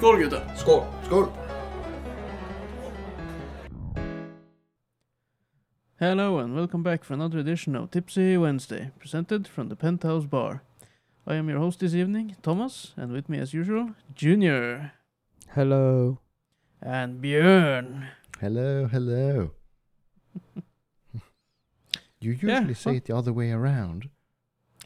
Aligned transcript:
Skål 0.00 0.18
gutta! 0.18 0.56
Skål! 0.56 0.82
Skål! 1.06 1.26
Hello 5.98 6.38
and 6.38 6.54
welcome 6.54 6.82
back 6.82 7.04
for 7.04 7.14
another 7.14 7.38
edition 7.38 7.76
of 7.76 7.90
Tipsy 7.90 8.36
Wednesday, 8.38 8.90
presented 8.98 9.46
from 9.46 9.68
the 9.68 9.76
Penthouse 9.76 10.24
Bar. 10.24 10.62
I 11.26 11.34
am 11.34 11.48
your 11.50 11.58
host 11.58 11.80
this 11.80 11.94
evening, 11.94 12.36
Thomas, 12.42 12.94
and 12.96 13.12
with 13.12 13.28
me 13.28 13.38
as 13.38 13.52
usual, 13.52 13.90
Junior 14.14 14.92
Hello. 15.54 16.18
and 16.80 17.20
Björn. 17.22 18.08
Hello, 18.40 18.86
hello. 18.86 19.50
you 22.20 22.32
usually 22.32 22.52
Yeah, 22.52 22.72
say 22.72 22.90
well- 22.90 22.96
it 22.96 23.04
the 23.04 23.16
other 23.16 23.32
way 23.32 23.50
around. 23.52 24.08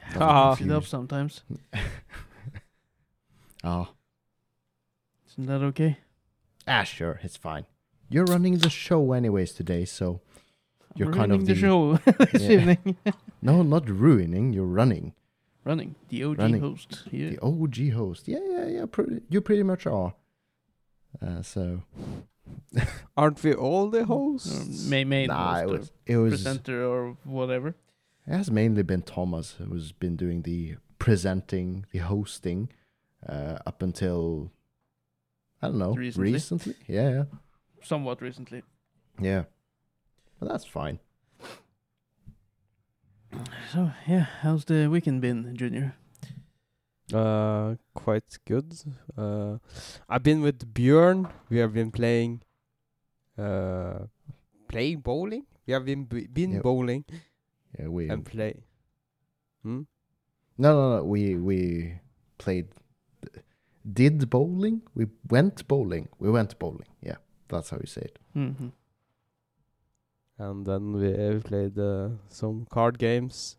Ah. 0.21 0.51
Mix 0.51 0.61
it 0.61 0.65
up 0.65 0.83
confused. 0.83 0.91
sometimes. 0.91 1.43
Oh, 3.63 3.89
Isn't 5.35 5.47
that 5.47 5.63
okay? 5.63 5.99
ah, 6.67 6.83
sure, 6.85 7.21
it's 7.23 7.37
fine. 7.37 7.67
You're 8.09 8.25
running 8.25 8.59
the 8.59 8.71
show 8.71 9.13
anyways 9.13 9.53
today, 9.53 9.85
so 9.85 10.21
You're 10.95 11.09
I'm 11.09 11.15
kind 11.15 11.33
of 11.33 11.41
ruining 11.41 11.47
the, 11.47 11.55
the- 11.55 11.61
show 11.61 11.97
this 12.33 12.43
Yeah. 12.43 12.51
evening. 12.61 12.97
no, 13.43 13.63
not 13.63 13.89
ruining. 13.89 14.53
You're 14.53 14.67
running. 14.67 15.13
Running 15.65 15.95
the 16.11 16.25
OG 16.25 16.39
Running. 16.39 16.61
host. 16.61 17.05
Yeah. 17.11 17.31
The 17.31 17.39
OG 17.43 17.91
host. 17.93 18.29
Yeah, 18.29 18.39
yeah, 18.47 18.67
yeah. 18.67 18.87
Pretty, 18.87 19.23
you 19.31 19.41
pretty 19.41 19.63
much 19.63 19.87
are. 19.87 20.15
Uh, 21.23 21.43
so 21.43 21.83
Aren't 23.17 23.43
we 23.43 23.55
all 23.55 23.89
the 23.89 24.01
Or 24.01 24.05
hosts? 24.05 24.89
ma- 24.89 25.05
main 25.05 25.29
nah, 25.29 25.61
it 25.61 25.69
was 25.69 25.89
or 25.89 25.93
it 26.07 26.17
was 26.19 26.33
presenter 26.35 26.85
or 26.85 27.17
whatever. 27.25 27.69
it 28.27 28.33
has 28.37 28.51
mainly 28.51 28.83
been 28.83 29.03
Thomas 29.03 29.53
who's 29.59 29.93
been 29.93 30.17
doing 30.17 30.43
the 30.43 30.77
presenting, 30.99 31.87
the 31.93 32.01
hosting, 32.01 32.69
uh, 33.27 33.59
up 33.67 33.81
until 33.83 34.51
I 35.63 35.69
don't 35.69 35.79
know 35.79 35.95
Recently. 35.95 36.33
recently. 36.33 36.75
Yeah, 36.87 37.11
yeah, 37.11 37.25
Somewhat 37.83 38.21
recently. 38.23 38.63
yeah. 39.21 39.45
But 40.41 40.49
that's 40.49 40.65
fine. 40.65 40.99
So 43.73 43.91
yeah, 44.07 44.27
how's 44.43 44.65
the 44.65 44.89
weekend 44.89 45.21
been, 45.21 45.57
Junior? 45.57 45.95
Uh, 47.13 47.75
quite 47.95 48.39
good. 48.47 48.73
Uh, 49.17 49.59
I've 50.09 50.23
been 50.23 50.41
with 50.41 50.73
Björn. 50.75 51.31
We 51.51 51.59
have 51.59 51.73
been 51.75 51.91
playing. 51.91 52.43
Uh, 53.37 54.07
playing 54.69 55.01
bowling. 55.01 55.47
We 55.67 55.73
have 55.73 55.85
been 55.85 56.05
b- 56.05 56.27
been 56.33 56.53
Yep. 56.53 56.63
bowling 56.63 57.05
Yeah, 57.79 57.89
we 57.89 58.09
and 58.09 58.25
play. 58.25 58.63
Hmm. 59.63 59.83
no, 60.57 60.73
no, 60.73 60.97
no. 60.99 61.05
We 61.05 61.37
we 61.37 62.01
played. 62.39 62.69
Did 63.93 64.31
bowling? 64.31 64.83
We 64.95 65.07
went 65.29 65.67
bowling. 65.69 66.09
We 66.19 66.31
went 66.31 66.59
bowling. 66.59 66.87
Yeah, 67.03 67.17
that's 67.49 67.71
how 67.71 67.79
you 67.81 67.87
say 67.87 68.03
it. 68.03 68.19
hmm 68.33 68.69
And 70.39 70.67
then 70.67 70.93
we 70.93 71.13
have 71.13 71.45
played 71.45 71.79
uh, 71.79 72.09
some 72.29 72.67
card 72.71 72.99
games. 72.99 73.57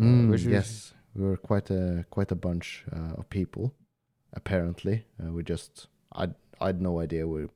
Uh, 0.00 0.04
Mm, 0.04 0.30
which 0.30 0.44
yes, 0.44 0.94
we 1.14 1.24
were 1.24 1.36
quite 1.36 1.70
a 1.70 2.04
quite 2.10 2.30
a 2.32 2.36
bunch 2.36 2.84
uh, 2.92 3.14
of 3.18 3.28
people. 3.28 3.74
Apparently, 4.32 5.04
uh, 5.20 5.32
we 5.32 5.42
just 5.42 5.88
I 6.12 6.24
I 6.60 6.66
had 6.66 6.80
no 6.80 7.00
idea 7.00 7.26
we 7.26 7.48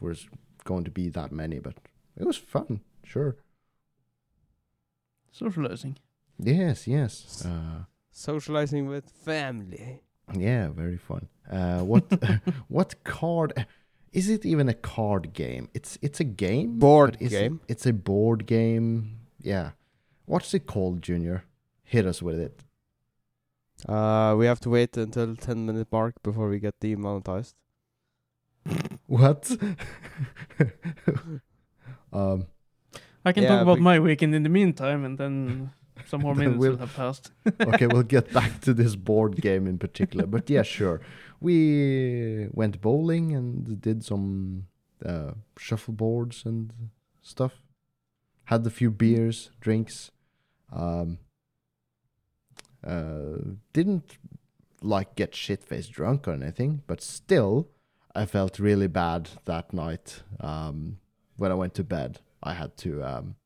were 0.00 0.16
going 0.64 0.84
to 0.84 0.90
be 0.90 1.10
that 1.10 1.32
many, 1.32 1.60
but 1.60 1.74
it 2.16 2.24
was 2.26 2.36
fun. 2.38 2.80
Sure. 3.04 3.36
Socializing. 5.30 5.96
Yes, 6.38 6.86
yes. 6.86 7.44
Uh, 7.44 7.84
Socializing 8.10 8.88
with 8.88 9.10
family. 9.24 10.02
Yeah, 10.34 10.68
very 10.68 10.98
fun. 10.98 11.28
Uh, 11.50 11.80
what 11.80 12.04
what 12.68 13.02
card? 13.04 13.66
Is 14.12 14.28
it 14.28 14.44
even 14.44 14.68
a 14.68 14.74
card 14.74 15.32
game? 15.32 15.68
It's 15.74 15.98
it's 16.02 16.20
a 16.20 16.24
game. 16.24 16.78
Board 16.78 17.12
but 17.18 17.22
is 17.22 17.32
it- 17.32 17.40
game. 17.40 17.60
it's 17.68 17.86
a 17.86 17.92
board 17.92 18.46
game. 18.46 19.18
Yeah. 19.40 19.70
What's 20.26 20.54
it 20.54 20.66
called, 20.66 21.02
Junior? 21.02 21.44
Hit 21.84 22.06
us 22.06 22.22
with 22.22 22.38
it. 22.40 22.64
Uh, 23.88 24.34
we 24.38 24.46
have 24.46 24.60
to 24.60 24.70
wait 24.70 24.96
until 24.96 25.34
10 25.34 25.66
minute 25.66 25.88
mark 25.90 26.14
before 26.22 26.48
we 26.48 26.60
get 26.60 26.78
demonetized. 26.80 27.54
What? 29.08 29.50
um. 32.12 32.46
I 33.24 33.32
can 33.32 33.44
Yeah, 33.44 33.48
talk 33.50 33.62
about 33.62 33.74
bec- 33.76 33.82
my 33.82 33.98
weekend 34.00 34.34
in 34.34 34.42
the 34.42 34.48
meantime, 34.48 35.04
and 35.04 35.16
then 35.18 35.70
some 36.06 36.20
more 36.26 36.34
minutes 36.34 36.58
we'll- 36.58 36.72
will 36.72 36.78
have 36.78 36.94
passed. 36.94 37.32
okay, 37.60 37.86
we'll 37.86 38.02
get 38.02 38.32
back 38.40 38.60
to 38.62 38.74
this 38.74 38.96
board 38.96 39.36
game 39.36 39.66
in 39.66 39.78
particular. 39.78 40.26
But 40.26 40.48
yeah, 40.50 40.62
sure. 40.62 41.00
We 41.40 42.48
went 42.52 42.80
bowling 42.80 43.34
and 43.34 43.80
did 43.80 44.04
some 44.04 44.66
uh, 45.04 45.32
shuffleboards 45.58 46.44
and 46.44 46.72
stuff. 47.20 47.62
Had 48.44 48.66
a 48.66 48.70
few 48.70 48.90
beers, 48.90 49.50
drinks. 49.60 50.10
Um, 50.72 51.18
uh, 52.86 53.38
didn't 53.72 54.18
like 54.82 55.14
get 55.14 55.34
shit 55.34 55.62
faced 55.64 55.92
drunk 55.92 56.26
or 56.26 56.32
anything, 56.32 56.82
but 56.86 57.00
still, 57.00 57.68
I 58.14 58.26
felt 58.26 58.58
really 58.58 58.88
bad 58.88 59.30
that 59.44 59.72
night. 59.72 60.22
Um, 60.40 60.98
when 61.36 61.50
I 61.52 61.54
went 61.54 61.74
to 61.74 61.84
bed, 61.84 62.20
I 62.42 62.54
had 62.54 62.76
to 62.78 63.02
um, 63.02 63.36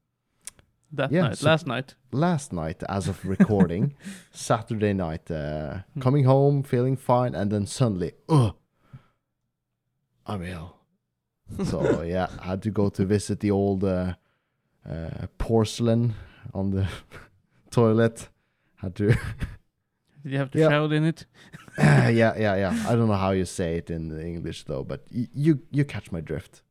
That 0.93 1.11
Yeah, 1.13 1.23
night, 1.23 1.39
so- 1.39 1.47
last 1.51 1.67
night. 1.67 1.95
last 2.13 2.53
night 2.53 2.83
as 2.89 3.09
of 3.09 3.25
recording 3.27 3.95
saturday 4.33 4.93
night 4.93 5.31
uh, 5.31 5.79
Hmm. 5.95 6.01
coming 6.01 6.25
home 6.25 6.63
feeling 6.63 6.97
fine 6.97 7.35
and 7.35 7.51
then 7.51 7.67
suddenly 7.67 8.13
ugh 8.29 8.55
i'm 10.27 10.43
ill 10.43 10.77
so 11.65 12.03
yeah 12.15 12.29
i 12.41 12.47
had 12.47 12.63
to 12.63 12.71
go 12.71 12.89
to 12.89 13.05
visit 13.05 13.41
the 13.41 13.51
old 13.51 13.85
uh, 13.85 14.15
uh, 14.89 15.27
porcelain 15.39 16.15
on 16.55 16.71
the 16.71 16.87
toilet 17.71 18.29
had 18.77 18.95
to 18.95 19.07
Did 20.23 20.33
you 20.33 20.39
have 20.39 20.51
to 20.53 20.59
Yeah. 20.59 20.69
shout 20.69 20.93
in 20.93 21.05
it? 21.05 21.27
yeah 21.79 22.11
yeah 22.37 22.57
yeah 22.57 22.75
i 22.89 22.95
don't 22.97 23.09
know 23.09 23.15
how 23.27 23.33
you 23.33 23.45
say 23.45 23.77
it 23.77 23.91
in 23.91 24.11
english 24.21 24.65
though 24.65 24.85
but 24.85 25.01
y- 25.15 25.29
you 25.35 25.61
you 25.71 25.85
catch 25.85 26.11
my 26.13 26.21
drift 26.21 26.63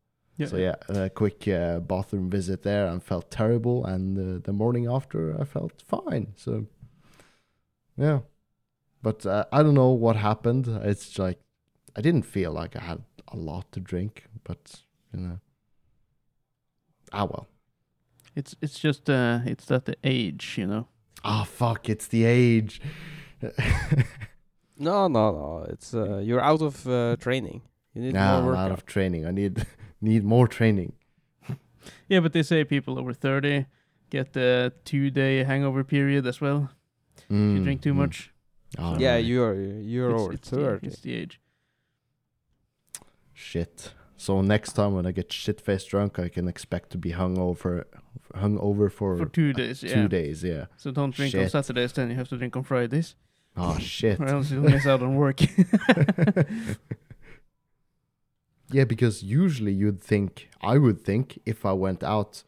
so 0.44 0.58
yeah. 0.58 0.76
a 0.90 1.10
quick 1.10 1.48
uh, 1.48 1.80
bathroom 1.80 2.30
visit 2.30 2.64
there. 2.64 2.88
And 2.88 3.02
felt 3.02 3.32
terrible 3.32 3.86
and 3.86 4.18
uh, 4.18 4.42
the 4.44 4.54
morning 4.54 4.88
after 4.88 5.40
i 5.40 5.46
felt 5.46 5.82
fine. 5.82 6.34
So 6.36 6.66
yeah. 7.98 8.20
But 9.02 9.26
uh, 9.26 9.46
i 9.52 9.64
don't 9.64 9.76
know 9.76 9.92
what 9.92 10.16
happened. 10.16 10.68
It's 10.68 11.18
like 11.20 11.40
i 11.96 12.02
didn't 12.02 12.24
feel 12.24 12.52
like 12.52 12.76
i 12.76 12.82
had 12.82 13.04
a 13.30 13.38
lot 13.38 13.72
to 13.72 13.80
drink 13.80 14.26
but 14.44 14.82
you 15.14 15.20
know. 15.20 15.40
Ah 17.12 17.26
well. 17.26 17.48
It's 18.36 18.56
it's 18.62 18.80
just 18.80 19.10
uh 19.10 19.40
it's 19.46 19.66
that 19.66 19.86
the 19.86 19.96
age, 20.04 20.56
you 20.58 20.68
know. 20.68 20.88
ah 21.24 21.44
fuck 21.44 21.90
it's 21.90 22.08
the 22.08 22.26
age. 22.26 22.82
No, 24.78 25.08
no, 25.08 25.32
no. 25.32 25.66
It's 25.70 25.94
uh, 25.94 26.18
you're 26.18 26.42
out 26.42 26.62
of 26.62 26.88
uh, 26.88 27.16
training. 27.18 27.62
You 27.94 28.02
need 28.02 28.14
nah, 28.14 28.42
more 28.42 28.56
i'm 28.56 28.66
out 28.66 28.72
of 28.72 28.86
training. 28.86 29.26
I 29.26 29.32
need 29.32 29.66
need 30.02 30.24
more 30.24 30.48
training 30.48 30.94
Yeah, 32.10 32.20
but 32.22 32.34
they 32.34 32.44
say 32.44 32.64
people 32.64 32.98
over 33.00 33.14
thirty 33.14 33.66
get 34.10 34.34
the 34.34 34.72
two 34.86 35.10
day 35.12 35.44
hangover 35.44 35.84
period 35.84 36.26
as 36.28 36.40
well. 36.42 36.70
if 37.18 37.24
you 37.32 37.36
Mm, 37.38 37.64
drink 37.64 37.82
too 37.82 37.94
mm. 37.94 37.98
much. 37.98 38.32
All 38.78 39.00
yeah, 39.02 39.14
right. 39.14 39.26
you're 39.26 39.56
you're 39.82 40.12
it's, 40.12 40.22
over 40.22 40.34
it's 40.34 40.50
the, 40.50 40.56
thirty. 40.58 40.88
it's 40.88 41.00
the 41.02 41.14
age. 41.14 41.40
Shit. 43.34 43.94
So 44.18 44.42
next 44.42 44.74
time 44.74 44.94
when 44.96 45.06
I 45.06 45.12
get 45.12 45.32
shit 45.34 45.60
faced 45.62 45.90
drunk, 45.90 46.20
I 46.20 46.30
can 46.30 46.48
expect 46.48 46.90
to 46.92 46.98
be 46.98 47.12
hung 47.12 47.38
over, 47.38 47.86
hung 48.34 48.58
over 48.60 48.90
for, 48.90 49.18
For 49.18 49.26
two 49.26 49.52
days, 49.54 49.82
two 49.82 49.88
yeah. 49.88 50.08
days. 50.08 50.44
Yeah. 50.44 50.66
So 50.78 50.92
don't 50.92 51.14
drink 51.14 51.36
on 51.36 51.50
Saturdays, 51.50 51.92
then 51.94 52.10
you 52.10 52.16
have 52.16 52.30
to 52.30 52.38
drink 52.38 52.56
on 52.56 52.64
Fridays, 52.64 53.16
Oh 53.58 53.78
shit. 53.78 54.20
or 54.22 54.28
else 54.28 54.52
you'll 54.52 54.64
miss 54.64 54.86
out 54.88 55.02
on 55.04 55.16
work. 55.16 55.40
yeah, 58.76 58.86
because 58.94 59.24
usually 59.24 59.72
you'd 59.82 60.02
think, 60.02 60.50
I 60.74 60.76
would 60.84 61.00
think, 61.10 61.40
if 61.46 61.66
I 61.66 61.74
went 61.86 62.04
out 62.04 62.44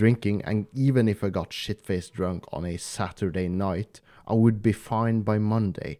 drinking 0.00 0.42
and 0.48 0.66
even 0.86 1.08
if 1.08 1.22
I 1.24 1.28
got 1.30 1.52
shit 1.52 1.80
faced 1.88 2.12
drunk 2.18 2.44
on 2.52 2.64
a 2.64 2.76
Saturday 2.76 3.48
night, 3.48 4.00
I 4.26 4.34
would 4.34 4.58
be 4.62 4.72
fine 4.72 5.22
by 5.22 5.38
Monday. 5.38 5.92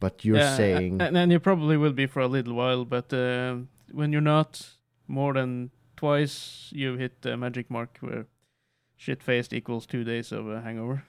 But 0.00 0.24
you're 0.24 0.38
Yeah, 0.38 0.56
saying, 0.56 1.00
and 1.02 1.14
then 1.14 1.30
you 1.30 1.38
probably 1.40 1.76
will 1.76 1.92
be 1.92 2.06
for 2.06 2.20
a 2.20 2.26
little 2.36 2.54
while, 2.54 2.84
but 2.84 3.12
uh, 3.12 3.56
when 3.92 4.12
you're 4.12 4.30
not 4.36 4.50
more 5.06 5.32
than 5.34 5.70
twice, 5.96 6.70
you 6.72 6.96
hit 6.96 7.22
the 7.22 7.36
magic 7.36 7.70
mark 7.70 7.98
where 8.00 8.26
shit 8.96 9.22
faced 9.22 9.52
equals 9.52 9.86
two 9.86 10.04
days 10.04 10.32
of 10.32 10.48
a 10.48 10.60
hangover. 10.62 11.04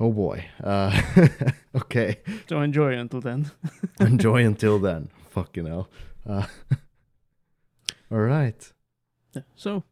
oh 0.00 0.12
boy. 0.12 0.46
Uh, 0.62 0.90
okay. 1.74 2.18
So 2.48 2.60
enjoy 2.60 2.92
until 2.96 3.20
then. 3.20 3.50
Enjoy 4.00 4.44
until 4.52 4.78
then. 4.78 5.08
Fucking 5.30 5.66
hell. 5.66 5.88
Uh, 6.26 6.46
all 8.10 8.18
right. 8.18 8.72
So, 9.56 9.82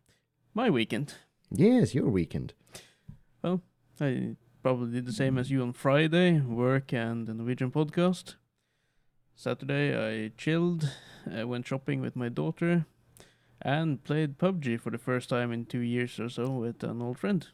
my 0.54 0.70
weekend. 0.70 1.14
Yes, 1.50 1.94
your 1.94 2.08
weekend. 2.08 2.54
Well, 3.42 3.60
I 4.00 4.36
probably 4.62 4.92
did 4.92 5.06
the 5.06 5.12
same 5.12 5.36
as 5.38 5.50
you 5.50 5.62
on 5.62 5.72
Friday, 5.72 6.40
work 6.40 6.92
and 6.92 7.26
the 7.26 7.34
Norwegian 7.34 7.70
podcast. 7.70 8.36
Saturday 9.34 9.94
I 9.96 10.30
chilled, 10.38 10.88
uh, 11.30 11.46
went 11.46 11.66
shopping 11.66 12.00
with 12.00 12.14
my 12.16 12.28
daughter, 12.28 12.86
and 13.60 14.02
played 14.04 14.38
PUBG 14.38 14.78
for 14.80 14.90
the 14.90 14.98
first 14.98 15.28
time 15.28 15.52
in 15.52 15.64
two 15.66 15.80
years 15.80 16.18
or 16.20 16.28
so 16.28 16.50
with 16.50 16.82
an 16.84 17.02
old 17.02 17.18
friend. 17.18 17.48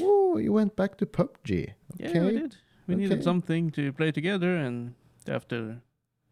Oh, 0.00 0.38
you 0.38 0.52
went 0.52 0.76
back 0.76 0.96
to 0.98 1.06
PUBG. 1.06 1.74
Yeah, 1.98 2.08
Okay. 2.08 2.20
we 2.20 2.32
did. 2.32 2.56
We 2.86 2.94
needed 2.94 3.22
something 3.22 3.70
to 3.72 3.92
play 3.92 4.10
together, 4.12 4.56
and 4.56 4.94
after 5.26 5.82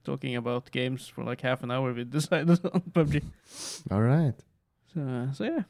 talking 0.06 0.36
about 0.36 0.70
games 0.70 1.08
for 1.08 1.24
like 1.24 1.40
half 1.42 1.62
an 1.62 1.70
hour, 1.70 1.92
we 1.92 2.04
decided 2.04 2.64
on 2.64 2.82
PUBG. 2.92 3.22
All 3.90 4.00
right. 4.00 4.38
So, 4.94 5.00
uh, 5.00 5.32
so 5.32 5.44
yeah, 5.44 5.64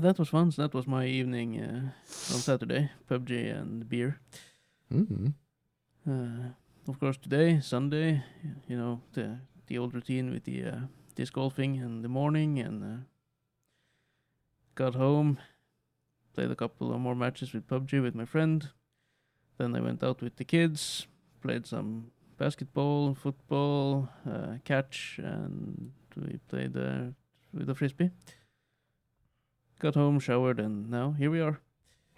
that 0.00 0.18
was 0.18 0.28
fun. 0.28 0.50
So 0.50 0.62
that 0.62 0.74
was 0.74 0.86
my 0.86 1.06
evening 1.06 1.60
uh, 1.60 2.34
on 2.34 2.40
Saturday. 2.40 2.90
PUBG 3.08 3.30
and 3.58 3.88
beer. 3.88 4.20
Mm. 4.92 5.32
Uh, 6.06 6.50
of 6.88 6.98
course, 7.00 7.16
today 7.16 7.60
Sunday, 7.60 8.22
you 8.68 8.76
know 8.76 9.00
the 9.12 9.38
the 9.68 9.78
old 9.78 9.94
routine 9.94 10.30
with 10.30 10.44
the 10.44 10.64
uh, 10.64 10.78
disc 11.14 11.32
golfing 11.32 11.76
in 11.76 12.02
the 12.02 12.08
morning, 12.08 12.58
and 12.58 12.82
uh, 12.82 13.02
got 14.74 14.94
home, 14.94 15.38
played 16.34 16.50
a 16.50 16.56
couple 16.56 16.92
of 16.92 17.00
more 17.00 17.14
matches 17.14 17.54
with 17.54 17.68
PUBG 17.68 18.02
with 18.02 18.14
my 18.14 18.26
friend. 18.26 18.70
Then 19.56 19.76
I 19.76 19.80
went 19.80 20.02
out 20.02 20.20
with 20.20 20.36
the 20.36 20.44
kids, 20.44 21.06
played 21.40 21.64
some 21.66 22.10
basketball, 22.44 23.14
football, 23.14 24.08
uh, 24.30 24.58
catch, 24.64 25.18
and 25.22 25.92
we 26.16 26.38
played 26.48 26.76
uh, 26.76 27.04
with 27.54 27.70
a 27.70 27.74
frisbee. 27.74 28.10
Got 29.80 29.94
home, 29.94 30.20
showered, 30.20 30.60
and 30.60 30.90
now 30.90 31.12
here 31.18 31.30
we 31.30 31.40
are. 31.40 31.56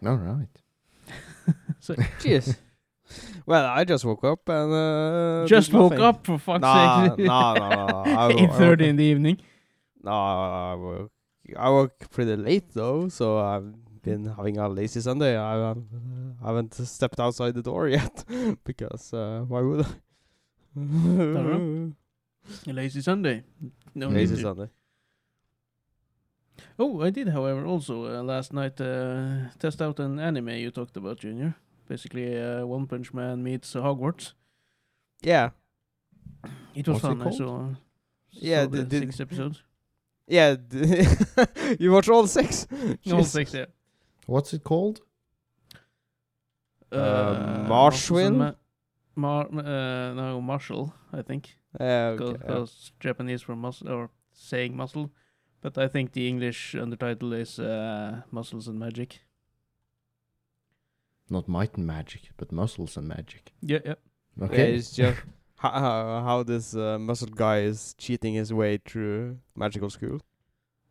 All 0.05 0.17
right. 0.31 0.55
So 1.81 1.95
Cheers. 2.21 2.57
well, 3.47 3.67
I 3.79 3.85
just 3.85 4.05
woke 4.05 4.25
up 4.25 4.49
and 4.49 4.73
uh, 4.73 5.47
just 5.47 5.73
woke 5.73 5.93
nothing. 5.93 6.05
up 6.05 6.27
for 6.27 6.39
fuck's 6.39 6.63
Nah, 6.63 7.07
sake. 7.17 7.19
nah, 7.27 7.55
nah, 7.55 7.77
nah. 7.87 8.03
I 8.23 8.27
wo- 8.29 8.39
Eight 8.41 8.51
I 8.51 8.59
thirty 8.59 8.85
woke- 8.85 8.91
in 8.91 8.97
the 8.97 9.05
evening. 9.13 9.37
No, 10.03 10.11
I 10.11 10.75
woke, 10.75 11.13
I 11.57 11.69
woke 11.71 12.11
pretty 12.11 12.35
late 12.37 12.69
though, 12.75 13.09
so 13.09 13.39
I've 13.39 13.71
been 14.03 14.25
having 14.39 14.59
a 14.59 14.69
lazy 14.69 15.01
Sunday. 15.01 15.37
I, 15.37 15.71
um, 15.71 15.87
I 16.43 16.47
haven't 16.49 16.75
stepped 16.75 17.21
outside 17.21 17.55
the 17.55 17.63
door 17.63 17.87
yet 17.89 18.25
because 18.65 19.13
uh, 19.15 19.45
why 19.47 19.61
would 19.61 19.87
I? 19.87 19.91
Know. 20.77 21.93
A 22.67 22.73
lazy 22.73 23.01
Sunday. 23.03 23.43
No 23.95 24.09
need 24.09 24.17
lazy 24.17 24.37
to. 24.37 24.43
Sunday. 24.43 24.69
Oh, 26.79 27.03
I 27.03 27.11
did, 27.11 27.29
however, 27.29 27.65
also 27.67 28.05
uh, 28.07 28.23
last 28.23 28.53
night 28.53 28.81
uh, 28.81 29.49
test 29.59 29.81
out 29.83 29.99
an 30.01 30.19
anime 30.21 30.51
you 30.51 30.71
talked 30.71 30.97
about, 30.97 31.19
Junior. 31.19 31.55
Basically, 31.89 32.39
uh, 32.41 32.65
One 32.67 32.87
Punch 32.87 33.13
Man 33.15 33.43
meets 33.43 33.75
uh, 33.77 33.81
Hogwarts. 33.83 34.33
Yeah, 35.23 35.51
It 36.75 36.87
was 36.87 37.03
What's 37.03 37.05
it 37.05 37.09
fun. 37.09 37.21
I 37.21 37.25
called? 37.25 37.37
saw. 37.37 37.69
Yeah, 38.31 38.65
saw 38.65 38.71
the 38.71 38.77
did- 38.79 38.89
did- 38.89 39.03
six 39.03 39.21
episodes. 39.21 39.63
yeah. 40.27 40.57
d- 40.57 41.07
you 41.81 41.93
watched 41.93 42.11
all 42.11 42.27
six? 42.27 42.67
All 43.13 43.25
six, 43.25 43.55
yeah. 43.55 43.67
What's 44.27 44.53
it 44.53 44.63
called? 44.65 45.01
Uh, 46.93 47.65
Marshall. 47.69 48.55
Marshall? 49.17 49.53
Mar- 49.53 49.65
uh, 49.67 50.15
no, 50.15 50.41
Marshall, 50.41 50.95
I 51.13 51.23
think. 51.23 51.57
Yeah, 51.81 52.13
Because 52.13 52.31
okay, 52.31 52.45
yeah. 52.49 52.65
Japanese 53.01 53.43
for 53.43 53.57
muscle 53.57 53.89
or 53.89 54.11
saying 54.33 54.77
muscle, 54.77 55.11
but 55.63 55.77
I 55.79 55.89
think 55.89 56.13
the 56.13 56.29
English 56.29 56.75
undertitle 56.75 57.33
is 57.39 57.59
uh, 57.59 58.23
Muscles 58.31 58.69
and 58.69 58.79
Magic. 58.79 59.21
Not 61.29 61.49
might 61.49 61.77
and 61.77 61.87
magic, 61.87 62.31
but 62.37 62.53
muscles 62.53 62.97
and 62.97 63.09
magic. 63.09 63.53
Yeah, 63.61 63.81
yeah. 63.85 63.95
Yeah, 64.39 64.45
Okay. 64.47 64.75
it's 64.75 64.93
just 64.93 65.19
how, 65.57 65.71
how, 65.71 66.23
how 66.25 66.43
this 66.45 66.77
uh, 66.77 66.99
muscle 66.99 67.29
guy 67.29 67.61
is 67.63 67.95
cheating 67.99 68.35
his 68.35 68.53
way 68.53 68.79
through 68.79 69.39
magical 69.57 69.91
school. 69.91 70.21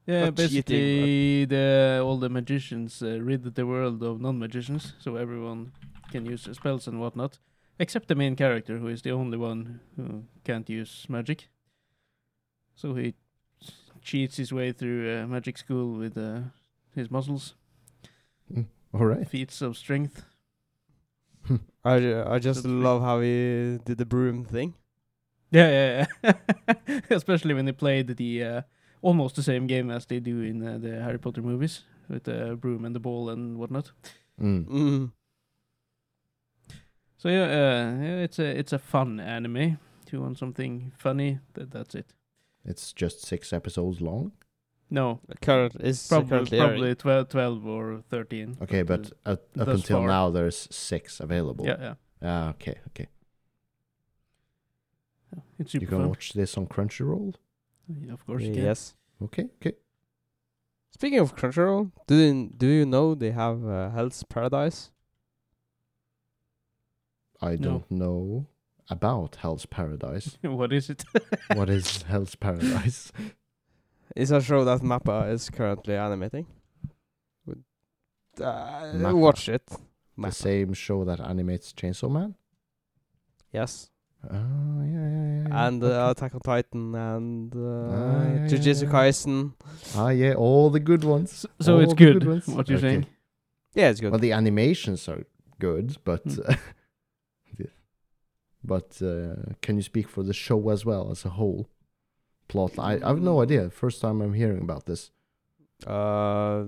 Yeah, 0.05 0.25
Not 0.25 0.35
cheating, 0.37 0.49
basically 0.49 1.45
the 1.45 2.01
all 2.03 2.17
the 2.19 2.29
magicians 2.29 3.01
uh, 3.01 3.19
rid 3.21 3.43
the 3.55 3.65
world 3.65 4.03
of 4.03 4.19
non-magicians, 4.21 4.93
so 4.99 5.15
everyone 5.15 5.71
can 6.11 6.25
use 6.25 6.47
spells 6.51 6.87
and 6.87 6.99
whatnot, 6.99 7.39
except 7.79 8.07
the 8.07 8.15
main 8.15 8.35
character, 8.35 8.77
who 8.77 8.87
is 8.87 9.01
the 9.01 9.11
only 9.11 9.37
one 9.37 9.79
who 9.95 10.23
can't 10.43 10.69
use 10.69 11.05
magic. 11.09 11.49
So 12.75 12.93
he 12.95 13.13
cheats 14.01 14.37
his 14.37 14.51
way 14.53 14.71
through 14.71 15.09
uh, 15.23 15.27
magic 15.27 15.57
school 15.57 15.97
with 15.97 16.17
uh, 16.17 16.39
his 16.95 17.09
muscles, 17.09 17.55
All 18.93 19.05
right. 19.05 19.27
feats 19.27 19.61
of 19.61 19.77
strength. 19.77 20.23
I, 21.83 21.99
ju- 21.99 22.23
I 22.27 22.39
just 22.39 22.63
That's 22.63 22.71
love 22.73 23.01
how 23.01 23.19
he 23.21 23.79
did 23.85 23.97
the 23.97 24.05
broom 24.05 24.45
thing. 24.45 24.73
Yeah, 25.51 25.69
yeah, 25.69 26.05
yeah. 26.23 26.99
Especially 27.09 27.53
when 27.53 27.65
they 27.65 27.71
played 27.71 28.17
the 28.17 28.43
uh, 28.43 28.61
almost 29.01 29.35
the 29.35 29.43
same 29.43 29.67
game 29.67 29.89
as 29.91 30.05
they 30.05 30.19
do 30.19 30.41
in 30.41 30.65
uh, 30.67 30.77
the 30.77 31.01
Harry 31.01 31.19
Potter 31.19 31.41
movies 31.41 31.83
with 32.09 32.23
the 32.23 32.57
broom 32.59 32.83
and 32.85 32.95
the 32.95 32.99
ball 32.99 33.29
and 33.29 33.57
whatnot. 33.57 33.91
Mm. 34.41 34.65
Mm. 34.67 35.11
So 37.17 37.29
yeah, 37.29 37.43
uh, 37.43 38.03
yeah, 38.03 38.23
it's 38.23 38.39
a 38.39 38.45
it's 38.59 38.73
a 38.73 38.79
fun 38.79 39.19
anime. 39.19 39.77
If 40.05 40.13
you 40.13 40.21
want 40.21 40.37
something 40.37 40.91
funny, 40.97 41.39
that 41.53 41.71
that's 41.71 41.95
it. 41.95 42.13
It's 42.65 42.93
just 42.93 43.25
six 43.25 43.53
episodes 43.53 44.01
long. 44.01 44.31
No, 44.89 45.19
Current 45.41 45.75
is 45.79 46.07
probably 46.07 46.29
currently 46.59 46.93
probably 46.93 46.95
12, 46.95 47.29
12 47.29 47.65
or 47.67 48.01
thirteen. 48.09 48.57
Okay, 48.61 48.83
but 48.83 49.11
uh, 49.25 49.37
up 49.59 49.67
until 49.67 49.99
far. 49.99 50.07
now, 50.07 50.29
there's 50.29 50.67
six 50.71 51.19
available. 51.19 51.65
Yeah, 51.65 51.77
yeah, 51.79 51.93
Ah, 52.21 52.49
okay, 52.49 52.75
okay. 52.89 53.07
yeah. 55.33 55.41
It's 55.59 55.73
You 55.73 55.79
super 55.79 55.89
can 55.89 55.99
fun. 56.01 56.09
watch 56.09 56.33
this 56.33 56.57
on 56.57 56.67
Crunchyroll. 56.67 57.33
Yeah, 57.87 58.13
of 58.13 58.25
course, 58.25 58.43
you 58.43 58.53
can. 58.53 58.63
Yes. 58.63 58.93
Okay, 59.23 59.45
okay. 59.61 59.73
Speaking 60.91 61.19
of 61.19 61.35
Crunchyroll, 61.35 61.91
do 62.07 62.15
you, 62.15 62.49
do 62.55 62.67
you 62.67 62.85
know 62.85 63.15
they 63.15 63.31
have 63.31 63.65
uh, 63.65 63.89
Hell's 63.89 64.23
Paradise? 64.23 64.91
I 67.41 67.51
No. 67.55 67.57
don't 67.57 67.91
know 67.91 68.45
about 68.89 69.35
Hell's 69.37 69.65
Paradise. 69.65 70.37
what 70.41 70.71
is 70.73 70.89
it? 70.89 71.03
what 71.55 71.69
is 71.69 72.03
Hell's 72.03 72.35
Paradise? 72.35 73.11
It's 74.15 74.31
a 74.31 74.41
show 74.41 74.63
that 74.65 74.81
Mappa 74.81 75.31
is 75.31 75.49
currently 75.49 75.95
animating. 75.95 76.45
Uh, 78.39 78.43
Mappa. 78.95 79.17
watch 79.17 79.47
it. 79.49 79.63
the 80.17 80.31
same 80.31 80.73
show 80.73 81.05
that 81.05 81.19
animates 81.19 81.71
Chainsaw 81.73 82.09
Man. 82.11 82.35
Yes. 83.53 83.89
Oh 84.29 84.81
yeah, 84.83 84.91
yeah, 84.91 85.09
yeah. 85.09 85.47
yeah. 85.47 85.67
And 85.67 85.83
uh, 85.83 85.87
Okay. 85.87 86.11
Attack 86.11 86.35
on 86.35 86.41
Titan 86.41 86.95
and 86.95 87.55
uh, 87.55 87.59
Ah, 87.59 88.23
yeah, 88.23 88.33
yeah, 88.41 88.47
Jujutsu 88.47 88.83
yeah. 88.83 88.89
Kaisen. 88.89 89.53
ah 89.95 90.09
yeah, 90.09 90.33
all 90.33 90.69
the 90.69 90.79
good 90.79 91.03
ones. 91.03 91.31
So, 91.31 91.47
so 91.61 91.73
All 91.75 91.79
it's 91.81 91.93
the 91.93 92.03
good. 92.13 92.27
ones. 92.27 92.47
What 92.47 92.67
you're 92.67 92.77
Okay. 92.79 92.87
saying? 92.89 93.05
Yeah, 93.73 93.89
it's 93.89 93.99
good. 94.01 94.11
Well, 94.11 94.19
the 94.19 94.31
animations 94.33 95.07
are 95.07 95.23
good, 95.59 95.97
but 96.03 96.23
Hmm. 96.23 96.53
the- 98.67 98.75
but 98.75 99.01
uh, 99.01 99.53
can 99.61 99.75
you 99.77 99.81
speak 99.83 100.09
for 100.09 100.23
the 100.23 100.33
show 100.33 100.69
as 100.69 100.85
well 100.85 101.11
as 101.11 101.25
a 101.25 101.29
whole? 101.29 101.67
Plot. 102.47 102.79
I 102.79 102.93
I 103.03 103.07
have 103.07 103.21
no 103.21 103.41
idea. 103.43 103.69
First 103.69 104.01
time 104.01 104.21
I'm 104.21 104.33
hearing 104.33 104.61
about 104.63 104.85
this. 104.85 105.11
Uh, 105.87 106.65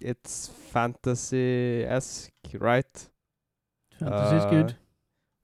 it's 0.00 0.48
fantasy 0.48 1.84
esque, 1.84 2.32
right? 2.58 3.08
Fantasy 3.98 4.36
is 4.36 4.44
Uh, 4.44 4.50
good. 4.50 4.76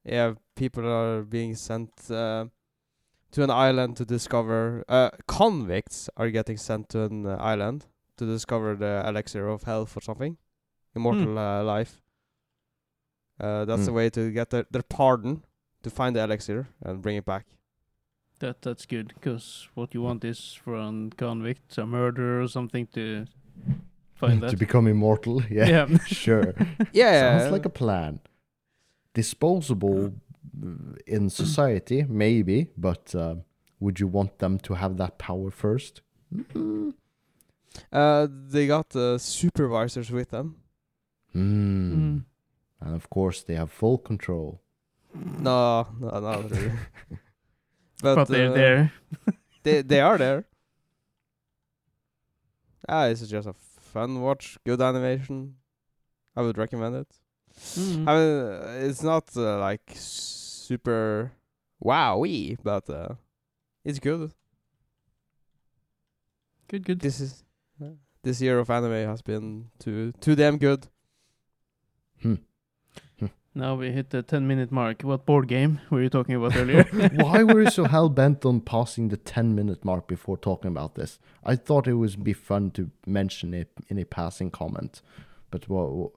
Yeah, 0.04 0.34
people 0.56 0.86
are 0.86 1.22
being 1.22 1.54
sent 1.56 2.10
uh, 2.10 2.46
to 3.32 3.42
an 3.44 3.50
island 3.50 3.96
to 3.98 4.04
discover. 4.04 4.84
Uh, 4.88 5.10
convicts 5.26 6.10
are 6.16 6.30
getting 6.30 6.58
sent 6.58 6.88
to 6.90 7.02
an 7.04 7.26
uh, 7.26 7.36
island 7.36 7.86
to 8.16 8.26
discover 8.26 8.76
the 8.76 9.02
elixir 9.06 9.48
of 9.48 9.64
health 9.64 9.96
or 9.96 10.00
something, 10.02 10.38
immortal 10.94 11.38
uh, 11.38 11.62
life. 11.64 12.02
Uh, 13.40 13.64
that's 13.64 13.86
the 13.86 13.90
Hmm. 13.90 13.96
way 13.96 14.10
to 14.10 14.30
get 14.30 14.50
their, 14.50 14.66
their 14.70 14.82
pardon, 14.82 15.42
to 15.82 15.90
find 15.90 16.14
the 16.16 16.22
elixir 16.22 16.68
and 16.82 17.02
bring 17.02 17.16
it 17.16 17.24
back. 17.24 17.46
That 18.40 18.62
that's 18.62 18.86
good 18.86 19.12
because 19.14 19.68
what 19.74 19.94
you 19.94 20.02
want 20.02 20.24
is 20.24 20.52
for 20.64 20.74
a 20.74 21.08
convict, 21.16 21.78
a 21.78 21.86
murderer 21.86 22.42
or 22.42 22.48
something 22.48 22.88
to 22.94 23.26
find 24.14 24.40
that. 24.42 24.50
to 24.50 24.56
become 24.56 24.86
immortal. 24.88 25.42
Yeah, 25.50 25.68
yeah. 25.68 25.98
sure. 26.06 26.54
Yeah, 26.92 27.38
Sounds 27.38 27.52
like 27.52 27.66
a 27.66 27.70
plan. 27.70 28.20
Disposable 29.14 30.12
uh, 30.62 30.96
in 31.06 31.30
society, 31.30 32.04
maybe, 32.08 32.68
but 32.76 33.14
uh, 33.14 33.36
would 33.78 34.00
you 34.00 34.08
want 34.08 34.38
them 34.38 34.58
to 34.60 34.74
have 34.74 34.96
that 34.96 35.18
power 35.18 35.50
first? 35.50 36.02
Mm. 36.54 36.94
Uh, 37.92 38.26
they 38.48 38.66
got 38.66 38.94
uh, 38.96 39.18
supervisors 39.18 40.10
with 40.10 40.30
them. 40.30 40.56
Mm. 41.34 41.92
Mm. 41.94 42.24
And 42.80 42.94
of 42.94 43.08
course, 43.08 43.42
they 43.42 43.54
have 43.54 43.70
full 43.70 43.98
control. 43.98 44.60
No, 45.14 45.86
no, 46.00 46.20
not 46.20 46.50
really. 46.50 46.72
but 48.02 48.14
But, 48.14 48.28
they're 48.28 48.50
uh, 48.50 48.54
there. 48.54 48.92
They 49.64 49.82
they 49.82 50.00
are 50.00 50.18
there. 50.18 50.44
Ah, 52.88 53.06
it's 53.06 53.26
just 53.28 53.46
a 53.46 53.54
fun 53.92 54.20
watch, 54.20 54.58
good 54.64 54.80
animation. 54.80 55.54
I 56.34 56.42
would 56.42 56.58
recommend 56.58 56.96
it. 56.96 57.08
Mm. 57.76 58.08
I 58.08 58.14
mean, 58.14 58.32
uh, 58.46 58.86
it's 58.88 59.02
not 59.02 59.30
uh, 59.36 59.58
like 59.60 59.88
super 59.94 61.30
wowee, 61.84 62.56
but 62.62 62.90
uh, 62.90 63.14
it's 63.84 64.00
good. 64.00 64.32
Good, 66.66 66.84
good. 66.84 67.00
This 67.00 67.20
is 67.20 67.44
this 68.22 68.40
year 68.40 68.58
of 68.58 68.70
anime 68.70 69.08
has 69.08 69.22
been 69.22 69.70
too 69.78 70.12
too 70.20 70.34
damn 70.34 70.58
good. 70.58 70.86
Hmm. 72.22 72.36
Now 73.54 73.74
we 73.74 73.90
hit 73.92 74.10
the 74.10 74.22
10 74.22 74.46
minute 74.46 74.72
mark. 74.72 75.02
What 75.02 75.26
board 75.26 75.46
game 75.46 75.80
were 75.90 76.02
you 76.02 76.08
talking 76.08 76.34
about 76.34 76.56
earlier? 76.56 76.84
Why 77.14 77.42
were 77.42 77.62
you 77.62 77.70
so 77.70 77.84
hell 77.84 78.08
bent 78.08 78.46
on 78.46 78.60
passing 78.62 79.08
the 79.08 79.18
10 79.18 79.54
minute 79.54 79.84
mark 79.84 80.08
before 80.08 80.38
talking 80.38 80.68
about 80.70 80.94
this? 80.94 81.18
I 81.44 81.56
thought 81.56 81.86
it 81.86 81.94
would 81.94 82.24
be 82.24 82.32
fun 82.32 82.70
to 82.72 82.90
mention 83.06 83.52
it 83.52 83.68
in 83.88 83.98
a 83.98 84.04
passing 84.06 84.50
comment. 84.50 85.02
But 85.50 85.68
what? 85.68 86.12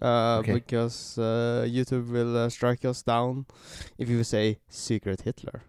Uh, 0.00 0.38
Okay. 0.38 0.52
because 0.54 1.18
uh, 1.18 1.66
YouTube 1.68 2.08
will 2.10 2.36
uh, 2.36 2.48
strike 2.48 2.84
us 2.84 3.02
down 3.02 3.44
if 3.98 4.08
you 4.08 4.24
say 4.24 4.58
secret 4.68 5.22
Hitler. 5.22 5.62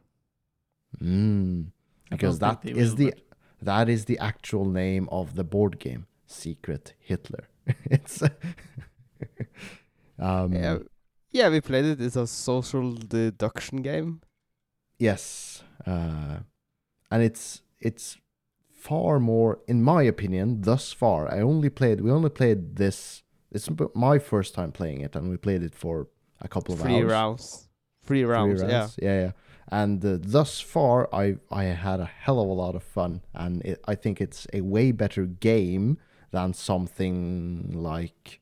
Mm, 1.01 1.67
because 2.09 2.39
don't 2.39 2.49
that 2.49 2.61
think 2.61 2.75
they 2.75 2.81
is 2.81 2.91
will, 2.91 2.97
the 2.97 3.05
but- 3.11 3.23
that 3.61 3.89
is 3.89 4.05
the 4.05 4.17
actual 4.19 4.65
name 4.65 5.09
of 5.11 5.35
the 5.35 5.43
board 5.43 5.79
game, 5.79 6.05
Secret 6.25 6.93
Hitler. 6.99 7.49
it's 7.85 8.23
um 10.19 10.53
yeah, 10.53 10.77
yeah, 11.31 11.49
we 11.49 11.61
played 11.61 11.85
it. 11.85 12.01
It's 12.01 12.15
a 12.15 12.27
social 12.27 12.93
deduction 12.93 13.81
game. 13.81 14.21
yes, 14.97 15.63
uh, 15.85 16.37
and 17.11 17.23
it's 17.23 17.61
it's 17.79 18.17
far 18.71 19.19
more, 19.19 19.59
in 19.67 19.83
my 19.83 20.03
opinion, 20.03 20.61
thus 20.61 20.91
far. 20.93 21.31
I 21.31 21.41
only 21.41 21.69
played. 21.69 22.01
We 22.01 22.11
only 22.11 22.29
played 22.29 22.75
this. 22.75 23.23
It's 23.51 23.69
my 23.95 24.19
first 24.19 24.53
time 24.53 24.71
playing 24.71 25.01
it, 25.01 25.15
and 25.15 25.29
we 25.29 25.37
played 25.37 25.63
it 25.63 25.75
for 25.75 26.07
a 26.41 26.47
couple 26.47 26.73
of 26.73 26.81
Three 26.81 26.95
hours. 27.01 27.11
rounds. 27.11 27.69
Three 28.03 28.21
Three 28.21 28.23
rounds. 28.23 28.61
Yeah. 28.61 28.87
yeah, 29.01 29.21
yeah. 29.21 29.31
And 29.71 30.03
uh, 30.05 30.17
thus 30.19 30.59
far, 30.59 31.07
I 31.13 31.35
I 31.51 31.63
had 31.65 31.99
a 31.99 32.05
hell 32.05 32.39
of 32.41 32.49
a 32.49 32.53
lot 32.53 32.75
of 32.75 32.83
fun, 32.83 33.21
and 33.33 33.61
it, 33.65 33.79
I 33.87 33.95
think 33.95 34.19
it's 34.21 34.47
a 34.53 34.61
way 34.61 34.91
better 34.91 35.25
game 35.25 35.97
than 36.31 36.53
something 36.53 37.71
like 37.73 38.38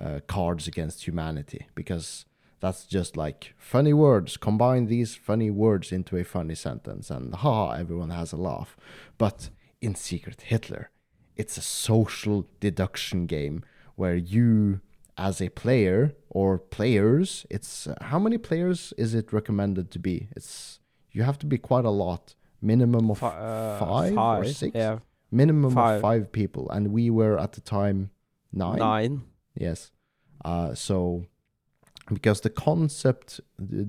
uh, 0.00 0.20
Cards 0.26 0.66
Against 0.66 1.06
Humanity, 1.06 1.66
because 1.74 2.24
that's 2.60 2.84
just 2.86 3.16
like 3.16 3.54
funny 3.58 3.92
words. 3.92 4.36
Combine 4.36 4.86
these 4.86 5.14
funny 5.14 5.50
words 5.50 5.92
into 5.92 6.16
a 6.16 6.24
funny 6.24 6.54
sentence, 6.54 7.10
and 7.10 7.34
haha, 7.34 7.72
everyone 7.72 8.10
has 8.10 8.32
a 8.32 8.36
laugh. 8.36 8.76
But 9.18 9.50
in 9.80 9.94
Secret 9.94 10.42
Hitler, 10.42 10.90
it's 11.36 11.56
a 11.56 11.62
social 11.62 12.46
deduction 12.60 13.26
game 13.26 13.64
where 13.96 14.16
you 14.16 14.80
as 15.18 15.40
a 15.42 15.48
player 15.50 16.14
or 16.30 16.56
players 16.56 17.44
it's 17.50 17.86
uh, 17.86 17.94
how 18.00 18.18
many 18.18 18.38
players 18.38 18.94
is 18.96 19.12
it 19.14 19.32
recommended 19.34 19.90
to 19.90 19.98
be 19.98 20.28
it's 20.34 20.80
you 21.12 21.22
have 21.22 21.38
to 21.38 21.44
be 21.44 21.58
quite 21.58 21.84
a 21.84 21.90
lot 21.90 22.34
minimum 22.62 23.10
of 23.10 23.18
Fi- 23.18 23.36
uh, 23.36 23.78
five, 23.78 24.16
or 24.16 24.44
six 24.46 24.74
Yeah. 24.74 25.00
minimum 25.30 25.74
five. 25.74 25.96
of 25.96 26.00
five 26.02 26.32
people 26.32 26.70
and 26.70 26.88
we 26.92 27.10
were 27.10 27.38
at 27.38 27.52
the 27.52 27.60
time 27.60 28.10
nine, 28.52 28.78
Nine. 28.78 29.22
Yes. 29.54 29.90
Uh 30.44 30.74
so 30.74 31.24
because 32.12 32.40
the 32.40 32.50
concept 32.50 33.40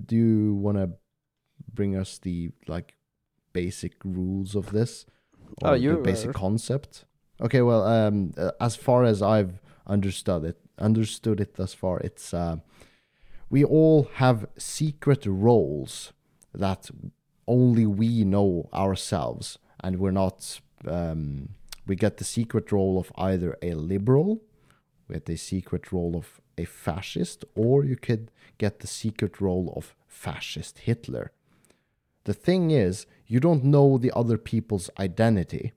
do 0.05 0.15
you 0.15 0.53
want 0.55 0.77
to 0.77 0.91
bring 1.73 1.95
us 1.95 2.17
the 2.19 2.51
like 2.67 2.95
basic 3.53 3.93
rules 4.03 4.55
of 4.55 4.71
this? 4.71 5.05
Oh, 5.63 5.69
or 5.69 5.71
the 5.71 5.79
you 5.79 5.97
basic 5.97 6.33
concept? 6.33 7.05
Okay 7.41 7.61
well 7.61 7.83
um 7.83 8.33
uh, 8.37 8.51
as 8.59 8.75
far 8.75 9.03
as 9.03 9.21
i've 9.21 9.59
understood 9.87 10.43
it 10.45 10.57
understood 10.77 11.39
it 11.41 11.55
thus 11.55 11.73
far 11.73 11.99
it's 11.99 12.33
uh 12.33 12.57
we 13.49 13.63
all 13.63 14.09
have 14.15 14.45
secret 14.57 15.25
roles 15.25 16.13
that 16.53 16.89
only 17.47 17.85
we 17.85 18.23
know 18.23 18.69
ourselves 18.73 19.57
and 19.83 19.99
we're 19.99 20.11
not 20.11 20.59
um 20.87 21.49
we 21.87 21.95
get 21.95 22.17
the 22.17 22.23
secret 22.23 22.71
role 22.71 22.99
of 22.99 23.11
either 23.17 23.57
a 23.61 23.73
liberal 23.73 24.41
with 25.11 25.25
the 25.25 25.35
secret 25.35 25.91
role 25.91 26.15
of 26.15 26.41
a 26.57 26.65
fascist 26.65 27.45
or 27.55 27.83
you 27.83 27.95
could 27.95 28.31
get 28.57 28.79
the 28.79 28.87
secret 28.87 29.39
role 29.41 29.73
of 29.75 29.95
fascist 30.07 30.79
hitler. 30.79 31.31
The 32.23 32.33
thing 32.33 32.71
is 32.71 33.05
you 33.27 33.39
don't 33.39 33.63
know 33.63 33.97
the 33.97 34.11
other 34.15 34.37
people's 34.37 34.89
identity 34.99 35.73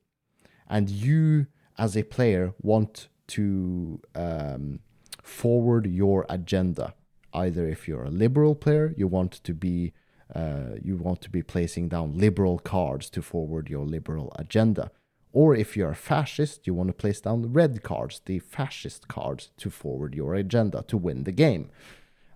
and 0.68 0.88
you 0.88 1.46
as 1.76 1.96
a 1.96 2.02
player 2.04 2.54
want 2.62 3.08
to 3.26 4.00
um, 4.14 4.80
forward 5.22 5.86
your 5.86 6.26
agenda. 6.28 6.94
Either 7.32 7.66
if 7.66 7.88
you're 7.88 8.04
a 8.04 8.10
liberal 8.10 8.54
player 8.54 8.94
you 8.96 9.08
want 9.08 9.32
to 9.32 9.52
be 9.52 9.92
uh, 10.34 10.76
you 10.82 10.96
want 10.96 11.20
to 11.20 11.30
be 11.30 11.42
placing 11.42 11.88
down 11.88 12.16
liberal 12.16 12.58
cards 12.58 13.10
to 13.10 13.20
forward 13.20 13.68
your 13.68 13.84
liberal 13.84 14.32
agenda 14.36 14.90
or 15.34 15.54
if 15.54 15.76
you're 15.76 15.90
a 15.90 16.06
fascist 16.12 16.66
you 16.66 16.72
want 16.72 16.88
to 16.88 16.94
place 16.94 17.20
down 17.20 17.42
the 17.42 17.48
red 17.48 17.82
cards 17.82 18.22
the 18.24 18.38
fascist 18.38 19.06
cards 19.08 19.50
to 19.58 19.68
forward 19.68 20.14
your 20.14 20.34
agenda 20.34 20.82
to 20.88 20.96
win 20.96 21.24
the 21.24 21.32
game 21.32 21.70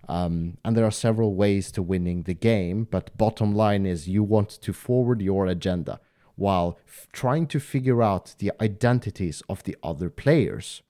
um, 0.09 0.57
and 0.65 0.75
there 0.75 0.85
are 0.85 0.91
several 0.91 1.35
ways 1.35 1.71
to 1.73 1.83
winning 1.83 2.23
the 2.23 2.33
game, 2.33 2.87
but 2.89 3.15
bottom 3.15 3.53
line 3.53 3.85
is 3.85 4.09
you 4.09 4.23
want 4.23 4.49
to 4.49 4.73
forward 4.73 5.21
your 5.21 5.45
agenda 5.45 5.99
while 6.35 6.79
f- 6.87 7.07
trying 7.13 7.45
to 7.47 7.59
figure 7.59 8.01
out 8.01 8.33
the 8.39 8.51
identities 8.59 9.43
of 9.47 9.63
the 9.63 9.77
other 9.83 10.09
players. 10.09 10.81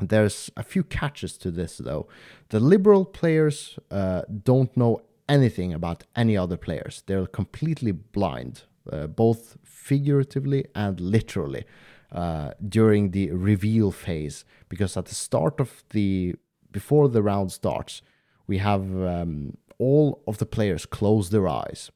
There's 0.00 0.50
a 0.56 0.62
few 0.62 0.82
catches 0.82 1.36
to 1.38 1.50
this 1.50 1.76
though. 1.76 2.08
The 2.48 2.60
liberal 2.60 3.04
players 3.04 3.78
uh, 3.90 4.22
don't 4.42 4.74
know 4.74 5.02
anything 5.28 5.74
about 5.74 6.04
any 6.16 6.34
other 6.34 6.56
players, 6.56 7.02
they're 7.06 7.26
completely 7.26 7.92
blind, 7.92 8.62
uh, 8.90 9.06
both 9.06 9.58
figuratively 9.80 10.64
and 10.74 11.00
literally. 11.00 11.64
Uh, 12.12 12.50
during 12.68 13.12
the 13.12 13.30
reveal 13.30 13.92
phase, 13.92 14.44
because 14.68 14.96
at 14.96 15.06
the 15.06 15.14
start 15.14 15.60
of 15.60 15.84
the 15.90 16.34
before 16.72 17.08
the 17.08 17.22
round 17.22 17.52
starts, 17.52 18.02
we 18.48 18.58
have 18.58 18.82
um, 19.14 19.56
all 19.78 20.20
of 20.26 20.38
the 20.38 20.46
players 20.46 20.86
close 20.86 21.30
their 21.30 21.46
eyes, 21.46 21.92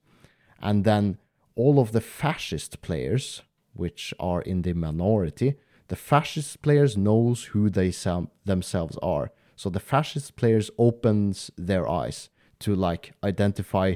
and 0.60 0.84
then 0.84 1.18
all 1.56 1.80
of 1.80 1.90
the 1.90 2.00
fascist 2.00 2.80
players, 2.80 3.42
which 3.72 4.14
are 4.20 4.40
in 4.40 4.62
the 4.62 4.72
minority, 4.72 5.56
the 5.88 5.96
fascist 5.96 6.62
players 6.62 6.96
knows 6.96 7.46
who 7.46 7.68
they 7.68 7.90
sem- 7.90 8.30
themselves 8.44 8.96
are. 9.02 9.32
So 9.56 9.68
the 9.68 9.80
fascist 9.80 10.36
players 10.36 10.70
opens 10.78 11.50
their 11.56 11.88
eyes 11.88 12.30
to 12.60 12.74
like 12.74 13.14
identify 13.22 13.94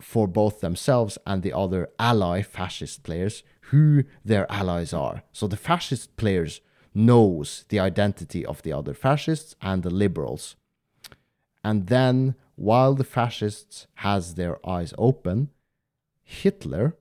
for 0.00 0.26
both 0.26 0.60
themselves 0.60 1.18
and 1.26 1.42
the 1.42 1.52
other 1.52 1.88
ally 1.98 2.42
fascist 2.42 3.02
players 3.02 3.42
who 3.70 4.04
their 4.24 4.50
allies 4.50 4.92
are. 4.92 5.22
So 5.32 5.46
the 5.46 5.56
fascist 5.56 6.16
players 6.16 6.60
knows 6.94 7.64
the 7.68 7.80
identity 7.80 8.44
of 8.44 8.62
the 8.62 8.72
other 8.72 8.94
fascists 8.94 9.54
and 9.60 9.82
the 9.82 9.90
liberals. 9.90 10.56
And 11.62 11.86
then 11.86 12.34
while 12.56 12.94
the 12.94 13.04
fascists 13.04 13.86
has 13.96 14.34
their 14.34 14.64
eyes 14.68 14.94
open, 14.98 15.50
Hitler 16.22 16.96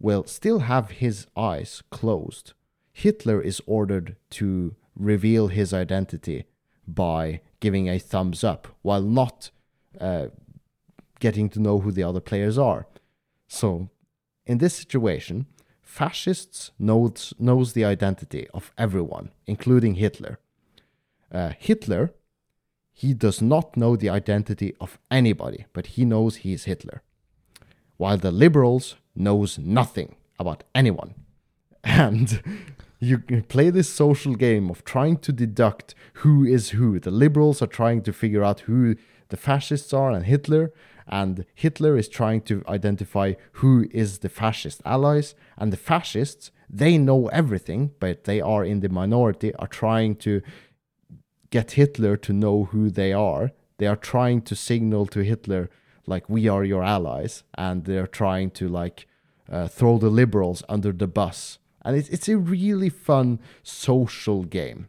will 0.00 0.24
still 0.24 0.60
have 0.60 0.92
his 0.92 1.26
eyes 1.36 1.82
closed. 1.90 2.52
Hitler 2.92 3.40
is 3.40 3.60
ordered 3.66 4.16
to 4.30 4.74
reveal 4.96 5.48
his 5.48 5.74
identity 5.74 6.44
by 6.86 7.40
giving 7.60 7.88
a 7.88 7.98
thumbs 7.98 8.42
up 8.42 8.68
while 8.82 9.02
not 9.02 9.50
uh, 10.00 10.28
getting 11.18 11.48
to 11.50 11.60
know 11.60 11.80
who 11.80 11.92
the 11.92 12.02
other 12.02 12.20
players 12.20 12.58
are. 12.58 12.86
So, 13.46 13.88
in 14.46 14.58
this 14.58 14.74
situation, 14.74 15.46
fascists 15.82 16.70
knows 16.78 17.34
knows 17.38 17.72
the 17.72 17.84
identity 17.84 18.46
of 18.52 18.72
everyone, 18.76 19.30
including 19.46 19.94
Hitler. 19.94 20.38
Uh, 21.30 21.52
Hitler, 21.58 22.12
he 22.92 23.14
does 23.14 23.40
not 23.40 23.76
know 23.76 23.96
the 23.96 24.08
identity 24.08 24.74
of 24.80 24.98
anybody, 25.10 25.66
but 25.72 25.86
he 25.94 26.04
knows 26.04 26.36
he 26.36 26.52
is 26.52 26.64
Hitler. 26.64 27.02
While 27.96 28.18
the 28.18 28.32
liberals 28.32 28.96
knows 29.14 29.58
nothing 29.58 30.16
about 30.38 30.64
anyone, 30.74 31.14
and 31.84 32.42
you 33.00 33.18
play 33.48 33.70
this 33.70 33.88
social 33.88 34.34
game 34.34 34.70
of 34.70 34.84
trying 34.84 35.18
to 35.18 35.32
deduct 35.32 35.94
who 36.14 36.44
is 36.44 36.70
who. 36.70 36.98
The 36.98 37.10
liberals 37.10 37.62
are 37.62 37.68
trying 37.68 38.02
to 38.02 38.12
figure 38.12 38.42
out 38.42 38.60
who 38.60 38.96
the 39.28 39.36
fascists 39.36 39.92
are 39.92 40.10
and 40.10 40.24
Hitler, 40.24 40.72
and 41.08 41.44
Hitler 41.54 41.96
is 41.96 42.08
trying 42.08 42.42
to 42.42 42.62
identify 42.68 43.34
who 43.52 43.88
is 43.90 44.18
the 44.18 44.28
fascist 44.28 44.82
allies, 44.84 45.34
and 45.56 45.72
the 45.72 45.76
fascists, 45.76 46.50
they 46.68 46.98
know 46.98 47.28
everything, 47.28 47.92
but 47.98 48.24
they 48.24 48.40
are 48.40 48.64
in 48.64 48.80
the 48.80 48.88
minority, 48.88 49.54
are 49.54 49.66
trying 49.66 50.16
to 50.16 50.42
get 51.50 51.72
Hitler 51.72 52.16
to 52.18 52.32
know 52.32 52.64
who 52.64 52.90
they 52.90 53.12
are. 53.12 53.52
They 53.78 53.86
are 53.86 53.96
trying 53.96 54.42
to 54.42 54.54
signal 54.54 55.06
to 55.06 55.20
Hitler, 55.20 55.70
like, 56.06 56.28
we 56.28 56.48
are 56.48 56.64
your 56.64 56.84
allies, 56.84 57.42
and 57.56 57.84
they're 57.84 58.06
trying 58.06 58.50
to, 58.52 58.68
like, 58.68 59.06
uh, 59.50 59.68
throw 59.68 59.98
the 59.98 60.10
liberals 60.10 60.62
under 60.68 60.92
the 60.92 61.06
bus. 61.06 61.58
And 61.82 61.96
it's, 61.96 62.08
it's 62.10 62.28
a 62.28 62.36
really 62.36 62.90
fun 62.90 63.40
social 63.62 64.44
game, 64.44 64.88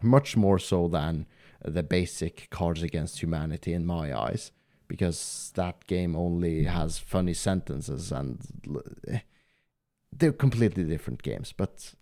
much 0.00 0.36
more 0.36 0.58
so 0.58 0.88
than 0.88 1.26
the 1.62 1.82
basic 1.82 2.48
Cards 2.50 2.82
Against 2.82 3.22
Humanity 3.22 3.72
in 3.72 3.84
my 3.84 4.18
eyes, 4.18 4.52
because 4.88 5.52
that 5.54 5.86
game 5.86 6.14
only 6.16 6.64
has 6.64 6.98
funny 6.98 7.34
sentences 7.34 8.12
and 8.12 8.38
l- 8.66 9.20
they're 10.12 10.32
completely 10.32 10.84
different 10.84 11.22
games. 11.22 11.52
But 11.56 11.94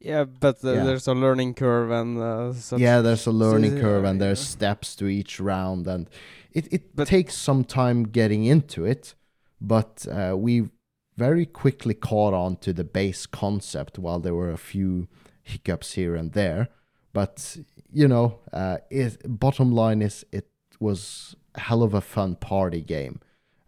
Yeah, 0.00 0.24
but 0.40 0.62
uh, 0.64 0.72
Yeah. 0.72 0.84
there's 0.84 1.08
a 1.08 1.14
learning 1.14 1.54
curve 1.54 1.90
and 1.90 2.18
uh, 2.18 2.52
yeah, 2.76 3.00
there's 3.02 3.26
a 3.26 3.32
learning 3.32 3.80
curve 3.80 4.04
and 4.04 4.20
there's 4.20 4.40
steps 4.40 4.96
to 4.96 5.06
each 5.06 5.40
round, 5.40 5.86
and 5.86 6.10
it 6.52 6.66
it 6.72 6.94
But- 6.96 7.08
takes 7.08 7.34
some 7.36 7.64
time 7.64 8.02
getting 8.12 8.44
into 8.44 8.84
it, 8.84 9.14
but 9.60 10.06
uh, 10.10 10.36
we 10.36 10.68
very 11.16 11.46
quickly 11.46 11.94
caught 11.94 12.34
on 12.34 12.56
to 12.56 12.72
the 12.72 12.84
base 12.84 13.26
concept. 13.26 13.98
While 13.98 14.20
there 14.20 14.34
were 14.34 14.50
a 14.52 14.58
few 14.58 15.06
hiccups 15.42 15.94
here 15.94 16.14
and 16.18 16.32
there, 16.32 16.68
but 17.12 17.56
you 17.92 18.08
know, 18.08 18.40
uh, 18.52 18.76
it, 18.90 19.16
bottom 19.40 19.72
line 19.72 20.02
is 20.04 20.24
it 20.32 20.48
was 20.80 21.34
hell 21.56 21.82
of 21.82 21.94
a 21.94 22.00
fun 22.00 22.36
party 22.36 22.80
game. 22.80 23.20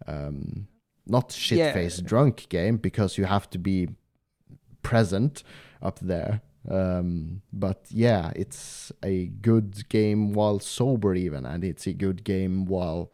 Um, 0.06 0.68
not 1.06 1.32
shit 1.32 1.72
face 1.72 1.98
drunk 1.98 2.48
game 2.48 2.76
because 2.76 3.16
you 3.16 3.24
have 3.24 3.48
to 3.50 3.58
be 3.58 3.88
present 4.82 5.42
up 5.82 5.98
there. 6.00 6.42
Um, 6.68 7.42
but 7.52 7.86
yeah, 7.90 8.32
it's 8.34 8.90
a 9.02 9.26
good 9.26 9.88
game 9.88 10.32
while 10.32 10.58
sober, 10.58 11.14
even, 11.14 11.46
and 11.46 11.62
it's 11.62 11.86
a 11.86 11.92
good 11.92 12.24
game 12.24 12.64
while 12.64 13.12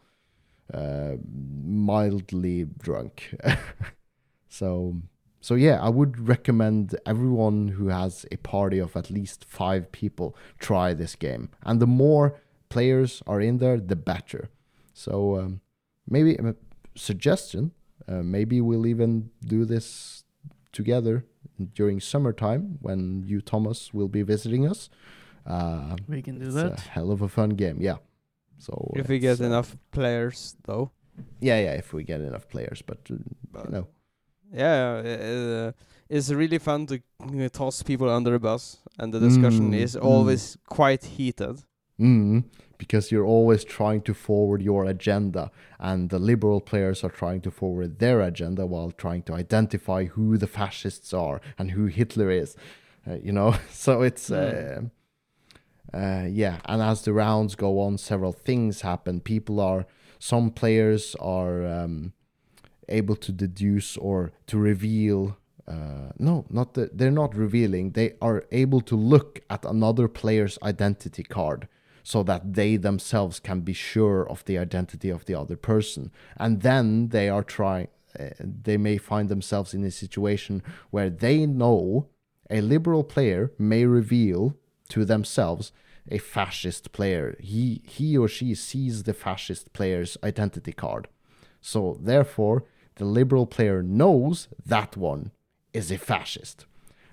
uh, 0.73 1.13
mildly 1.31 2.65
drunk. 2.79 3.35
so, 4.49 4.95
so 5.39 5.53
yeah, 5.55 5.79
I 5.81 5.89
would 5.89 6.27
recommend 6.27 6.95
everyone 7.05 7.69
who 7.69 7.89
has 7.89 8.25
a 8.31 8.37
party 8.37 8.79
of 8.79 8.95
at 8.95 9.11
least 9.11 9.45
five 9.45 9.91
people 9.91 10.35
try 10.57 10.93
this 10.93 11.15
game, 11.15 11.49
and 11.63 11.79
the 11.79 11.87
more 11.87 12.39
players 12.69 13.21
are 13.27 13.39
in 13.39 13.59
there, 13.59 13.79
the 13.79 13.95
better. 13.95 14.49
So 14.93 15.37
um, 15.39 15.61
maybe 16.07 16.35
a 16.35 16.55
suggestion. 16.95 17.71
Uh, 18.07 18.21
maybe 18.23 18.61
we'll 18.61 18.85
even 18.85 19.29
do 19.45 19.65
this 19.65 20.23
together 20.71 21.25
during 21.73 21.99
summertime 22.01 22.77
when 22.81 23.23
you 23.25 23.41
Thomas 23.41 23.93
will 23.93 24.09
be 24.09 24.23
visiting 24.23 24.67
us. 24.69 24.89
Uh, 25.45 25.95
We 26.07 26.21
can 26.21 26.39
do 26.39 26.45
it's 26.45 26.55
that. 26.55 26.77
a 26.77 26.81
hell 26.81 27.11
of 27.11 27.21
a 27.21 27.27
fun 27.27 27.51
game, 27.51 27.77
yeah. 27.81 27.97
So 28.59 28.91
If 28.95 29.07
we 29.09 29.19
get 29.19 29.39
uh, 29.41 29.45
enough 29.45 29.75
players, 29.91 30.55
though. 30.63 30.91
yeah, 31.41 31.59
yeah, 31.59 31.73
if 31.77 31.93
we 31.93 32.03
get 32.03 32.21
enough 32.21 32.47
players, 32.47 32.81
but 32.81 32.97
uh, 33.11 33.15
But 33.51 33.65
you 33.65 33.71
know, 33.71 33.87
Yeah, 34.53 35.01
uh, 35.03 35.71
it's 36.09 36.29
really 36.31 36.59
fun 36.59 36.85
to 36.87 36.95
uh, 37.19 37.49
toss 37.49 37.83
people 37.83 38.09
under 38.09 38.31
the 38.31 38.39
bus, 38.39 38.77
and 38.99 39.13
the 39.13 39.19
discussion 39.19 39.71
Mm, 39.71 39.83
is 39.83 39.95
mm. 39.95 40.03
always 40.05 40.57
quite 40.69 41.03
heated. 41.17 41.63
mm, 41.99 42.43
because 42.83 43.11
you're 43.13 43.31
always 43.37 43.63
trying 43.63 44.01
to 44.01 44.13
forward 44.13 44.61
your 44.61 44.83
agenda, 44.95 45.43
and 45.79 46.09
the 46.09 46.19
liberal 46.19 46.59
players 46.59 47.01
are 47.05 47.09
trying 47.21 47.41
to 47.41 47.51
forward 47.51 47.99
their 47.99 48.19
agenda 48.31 48.65
while 48.65 48.91
trying 48.91 49.23
to 49.23 49.33
identify 49.43 50.01
who 50.15 50.37
the 50.37 50.47
fascists 50.47 51.13
are 51.13 51.39
and 51.57 51.71
who 51.71 51.85
Hitler 51.85 52.29
is. 52.43 52.57
Uh, 53.07 53.17
you 53.23 53.31
know, 53.31 53.55
so 53.71 54.01
it's. 54.09 54.29
Uh, 54.29 54.81
Mm. 55.93 56.25
uh, 56.25 56.27
yeah, 56.27 56.57
and 56.65 56.81
as 56.81 57.01
the 57.03 57.13
rounds 57.13 57.55
go 57.55 57.79
on, 57.79 57.97
several 57.97 58.33
things 58.33 58.81
happen. 58.81 59.19
People 59.21 59.59
are, 59.59 59.85
some 60.19 60.49
players 60.51 61.15
are 61.19 61.65
um, 61.65 62.13
able 62.89 63.15
to 63.15 63.31
deduce 63.31 63.97
or 63.97 64.31
to 64.47 64.57
reveal. 64.57 65.37
Uh, 65.67 66.09
no, 66.17 66.45
not 66.49 66.73
they're 66.97 67.19
not 67.23 67.35
revealing. 67.45 67.91
They 67.91 68.09
are 68.21 68.43
able 68.51 68.81
to 68.81 68.95
look 69.13 69.39
at 69.49 69.63
another 69.65 70.07
player's 70.07 70.57
identity 70.63 71.23
card 71.23 71.67
so 72.03 72.21
that 72.23 72.53
they 72.53 72.75
themselves 72.75 73.39
can 73.39 73.61
be 73.61 73.73
sure 73.73 74.29
of 74.29 74.43
the 74.45 74.57
identity 74.57 75.09
of 75.09 75.25
the 75.25 75.35
other 75.35 75.55
person. 75.55 76.11
And 76.37 76.61
then 76.61 77.09
they 77.09 77.29
are 77.29 77.43
trying, 77.43 77.87
uh, 78.19 78.29
they 78.39 78.77
may 78.77 78.97
find 78.97 79.29
themselves 79.29 79.73
in 79.73 79.83
a 79.83 79.91
situation 79.91 80.61
where 80.91 81.09
they 81.09 81.45
know 81.45 82.09
a 82.49 82.61
liberal 82.61 83.03
player 83.03 83.51
may 83.57 83.85
reveal 83.85 84.57
to 84.89 85.05
themselves 85.05 85.71
a 86.11 86.17
fascist 86.17 86.91
player. 86.91 87.37
He 87.39 87.81
he 87.85 88.17
or 88.17 88.27
she 88.27 88.53
sees 88.53 89.03
the 89.03 89.13
fascist 89.13 89.73
player's 89.73 90.17
identity 90.23 90.73
card. 90.73 91.07
So 91.61 91.97
therefore, 92.01 92.65
the 92.95 93.05
liberal 93.05 93.47
player 93.47 93.81
knows 93.81 94.49
that 94.65 94.97
one 94.97 95.31
is 95.73 95.91
a 95.91 95.97
fascist. 95.97 96.65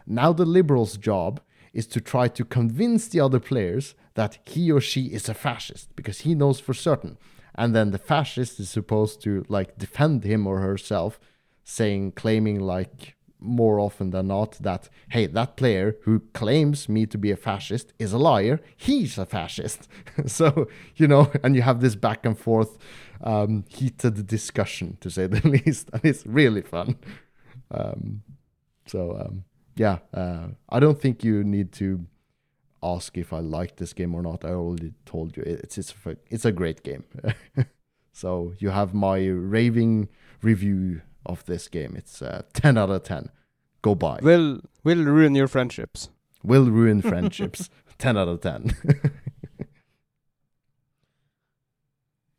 Now 0.07 0.33
the 0.33 0.45
liberal's 0.45 0.97
job 0.97 1.41
is 1.73 1.87
to 1.87 2.01
try 2.01 2.27
to 2.29 2.45
convince 2.45 3.07
the 3.09 3.21
other 3.21 3.39
players 3.39 3.95
that 4.21 4.39
he 4.45 4.71
or 4.71 4.83
she 4.83 5.07
is 5.07 5.31
a 5.31 5.41
fascist 5.47 5.97
because 5.97 6.21
he 6.21 6.35
knows 6.35 6.61
for 6.61 6.75
certain. 6.75 7.17
And 7.55 7.75
then 7.75 7.91
the 7.91 8.05
fascist 8.13 8.61
is 8.61 8.69
supposed 8.69 9.23
to 9.23 9.47
like 9.49 9.79
defend 9.79 10.25
him 10.25 10.47
or 10.47 10.61
herself, 10.61 11.19
saying, 11.65 12.13
claiming 12.13 12.61
like 12.61 13.17
more 13.39 13.81
often 13.81 14.11
than 14.11 14.27
not 14.27 14.53
that 14.61 14.91
hey 15.09 15.25
that 15.27 15.57
player 15.57 15.97
who 16.03 16.21
claims 16.35 16.87
me 16.87 17.07
to 17.07 17.17
be 17.17 17.31
a 17.31 17.37
fascist 17.49 17.95
is 17.99 18.13
a 18.13 18.19
liar. 18.19 18.61
He's 18.77 19.17
a 19.17 19.25
fascist. 19.25 19.89
So 20.27 20.69
you 20.97 21.09
know 21.09 21.33
and 21.43 21.57
you 21.57 21.63
have 21.63 21.81
this 21.81 21.95
back 21.95 22.27
and 22.27 22.39
forth 22.39 22.77
um, 23.23 23.65
heated 23.69 24.27
discussion 24.27 24.99
to 25.01 25.09
say 25.11 25.27
the 25.29 25.49
least 25.57 25.89
and 25.95 26.05
it's 26.05 26.27
really 26.27 26.65
fun. 26.77 26.99
Um, 27.71 28.23
so 28.87 29.01
um, 29.21 29.45
yeah 29.77 29.99
uh, 30.13 30.49
i 30.69 30.79
don't 30.81 31.01
think 31.01 31.25
you 31.25 31.45
need 31.57 31.71
to 31.73 32.05
ask 32.83 33.17
if 33.19 33.33
i 33.33 33.39
like 33.39 33.77
this 33.77 33.93
game 33.93 34.15
or 34.15 34.23
not 34.23 34.45
i 34.45 34.51
already 34.51 34.93
told 35.05 35.37
you 35.37 35.43
it's 35.47 35.79
it's 35.79 35.95
a, 36.07 36.17
it's 36.29 36.45
a 36.45 36.53
great 36.53 36.83
game 36.83 37.05
so 38.13 38.53
you 38.59 38.71
have 38.71 38.95
my 38.95 39.27
raving 39.27 40.09
review 40.43 41.03
of 41.27 41.45
this 41.47 41.69
game. 41.69 41.95
It's 41.97 42.23
uh, 42.23 42.43
10 42.53 42.79
out 42.79 42.91
of 42.91 43.03
10. 43.03 43.31
Go 43.83 43.95
buy. 43.95 44.19
Will 44.23 44.61
will 44.85 45.05
ruin 45.05 45.35
your 45.35 45.49
friendships. 45.49 46.11
Will 46.43 46.71
ruin 46.71 47.03
friendships. 47.13 47.71
10 47.99 48.17
out 48.17 48.29
of 48.29 48.41
10. 48.41 48.75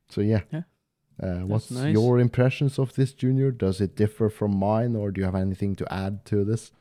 so, 0.10 0.21
yeah. 0.21 0.41
Yeah. 0.51 0.62
Uh, 1.21 1.45
what's 1.45 1.69
nice. 1.69 1.93
your 1.93 2.19
impressions 2.19 2.80
of 2.80 2.95
this, 2.95 3.13
Junior? 3.13 3.51
Does 3.51 3.80
it 3.80 3.95
differ 3.95 4.27
from 4.30 4.56
mine, 4.58 4.95
or 4.95 5.12
do 5.12 5.21
you 5.21 5.25
have 5.25 5.36
anything 5.36 5.75
to 5.75 5.93
add 5.93 6.25
to 6.25 6.43
this? 6.43 6.71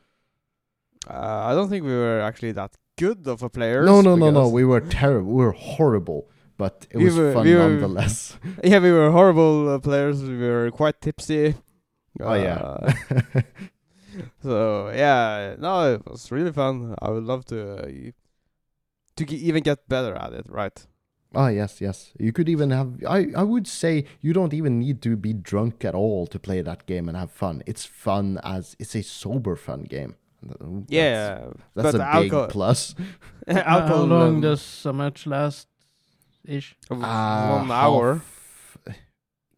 Uh, 1.06 1.44
I 1.44 1.54
don't 1.54 1.68
think 1.68 1.84
we 1.84 1.92
were 1.92 2.20
actually 2.20 2.52
that 2.52 2.74
good 3.04 3.20
of 3.32 3.42
a 3.42 3.50
player. 3.56 3.80
No, 3.92 3.96
no, 4.08 4.12
no, 4.22 4.30
no. 4.30 4.44
We 4.58 4.64
were 4.72 4.80
terrible. 5.00 5.30
We 5.38 5.44
were 5.46 5.56
horrible, 5.76 6.20
but 6.62 6.74
it 6.92 6.98
We 6.98 7.04
was 7.08 7.16
were- 7.16 7.32
fun 7.34 7.44
we 7.46 7.54
were- 7.54 7.68
nonetheless. 7.68 8.16
yeah, 8.70 8.78
we 8.86 8.92
were 8.98 9.10
horrible 9.18 9.54
uh, 9.74 9.78
players. 9.88 10.16
We 10.22 10.36
were 10.56 10.70
quite 10.80 10.96
tipsy. 11.06 11.54
oh, 12.28 12.34
yeah. 12.34 12.58
Uh, 12.60 12.92
so 14.42 14.90
yeah, 14.94 15.54
no, 15.58 15.94
it 15.94 16.02
was 16.06 16.30
really 16.30 16.52
fun. 16.52 16.94
I 17.00 17.10
would 17.10 17.24
love 17.24 17.44
to 17.46 17.58
uh, 17.78 18.10
to 19.16 19.24
g- 19.24 19.36
even 19.48 19.62
get 19.62 19.88
better 19.88 20.14
at 20.14 20.32
it. 20.32 20.46
Right? 20.48 20.86
Ah, 21.34 21.48
yes, 21.48 21.80
yes. 21.80 22.12
You 22.18 22.32
could 22.32 22.48
even 22.48 22.70
have. 22.70 22.90
I, 23.08 23.28
I 23.36 23.44
would 23.44 23.66
say 23.68 24.04
you 24.20 24.32
don't 24.32 24.52
even 24.52 24.80
need 24.80 25.00
to 25.02 25.16
be 25.16 25.32
drunk 25.32 25.84
at 25.84 25.94
all 25.94 26.26
to 26.26 26.38
play 26.38 26.60
that 26.62 26.86
game 26.86 27.08
and 27.08 27.16
have 27.16 27.30
fun. 27.30 27.62
It's 27.66 27.84
fun 27.86 28.38
as 28.42 28.74
it's 28.78 28.94
a 28.96 29.02
sober 29.02 29.54
fun 29.56 29.84
game. 29.84 30.16
That's- 30.42 30.85
yeah, 30.88 31.48
that's, 31.74 31.92
but 31.92 31.94
a 31.94 31.98
big 31.98 32.33
alcohol- 32.33 32.48
plus. 32.48 32.94
Uh, 33.46 33.55
How 33.62 33.81
alcohol. 33.81 34.05
long 34.07 34.40
does 34.40 34.87
a 34.87 34.92
match 34.92 35.26
last? 35.26 35.68
Ish. 36.44 36.76
Uh, 36.90 36.94
one 37.59 37.70
hour? 37.70 38.14
half- 38.14 38.79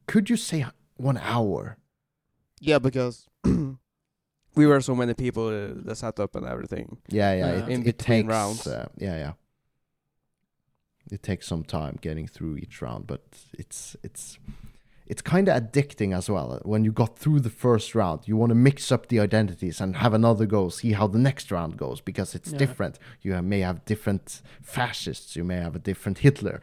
Could 0.06 0.28
you 0.30 0.36
say 0.36 0.66
one 0.96 1.16
hour? 1.18 1.76
Yeah, 2.60 2.78
because 2.78 3.28
we 4.54 4.66
were 4.66 4.80
so 4.80 4.94
many 4.94 5.14
people, 5.14 5.46
uh, 5.48 5.68
the 5.74 5.94
setup 5.94 6.34
and 6.36 6.46
everything. 6.46 6.98
Yeah, 7.08 7.34
yeah. 7.34 7.46
Uh, 7.46 7.52
it, 7.66 7.68
in 7.68 7.80
it 7.82 7.84
between 7.84 8.22
takes, 8.22 8.28
rounds. 8.28 8.66
Uh, 8.66 8.88
yeah, 8.98 9.16
yeah. 9.16 9.32
It 11.10 11.22
takes 11.22 11.46
some 11.46 11.62
time 11.64 11.98
getting 12.00 12.26
through 12.26 12.56
each 12.56 12.80
round, 12.82 13.06
but 13.06 13.22
it's 13.58 13.96
it's 14.02 14.38
it's 15.12 15.20
kind 15.34 15.46
of 15.48 15.54
addicting 15.62 16.10
as 16.16 16.26
well. 16.34 16.48
When 16.72 16.84
you 16.86 16.92
got 17.02 17.18
through 17.22 17.40
the 17.40 17.56
first 17.66 17.88
round, 17.94 18.18
you 18.28 18.34
want 18.40 18.48
to 18.50 18.54
mix 18.68 18.90
up 18.94 19.02
the 19.08 19.20
identities 19.28 19.78
and 19.82 19.96
have 19.96 20.14
another 20.14 20.46
go, 20.46 20.70
see 20.70 20.92
how 20.92 21.06
the 21.06 21.18
next 21.28 21.46
round 21.56 21.76
goes 21.76 22.00
because 22.00 22.34
it's 22.38 22.52
Yeah. 22.52 22.58
different. 22.64 22.94
You 23.24 23.42
may 23.42 23.60
have 23.60 23.84
different 23.92 24.40
fascists, 24.62 25.36
you 25.36 25.44
may 25.44 25.58
have 25.66 25.76
a 25.76 25.84
different 25.90 26.18
Hitler, 26.26 26.58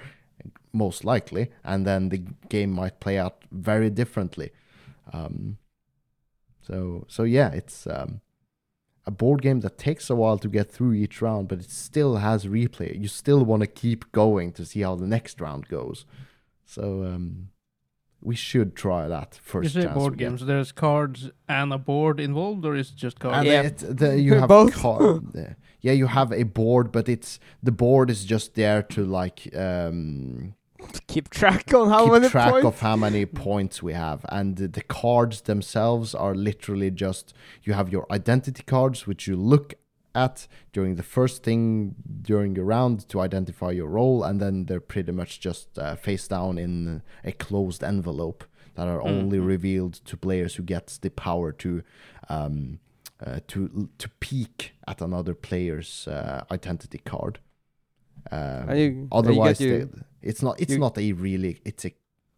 most 0.74 1.06
likely, 1.14 1.44
and 1.64 1.86
then 1.86 2.10
the 2.10 2.22
game 2.56 2.72
might 2.82 3.00
play 3.00 3.20
out 3.24 3.36
very 3.52 3.90
differently. 4.02 4.50
Um, 5.14 5.58
so 6.68 6.76
so 7.08 7.22
yeah, 7.38 7.50
it's 7.60 7.86
um, 7.98 8.22
a 9.06 9.12
board 9.12 9.40
game 9.44 9.60
that 9.62 9.78
takes 9.78 10.10
a 10.10 10.16
while 10.16 10.40
to 10.40 10.50
get 10.58 10.72
through 10.72 10.94
each 11.04 11.22
round, 11.22 11.48
but 11.50 11.60
it 11.60 11.70
still 11.70 12.14
has 12.18 12.46
replay. 12.46 13.00
You 13.04 13.10
still 13.10 13.44
want 13.46 13.62
to 13.62 13.68
keep 13.84 14.12
going 14.12 14.54
to 14.54 14.66
see 14.66 14.82
how 14.82 14.96
the 14.96 15.08
next 15.18 15.40
round 15.40 15.68
goes. 15.68 16.06
So 16.66 16.84
um, 17.12 17.50
we 18.22 18.36
should 18.36 18.76
try 18.76 19.08
that 19.08 19.40
first. 19.42 19.64
you 19.76 19.82
say 19.82 19.88
chance 19.88 19.98
board 19.98 20.18
games. 20.18 20.46
There's 20.46 20.72
cards 20.72 21.30
and 21.48 21.72
a 21.74 21.78
board 21.78 22.20
involved, 22.20 22.66
or 22.66 22.76
is 22.76 22.90
it 22.90 22.96
just 22.96 23.20
cards? 23.20 23.38
And 23.38 23.48
Yeah. 23.48 23.62
it, 23.64 23.78
the, 23.98 24.20
you 24.20 24.36
have 24.36 24.50
Both. 24.50 24.74
card. 24.76 25.24
yeah, 25.82 25.94
you 25.94 26.08
have 26.08 26.32
a 26.34 26.44
board, 26.44 26.92
but 26.92 27.08
it's 27.08 27.40
the 27.64 27.72
board 27.72 28.10
is 28.10 28.26
just 28.26 28.56
there 28.56 28.84
to 28.84 29.06
like 29.06 29.50
um, 29.56 30.54
keep 31.08 31.30
track 31.30 31.74
on 31.74 31.90
how 31.90 32.04
keep 32.04 32.14
many 32.14 32.30
track 32.30 32.52
points. 32.52 32.66
of 32.68 32.80
how 32.82 32.96
many 32.96 33.26
points 33.48 33.82
we 33.84 33.94
have 33.94 34.26
and 34.30 34.56
the, 34.58 34.68
the 34.68 34.82
cards 34.82 35.42
themselves 35.42 36.16
are 36.16 36.34
literally 36.34 36.90
just 36.90 37.34
you 37.64 37.74
have 37.74 37.90
your 37.90 38.06
identity 38.12 38.64
cards 38.64 39.06
which 39.06 39.28
you 39.28 39.36
look 39.36 39.74
at 40.16 40.48
during 40.74 40.96
the 40.96 41.04
first 41.04 41.44
thing 41.44 41.96
during 42.22 42.56
your 42.56 42.66
round 42.66 43.08
to 43.10 43.20
identify 43.20 43.72
your 43.72 43.88
role 43.88 44.24
and 44.24 44.40
then 44.40 44.66
they're 44.66 44.80
pretty 44.80 45.12
much 45.12 45.40
just 45.40 45.78
uh, 45.78 45.96
face 45.96 46.28
down 46.28 46.58
in 46.58 47.02
a 47.24 47.32
closed 47.32 47.84
envelope 47.84 48.44
that 48.76 48.88
are 48.88 49.02
only 49.02 49.38
Mhm. 49.38 49.48
revealed 49.48 49.94
to 50.06 50.18
players 50.18 50.56
who 50.56 50.64
gets 50.64 50.98
the 50.98 51.10
power 51.10 51.52
to 51.52 51.84
um, 52.30 52.80
uh, 53.26 53.40
to 53.48 53.90
to 53.98 54.10
peek 54.20 54.74
at 54.88 55.02
another 55.02 55.34
player's 55.36 56.08
uh, 56.08 56.44
identity 56.52 57.00
card 57.00 57.40
And 58.32 58.80
you- 58.80 58.86
you 58.86 59.08
otherwise 59.12 59.58
they- 59.60 59.88
it's 60.22 60.42
not 60.42 60.60
it's 60.60 60.74
you- 60.74 60.80
not 60.80 60.98
a 60.98 61.12
really 61.14 61.60
it's 61.66 61.86
a 61.86 61.92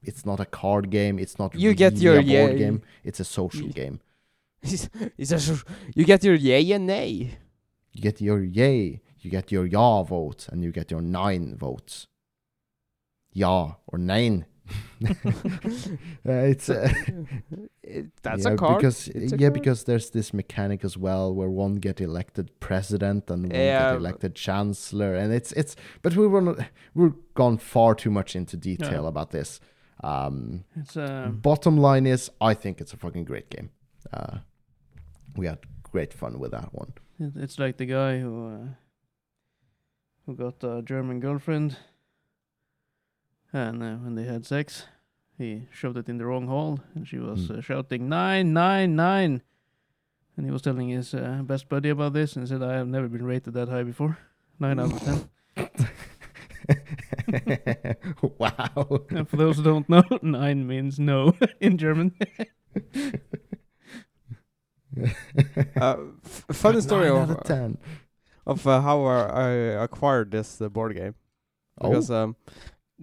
it's 0.03 0.25
not 0.25 0.39
a 0.39 0.45
card 0.45 0.89
game 0.89 1.19
it's 1.19 1.37
not 1.39 1.53
You 1.53 1.69
really 1.69 1.75
get 1.75 1.93
your 1.97 2.13
a 2.19 2.23
board 2.23 2.27
yeah- 2.27 2.53
game 2.53 2.81
it's 3.03 3.19
a 3.19 3.25
social 3.25 3.67
game 3.69 3.99
He's, 4.63 4.89
he's 5.17 5.31
a, 5.31 5.57
you 5.95 6.05
get 6.05 6.23
your 6.23 6.35
yay 6.35 6.71
and 6.73 6.85
nay. 6.85 7.31
You 7.93 8.01
get 8.01 8.21
your 8.21 8.41
yay 8.43 9.01
you 9.23 9.29
get 9.29 9.51
your 9.51 9.65
ja 9.67 10.03
vote 10.03 10.47
and 10.51 10.63
you 10.63 10.71
get 10.71 10.89
your 10.91 11.01
nein 11.01 11.55
votes. 11.57 12.07
Ja 13.33 13.75
or 13.87 13.97
nein. 13.99 14.45
Uh, 16.23 16.31
it's 16.53 16.69
uh, 16.69 16.87
that's 18.23 18.45
yeah, 18.45 18.51
a 18.53 18.55
card. 18.55 18.77
because 18.77 19.07
It's 19.09 19.33
yeah 19.33 19.49
because 19.49 19.83
there's 19.85 20.11
this 20.11 20.33
mechanic 20.33 20.85
as 20.85 20.97
well 20.97 21.33
where 21.33 21.49
one 21.49 21.75
get 21.75 21.99
elected 21.99 22.51
president 22.59 23.29
and 23.31 23.43
one 23.43 23.51
Yeah, 23.51 23.91
get 23.91 23.97
elected 23.97 24.35
chancellor 24.35 25.15
and 25.15 25.33
it's 25.33 25.51
it's 25.53 25.75
but 26.03 26.15
we 26.15 26.27
were 26.27 26.41
not, 26.41 26.57
we've 26.93 27.15
gone 27.33 27.57
far 27.57 27.95
too 27.95 28.11
much 28.11 28.35
into 28.35 28.55
detail 28.57 29.03
Yeah. 29.03 29.07
about 29.09 29.31
this. 29.31 29.59
Um 30.03 30.63
It's 30.75 30.95
uh, 30.95 31.29
bottom 31.41 31.77
line 31.77 32.05
is 32.05 32.31
i 32.39 32.53
think 32.53 32.79
it's 32.81 32.93
a 32.93 32.97
fucking 32.97 33.25
great 33.25 33.49
game. 33.49 33.69
Uh 34.13 34.37
we 35.35 35.47
had 35.47 35.59
great 35.91 36.13
fun 36.13 36.39
with 36.39 36.51
that 36.51 36.69
one 36.73 36.93
it's 37.35 37.59
like 37.59 37.77
the 37.77 37.85
guy 37.85 38.19
who 38.19 38.47
uh, 38.47 38.67
who 40.25 40.35
got 40.35 40.63
a 40.63 40.81
German 40.81 41.19
girlfriend, 41.19 41.77
and 43.53 43.83
uh, 43.83 43.95
when 43.95 44.15
they 44.15 44.23
had 44.25 44.45
sex, 44.45 44.85
he 45.37 45.67
shoved 45.71 45.97
it 45.97 46.09
in 46.09 46.17
the 46.17 46.25
wrong 46.25 46.47
hole, 46.47 46.79
and 46.95 47.07
she 47.07 47.17
was 47.17 47.47
Hmm. 47.47 47.59
uh, 47.59 47.61
shouting 47.61 48.09
nine, 48.09 48.53
nine, 48.53 48.95
nine, 48.95 49.41
and 50.37 50.45
he 50.45 50.51
was 50.51 50.61
telling 50.61 50.89
his 50.89 51.13
uh, 51.13 51.41
best 51.43 51.69
buddy 51.69 51.89
about 51.89 52.13
this, 52.13 52.35
and 52.35 52.47
said, 52.47 52.63
"I 52.63 52.73
have 52.75 52.87
never 52.87 53.07
been 53.07 53.25
rated 53.25 53.53
that 53.53 53.69
high 53.69 53.83
before, 53.83 54.17
nine 54.59 54.79
out 54.79 54.93
of 54.93 55.01
ten." 55.01 55.29
wow 58.37 59.01
and 59.09 59.27
for 59.27 59.35
those 59.35 59.57
who 59.57 59.63
don't 59.63 59.89
know, 59.89 60.03
nein 60.21 60.65
means 60.67 60.99
no 60.99 61.33
in 61.59 61.77
German. 61.77 62.15
Uh, 65.79 65.97
f- 66.25 66.45
funny 66.51 66.81
story 66.81 67.09
of, 67.09 67.17
out 67.17 67.29
of 67.29 67.43
10 67.43 67.77
of 68.45 68.65
uh, 68.67 68.81
how 68.81 69.03
I, 69.05 69.19
I 69.43 69.49
acquired 69.83 70.31
this 70.31 70.61
uh, 70.61 70.69
board 70.69 70.95
game. 70.95 71.15
oh 71.79 72.13
um, 72.13 72.35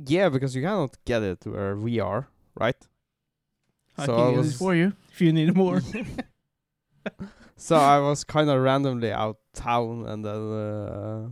yeah, 0.06 0.28
because 0.28 0.54
you 0.54 0.62
cannot 0.62 0.96
get 1.04 1.22
it 1.22 1.44
where 1.46 1.76
we 1.76 1.98
are, 2.00 2.28
right? 2.54 2.76
I 3.96 4.06
So 4.06 4.16
can 4.16 4.24
I 4.26 4.30
get 4.30 4.36
was- 4.38 4.48
this 4.50 4.58
for 4.58 4.74
you 4.74 4.92
if 5.12 5.20
you 5.20 5.32
need 5.32 5.56
more. 5.56 5.80
So 7.56 7.74
I 7.76 7.98
was 7.98 8.22
kind 8.22 8.48
of 8.50 8.60
randomly 8.62 9.10
out 9.12 9.38
town, 9.52 10.06
and 10.06 10.24
then 10.24 10.52
uh, 10.52 11.28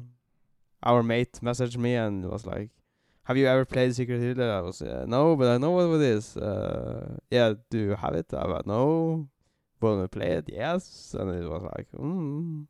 our 0.83 1.02
mate 1.05 1.38
messaged 1.40 1.76
me 1.76 1.94
and 1.94 2.24
was 2.29 2.44
like, 2.44 2.70
"Have 3.24 3.37
you 3.37 3.46
ever 3.46 3.64
played 3.64 3.94
Secret 3.94 4.18
Hitler?" 4.20 4.50
I 4.50 4.61
was, 4.61 4.83
uh, 4.83 5.05
"No, 5.07 5.37
but 5.37 5.48
I 5.55 5.59
know 5.59 5.70
what 5.70 6.00
it 6.00 6.00
is." 6.02 6.37
Uh, 6.37 7.16
yeah, 7.31 7.55
do 7.70 7.79
you 7.79 7.90
have 7.94 8.14
it? 8.16 8.26
I 8.35 8.44
was, 8.44 8.62
"No." 8.66 9.29
Want 9.81 10.03
to 10.05 10.09
play 10.09 10.31
it? 10.33 10.47
Yes. 10.49 11.15
And 11.19 11.31
it 11.35 11.49
was 11.49 11.62
like, 11.62 11.87
mm. 11.93 12.67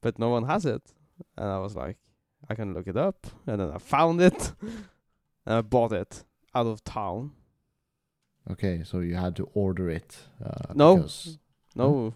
But 0.00 0.18
no 0.18 0.30
one 0.30 0.44
has 0.44 0.64
it, 0.66 0.82
and 1.36 1.48
I 1.48 1.58
was 1.58 1.76
like, 1.76 1.96
I 2.48 2.54
can 2.54 2.72
look 2.74 2.86
it 2.88 2.96
up, 2.96 3.26
and 3.46 3.60
then 3.60 3.70
I 3.70 3.78
found 3.78 4.20
it, 4.22 4.52
and 4.62 5.54
I 5.54 5.60
bought 5.60 5.92
it 5.92 6.24
out 6.54 6.66
of 6.66 6.82
town. 6.82 7.32
okay 8.50 8.82
so 8.82 9.00
you 9.00 9.14
had 9.14 9.36
to 9.36 9.44
order 9.54 9.88
it 9.90 10.18
uh, 10.44 10.72
No. 10.74 10.96
because 10.96 11.38
No, 11.76 12.14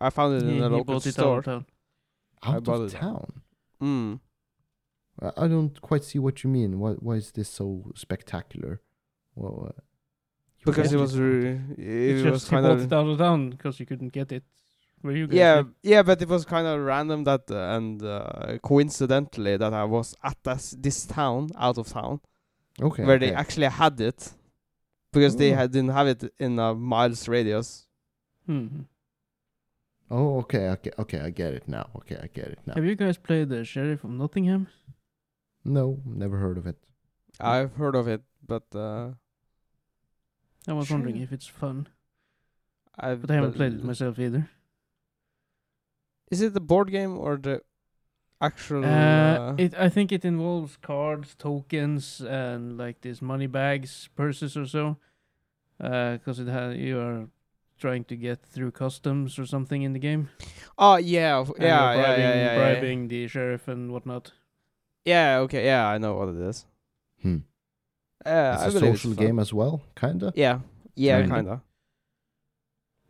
I 0.00 0.10
found 0.10 0.36
it 0.36 0.42
he, 0.46 0.56
in 0.58 0.62
a 0.62 0.68
he 0.68 0.74
local 0.76 0.84
bought 0.84 1.06
it 1.06 1.12
store. 1.14 1.32
out 1.32 1.38
of 1.38 1.44
town. 1.44 1.66
I 2.42 2.54
out 2.56 2.64
bought 2.64 2.82
of 2.82 2.94
it. 2.94 2.96
town 2.98 3.42
Mm. 3.82 4.20
I 5.20 5.28
I 5.44 5.48
don't 5.48 5.74
quite 5.88 6.04
see 6.04 6.20
what 6.20 6.44
you 6.44 6.50
mean. 6.58 6.78
Why 6.82 6.92
why 7.06 7.14
is 7.22 7.32
this 7.32 7.48
so 7.48 7.66
spectacular? 7.96 8.80
Well, 9.34 9.56
uh, 9.70 9.80
you 9.80 9.91
because 10.64 10.92
it 10.92 10.98
was 10.98 11.18
re- 11.18 11.60
It's 11.78 12.22
it 12.22 12.30
was 12.30 12.40
just 12.40 12.46
he 12.48 12.50
kind 12.50 12.64
bought 12.66 12.72
of 12.78 12.84
it 12.84 12.92
out 12.92 13.06
of 13.06 13.18
town 13.18 13.50
because 13.50 13.78
you 13.80 13.86
couldn't 13.86 14.12
get 14.12 14.30
it 14.32 14.44
where 15.02 15.16
you 15.16 15.26
yeah 15.30 15.56
live. 15.56 15.66
yeah 15.82 16.02
but 16.02 16.22
it 16.22 16.28
was 16.28 16.44
kind 16.44 16.66
of 16.66 16.80
random 16.80 17.24
that 17.24 17.44
uh, 17.50 17.76
and 17.76 18.02
uh, 18.02 18.58
coincidentally 18.62 19.56
that 19.56 19.72
I 19.74 19.84
was 19.84 20.14
at 20.22 20.38
this, 20.44 20.76
this 20.78 21.04
town 21.06 21.50
out 21.58 21.78
of 21.78 21.88
town 21.88 22.20
okay. 22.80 23.04
where 23.04 23.18
they 23.18 23.32
actually 23.32 23.66
had 23.66 24.00
it 24.00 24.32
because 25.12 25.36
they 25.36 25.52
Oh. 25.52 25.56
had, 25.56 25.72
didn't 25.72 25.90
have 25.90 26.06
it 26.06 26.32
in 26.38 26.58
a 26.58 26.74
miles 26.74 27.26
radius 27.28 27.86
Mhm. 28.48 28.86
Oh, 30.10 30.38
okay, 30.40 30.68
okay, 30.76 30.90
okay. 30.98 31.20
I 31.20 31.30
get 31.30 31.54
it 31.54 31.66
now. 31.68 31.88
Okay, 31.96 32.16
I 32.22 32.26
get 32.26 32.48
it 32.48 32.58
now. 32.66 32.74
Have 32.74 32.84
you 32.84 32.94
guys 32.94 33.16
played 33.16 33.48
the 33.48 33.64
Sheriff 33.64 34.04
of 34.04 34.10
Nottingham? 34.10 34.66
No, 35.64 36.00
never 36.04 36.36
heard 36.38 36.58
of 36.58 36.66
it. 36.66 36.76
I've 37.40 37.74
heard 37.76 37.94
of 37.94 38.08
it 38.08 38.20
but 38.46 38.64
uh 38.74 39.12
I 40.68 40.72
was 40.72 40.90
wondering 40.90 41.16
if 41.18 41.32
it's 41.32 41.46
fun, 41.46 41.88
I've 42.98 43.20
but 43.22 43.30
I 43.30 43.34
haven't 43.34 43.54
played 43.54 43.72
it 43.74 43.84
myself 43.84 44.18
either. 44.18 44.48
is 46.30 46.40
it 46.40 46.54
the 46.54 46.60
board 46.60 46.90
game 46.90 47.18
or 47.18 47.36
the 47.36 47.62
actual 48.40 48.84
Uh, 48.84 48.88
uh, 48.88 49.54
it 49.58 49.74
I 49.74 49.88
think 49.88 50.12
it 50.12 50.24
involves 50.24 50.76
cards, 50.76 51.34
tokens, 51.34 52.20
and 52.20 52.78
like 52.78 53.00
these 53.00 53.20
money 53.22 53.46
bags, 53.48 54.08
purses 54.16 54.56
or 54.56 54.66
so. 54.66 54.96
Because 55.78 56.38
it 56.38 56.48
ha- 56.48 56.70
you 56.70 56.98
are 57.00 57.28
trying 57.78 58.04
to 58.04 58.16
get 58.16 58.40
through 58.44 58.70
customs 58.70 59.38
or 59.38 59.46
something 59.46 59.82
in 59.82 59.92
the 59.92 59.98
game. 59.98 60.28
oh 60.78 60.96
yeah 60.96 61.38
of- 61.40 61.50
And 61.50 61.62
yeah 61.62 61.92
you're 61.92 62.02
yeah, 62.02 62.02
bribing, 62.02 62.22
yeah 62.22 62.34
yeah 62.34 62.44
yeah 62.54 62.58
bribing 62.58 63.08
the 63.08 63.26
sheriff 63.28 63.68
and 63.68 63.90
whatnot. 63.92 64.32
yeah 65.04 65.38
okay 65.44 65.64
yeah 65.64 65.88
I 65.94 65.98
know 65.98 66.14
what 66.14 66.28
it 66.28 66.36
is 66.48 66.66
Hmm. 67.22 67.38
Yeah 68.26 68.54
it's 68.54 68.62
I 68.64 68.76
a 68.76 68.80
social 68.80 69.12
fun. 69.14 69.24
game 69.26 69.38
as 69.38 69.52
well, 69.52 69.82
kinda. 69.96 70.32
yeah 70.34 70.60
yeah 70.96 71.20
Kinda. 71.22 71.34
kinda 71.34 71.62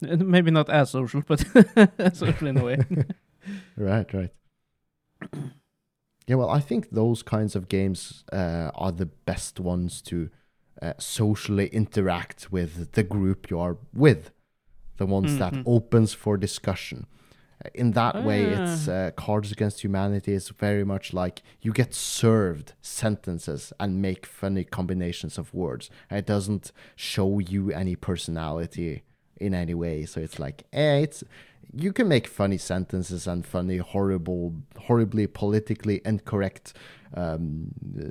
Uh, 0.02 0.16
Maybe 0.16 0.50
not 0.50 0.68
as 0.68 0.90
social, 0.90 1.22
but 1.26 1.40
social 2.14 2.48
in 2.48 2.56
a 2.56 2.64
way. 2.64 2.76
Right, 3.76 4.12
right. 4.14 4.30
Yeah, 6.28 6.36
well, 6.36 6.50
I 6.50 6.60
think 6.60 6.90
those 6.90 7.22
kinds 7.24 7.56
of 7.56 7.66
games 7.68 8.24
uh, 8.32 8.70
are 8.76 8.92
the 8.92 9.06
best 9.26 9.58
ones 9.60 10.00
to 10.02 10.30
uh, 10.80 10.92
socially 10.98 11.66
interact 11.68 12.52
with 12.52 12.92
the 12.92 13.02
group 13.02 13.50
you 13.50 13.58
are 13.58 13.76
with, 13.92 14.30
the 14.98 15.06
ones 15.06 15.36
that 15.38 15.52
Mhm. 15.54 15.64
opens 15.66 16.14
for 16.14 16.36
discussion. 16.36 17.06
In 17.74 17.92
that 17.92 18.24
way, 18.24 18.42
it's 18.44 18.88
Ah. 18.88 18.92
uh, 18.92 19.10
Cards 19.12 19.52
Against 19.52 19.82
Humanity 19.84 20.32
is 20.32 20.48
very 20.48 20.84
much 20.84 21.12
like 21.12 21.42
you 21.60 21.72
get 21.72 21.94
served 21.94 22.72
sentences 22.80 23.72
and 23.78 24.00
make 24.02 24.26
funny 24.26 24.64
combinations 24.64 25.38
of 25.38 25.52
words. 25.54 25.90
It 26.10 26.26
doesn't 26.26 26.72
show 26.96 27.38
you 27.38 27.70
any 27.70 27.96
personality 27.96 29.02
in 29.40 29.54
any 29.54 29.74
way, 29.74 30.04
so 30.06 30.20
it's 30.20 30.38
like, 30.38 30.64
eh, 30.72 30.98
it's 31.02 31.24
you 31.74 31.92
can 31.92 32.08
make 32.08 32.26
funny 32.26 32.58
sentences 32.58 33.26
and 33.26 33.44
funny, 33.46 33.78
horrible, 33.78 34.54
horribly 34.86 35.26
politically 35.26 36.00
incorrect 36.04 36.74
um, 37.14 37.68
uh, 37.98 38.08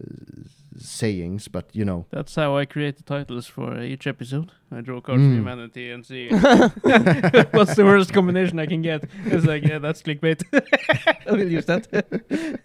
sayings, 0.78 1.48
but 1.48 1.70
you 1.74 1.84
know, 1.86 2.06
That's 2.12 2.36
how 2.36 2.56
I 2.58 2.66
create 2.66 2.98
the 2.98 3.04
titles 3.04 3.48
for 3.48 3.82
each 3.82 4.06
episode. 4.08 4.52
I 4.72 4.82
draw 4.82 5.02
cards 5.02 5.22
Mm. 5.22 5.28
of 5.32 5.34
humanity 5.38 5.92
and 5.92 6.06
see 6.06 6.30
what's 7.52 7.76
the 7.76 7.84
worst 7.86 8.14
combination 8.14 8.60
I 8.60 8.66
can 8.68 8.82
get. 8.82 9.04
It's 9.26 9.46
like, 9.46 9.64
yeah, 9.68 9.80
that's 9.80 10.02
clickbait. 10.04 10.44
I 11.28 11.32
will 11.32 11.52
use 11.52 11.66
that. 11.66 11.88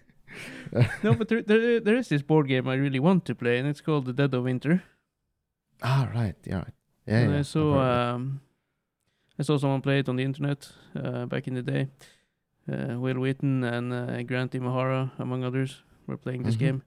no, 1.03 1.13
but 1.13 1.27
there, 1.27 1.41
there, 1.41 1.79
there 1.79 1.95
is 1.97 2.09
this 2.09 2.21
board 2.21 2.47
game 2.47 2.67
I 2.67 2.75
really 2.75 2.99
want 2.99 3.25
to 3.25 3.35
play, 3.35 3.57
and 3.57 3.67
it's 3.67 3.81
called 3.81 4.05
The 4.05 4.13
Dead 4.13 4.33
of 4.33 4.43
Winter. 4.43 4.83
ah, 5.81 6.09
right, 6.13 6.35
yeah, 6.45 6.57
right. 6.57 6.73
yeah. 7.07 7.17
and 7.19 7.31
yeah 7.33 7.39
I 7.39 7.41
saw, 7.43 7.73
heard 7.73 7.79
of 7.79 7.85
it. 8.11 8.15
um, 8.15 8.41
I 9.39 9.43
saw 9.43 9.57
someone 9.57 9.81
play 9.81 9.99
it 9.99 10.09
on 10.09 10.15
the 10.15 10.23
internet 10.23 10.71
uh, 10.95 11.25
back 11.25 11.47
in 11.47 11.53
the 11.53 11.61
day. 11.61 11.87
Uh, 12.71 12.99
Wil 12.99 13.19
Wheaton 13.19 13.63
and 13.63 13.93
uh, 13.93 14.23
Grant 14.23 14.51
Imahara, 14.53 15.11
among 15.19 15.43
others, 15.43 15.83
were 16.07 16.17
playing 16.17 16.43
this 16.43 16.55
Mhm. 16.55 16.59
game. 16.59 16.83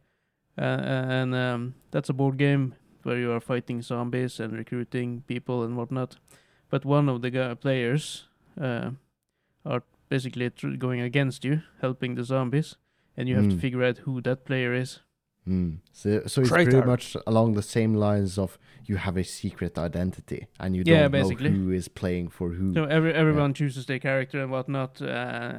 Uh, 0.58 0.62
and 1.20 1.34
um, 1.34 1.74
that's 1.90 2.10
a 2.10 2.12
board 2.12 2.36
game 2.36 2.74
where 3.04 3.18
you 3.18 3.32
are 3.32 3.40
fighting 3.40 3.80
zombies 3.82 4.40
and 4.40 4.52
recruiting 4.52 5.22
people 5.26 5.62
and 5.62 5.76
whatnot. 5.76 6.16
But 6.70 6.84
one 6.84 7.08
of 7.08 7.22
the 7.22 7.56
players 7.60 8.28
uh, 8.60 8.90
are 9.64 9.82
basically 10.08 10.50
tr- 10.50 10.76
going 10.76 11.00
against 11.00 11.44
you, 11.44 11.62
helping 11.80 12.14
the 12.16 12.24
zombies, 12.24 12.76
and 13.16 13.28
you 13.28 13.36
have 13.36 13.48
to 13.48 13.56
Mm. 13.56 13.60
figure 13.60 13.84
out 13.84 13.98
who 13.98 14.20
that 14.22 14.44
player 14.44 14.74
is. 14.74 15.00
Hmm. 15.46 15.76
So, 15.92 16.22
so 16.26 16.42
it's 16.42 16.50
pretty 16.50 16.83
much 16.83 17.16
along 17.26 17.55
the 17.55 17.62
same 17.62 17.94
lines 17.94 18.38
of 18.38 18.59
you 18.85 18.96
have 18.96 19.16
a 19.16 19.24
secret 19.24 19.79
identity 19.79 20.46
and 20.59 20.76
you 20.76 20.83
Yeah, 20.87 21.03
don't 21.03 21.12
basically. 21.12 21.50
know 21.50 21.57
who 21.57 21.70
is 21.72 21.88
playing 21.88 22.29
for 22.29 22.50
who. 22.50 22.74
So 22.74 22.85
every 22.85 23.12
everyone 23.14 23.55
chooses 23.55 23.87
their 23.87 23.98
character 23.98 24.42
and 24.42 24.50
whatnot, 24.50 25.00
uh, 25.00 25.07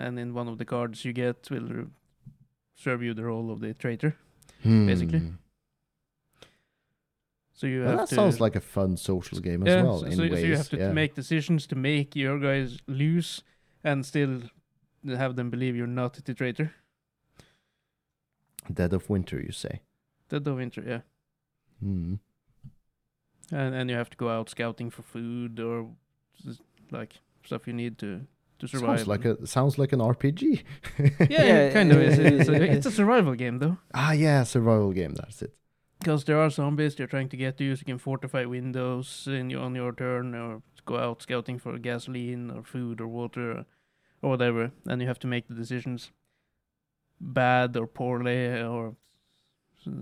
and 0.05 0.19
in 0.19 0.33
one 0.33 0.47
of 0.47 0.57
the 0.57 0.65
cards 0.65 1.03
you 1.05 1.13
get 1.13 1.49
will 1.49 1.87
serve 2.75 3.01
you 3.03 3.13
the 3.13 3.23
role 3.25 3.51
of 3.51 3.59
the 3.59 3.73
traitor. 3.73 4.15
basically. 4.63 5.19
Hmm. 5.19 5.31
So 7.53 7.67
you 7.67 7.81
Well, 7.81 7.89
have 7.89 7.99
that 7.99 8.09
to. 8.09 8.15
sounds 8.15 8.39
like 8.39 8.55
a 8.55 8.61
fun 8.61 8.97
social 8.97 9.39
game 9.39 9.61
as 9.63 9.67
yeah, 9.73 9.83
well. 9.83 9.99
so, 9.99 10.05
in 10.05 10.15
so, 10.15 10.21
ways. 10.23 10.31
so 10.31 10.45
you 10.47 10.55
have 10.57 10.69
to 10.69 10.77
yeah. 10.77 10.91
make 10.93 11.13
decisions 11.15 11.67
to 11.67 11.75
make 11.75 12.15
your 12.15 12.39
guys 12.39 12.79
lose, 12.87 13.43
and 13.83 14.05
still 14.05 14.41
have 15.07 15.35
them 15.35 15.49
believe 15.49 15.75
you're 15.75 15.87
not 15.87 16.13
the 16.25 16.33
traitor. 16.33 16.71
Dead 18.73 18.93
of 18.93 19.09
Winter, 19.09 19.39
you 19.39 19.51
say. 19.51 19.81
Dead 20.29 20.47
of 20.47 20.55
Winter, 20.55 20.83
yeah. 20.85 21.01
Hmm. 21.79 22.15
And 23.51 23.75
and 23.75 23.89
you 23.89 23.95
have 23.95 24.09
to 24.11 24.17
go 24.17 24.29
out 24.29 24.49
scouting 24.49 24.89
for 24.89 25.01
food 25.01 25.59
or 25.59 25.89
like 26.91 27.15
stuff 27.43 27.67
you 27.67 27.73
need 27.73 27.97
to 27.99 28.21
to 28.59 28.67
survive. 28.67 28.99
Sounds 28.99 29.07
like 29.07 29.25
a 29.25 29.47
sounds 29.47 29.77
like 29.77 29.91
an 29.93 29.99
RPG. 29.99 30.63
yeah, 30.99 31.25
Yeah, 31.29 31.59
it 31.67 31.73
kind 31.73 31.91
of 31.91 32.01
is. 32.01 32.19
It's 32.19 32.49
a, 32.49 32.53
it's 32.63 32.85
a 32.85 32.91
survival 32.91 33.35
game 33.35 33.59
though, 33.59 33.77
ah, 33.93 34.11
yeah, 34.11 34.43
survival 34.43 34.91
game. 34.93 35.13
That's 35.15 35.41
it. 35.41 35.53
because 35.99 36.23
there 36.25 36.39
are 36.39 36.49
zombies 36.49 36.95
they're 36.95 37.07
trying 37.07 37.29
to 37.29 37.37
get 37.37 37.57
to 37.57 37.63
you. 37.63 37.75
So 37.75 37.81
you 37.81 37.85
can 37.85 37.97
fortify 37.97 38.45
windows 38.45 39.27
in 39.27 39.49
your, 39.49 39.61
on 39.61 39.75
your 39.75 39.91
turn, 39.93 40.33
or 40.35 40.61
go 40.85 40.97
out 40.97 41.21
scouting 41.21 41.59
for 41.59 41.77
gasoline 41.77 42.49
or 42.51 42.63
food 42.63 43.01
or 43.01 43.07
water 43.07 43.51
or, 43.51 43.65
or 44.21 44.29
whatever. 44.31 44.71
And 44.87 45.01
you 45.01 45.07
have 45.07 45.19
to 45.19 45.27
make 45.27 45.47
the 45.47 45.55
decisions, 45.55 46.11
bad 47.21 47.77
or 47.77 47.87
poorly 47.87 48.61
or 48.61 48.95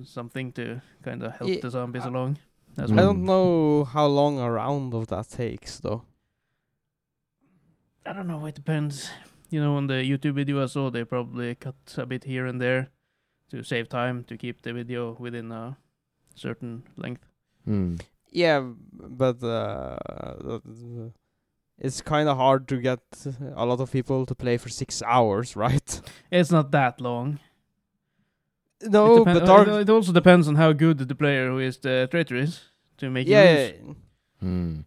something 0.03 0.51
to 0.53 0.81
kind 1.03 1.23
of 1.23 1.33
help 1.37 1.49
Yeah, 1.49 1.59
the 1.61 1.69
zombies 1.69 2.03
I- 2.05 2.07
along. 2.09 2.37
As 2.77 2.91
I 2.91 2.95
don't 2.95 3.25
know 3.25 3.83
how 3.83 4.05
long 4.07 4.39
a 4.39 4.49
round 4.49 4.93
of 4.93 5.07
that 5.07 5.29
takes, 5.29 5.79
though. 5.79 6.03
I 8.05 8.13
don't 8.13 8.27
know. 8.27 8.45
It 8.45 8.55
depends. 8.55 9.09
You 9.49 9.59
know, 9.61 9.75
on 9.75 9.87
the 9.87 9.95
YouTube 9.95 10.35
video 10.35 10.63
I 10.63 10.67
saw, 10.67 10.89
they 10.89 11.03
probably 11.03 11.55
cut 11.55 11.75
a 11.97 12.05
bit 12.05 12.23
here 12.23 12.45
and 12.45 12.61
there 12.61 12.89
to 13.49 13.63
save 13.63 13.89
time 13.89 14.23
to 14.25 14.37
keep 14.37 14.61
the 14.61 14.71
video 14.73 15.15
within 15.19 15.51
a 15.51 15.77
certain 16.35 16.83
length. 16.95 17.25
Hmm. 17.65 17.95
Yeah, 18.31 18.61
but 18.93 19.43
uh, 19.43 19.97
uh, 20.07 20.59
it's 21.79 22.01
kind 22.01 22.27
of 22.29 22.37
hard 22.37 22.67
to 22.67 22.77
get 22.77 22.99
a 23.55 23.65
lot 23.65 23.79
of 23.79 23.91
people 23.91 24.25
to 24.25 24.35
play 24.35 24.57
for 24.57 24.69
six 24.69 25.01
hours, 25.01 25.55
right? 25.65 26.01
It's 26.31 26.51
not 26.51 26.71
that 26.71 27.01
long. 27.01 27.39
No, 28.81 29.17
it, 29.17 29.19
depen- 29.19 29.33
but 29.33 29.43
uh, 29.43 29.45
Dark. 29.45 29.67
it 29.67 29.89
also 29.89 30.11
depends 30.11 30.47
on 30.47 30.55
how 30.55 30.71
good 30.73 30.99
the 30.99 31.15
player 31.15 31.49
who 31.49 31.59
is 31.59 31.77
the 31.77 32.07
traitor 32.09 32.35
is 32.35 32.61
to 32.97 33.09
make 33.09 33.27
yeah, 33.27 33.43
you 33.43 33.73
lose. 33.87 33.95
Hmm. 34.39 34.79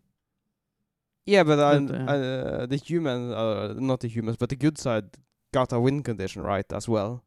yeah, 1.26 1.42
but, 1.42 1.58
uh, 1.58 1.80
But, 1.80 1.94
uh, 1.94 2.12
uh, 2.12 2.66
the 2.66 2.76
human, 2.76 3.32
uh, 3.32 3.74
not 3.76 4.00
the 4.00 4.08
humans, 4.08 4.36
but 4.38 4.48
the 4.48 4.56
good 4.56 4.78
side 4.78 5.04
got 5.52 5.72
a 5.72 5.80
win 5.80 6.02
condition 6.02 6.42
right 6.42 6.70
as 6.72 6.88
well. 6.88 7.22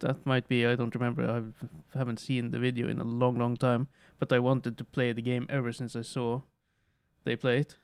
That 0.00 0.24
might 0.26 0.48
be. 0.48 0.66
I 0.66 0.76
don't 0.76 0.94
remember. 0.94 1.28
I've, 1.28 1.54
I 1.94 1.98
haven't 1.98 2.20
seen 2.20 2.50
the 2.50 2.58
video 2.58 2.88
in 2.88 3.00
a 3.00 3.04
long, 3.04 3.38
long 3.38 3.56
time. 3.56 3.88
But 4.18 4.32
I 4.32 4.38
wanted 4.38 4.76
to 4.78 4.84
play 4.84 5.12
the 5.12 5.22
game 5.22 5.46
ever 5.48 5.72
since 5.72 5.96
I 5.96 6.02
saw 6.02 6.42
they 7.24 7.36
play 7.36 7.60
it. 7.60 7.76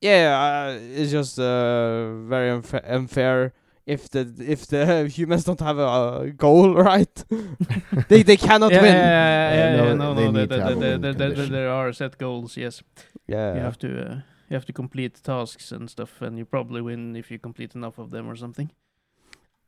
Yeah, 0.00 0.30
uh, 0.38 0.78
it's 0.80 1.10
just 1.10 1.38
uh, 1.38 2.14
very 2.28 2.50
unfa- 2.50 2.84
unfair 2.88 3.52
if 3.86 4.08
the 4.10 4.20
if 4.38 4.66
the 4.66 5.08
humans 5.16 5.44
don't 5.44 5.60
have 5.60 5.78
a, 5.78 6.20
a 6.22 6.30
goal, 6.30 6.74
right? 6.90 7.24
they 8.08 8.22
they 8.22 8.36
cannot 8.36 8.70
yeah, 8.72 8.82
win. 8.82 8.94
Yeah, 8.94 9.54
yeah, 9.54 9.54
yeah, 9.70 9.76
no, 9.76 9.84
yeah, 9.86 9.94
no, 9.94 10.14
they 10.14 10.24
no. 10.24 10.32
there- 10.32 10.46
to 10.46 10.62
have 10.64 10.76
a 10.76 10.80
there- 10.80 10.98
there- 10.98 11.34
there- 11.34 11.46
there 11.48 11.70
are 11.70 11.92
set 11.92 12.16
goals. 12.18 12.56
Yes. 12.56 12.82
Yeah, 13.26 13.54
You 13.54 13.60
have 13.60 13.78
to 13.78 13.88
uh, 13.88 14.14
you 14.50 14.54
have 14.54 14.64
to 14.66 14.72
complete 14.72 15.20
tasks 15.22 15.72
and 15.72 15.90
stuff, 15.90 16.22
and 16.22 16.38
you 16.38 16.44
probably 16.46 16.80
win 16.80 17.16
if 17.16 17.30
you 17.30 17.38
complete 17.38 17.74
enough 17.74 17.98
of 17.98 18.10
them 18.10 18.28
or 18.30 18.36
something. 18.36 18.70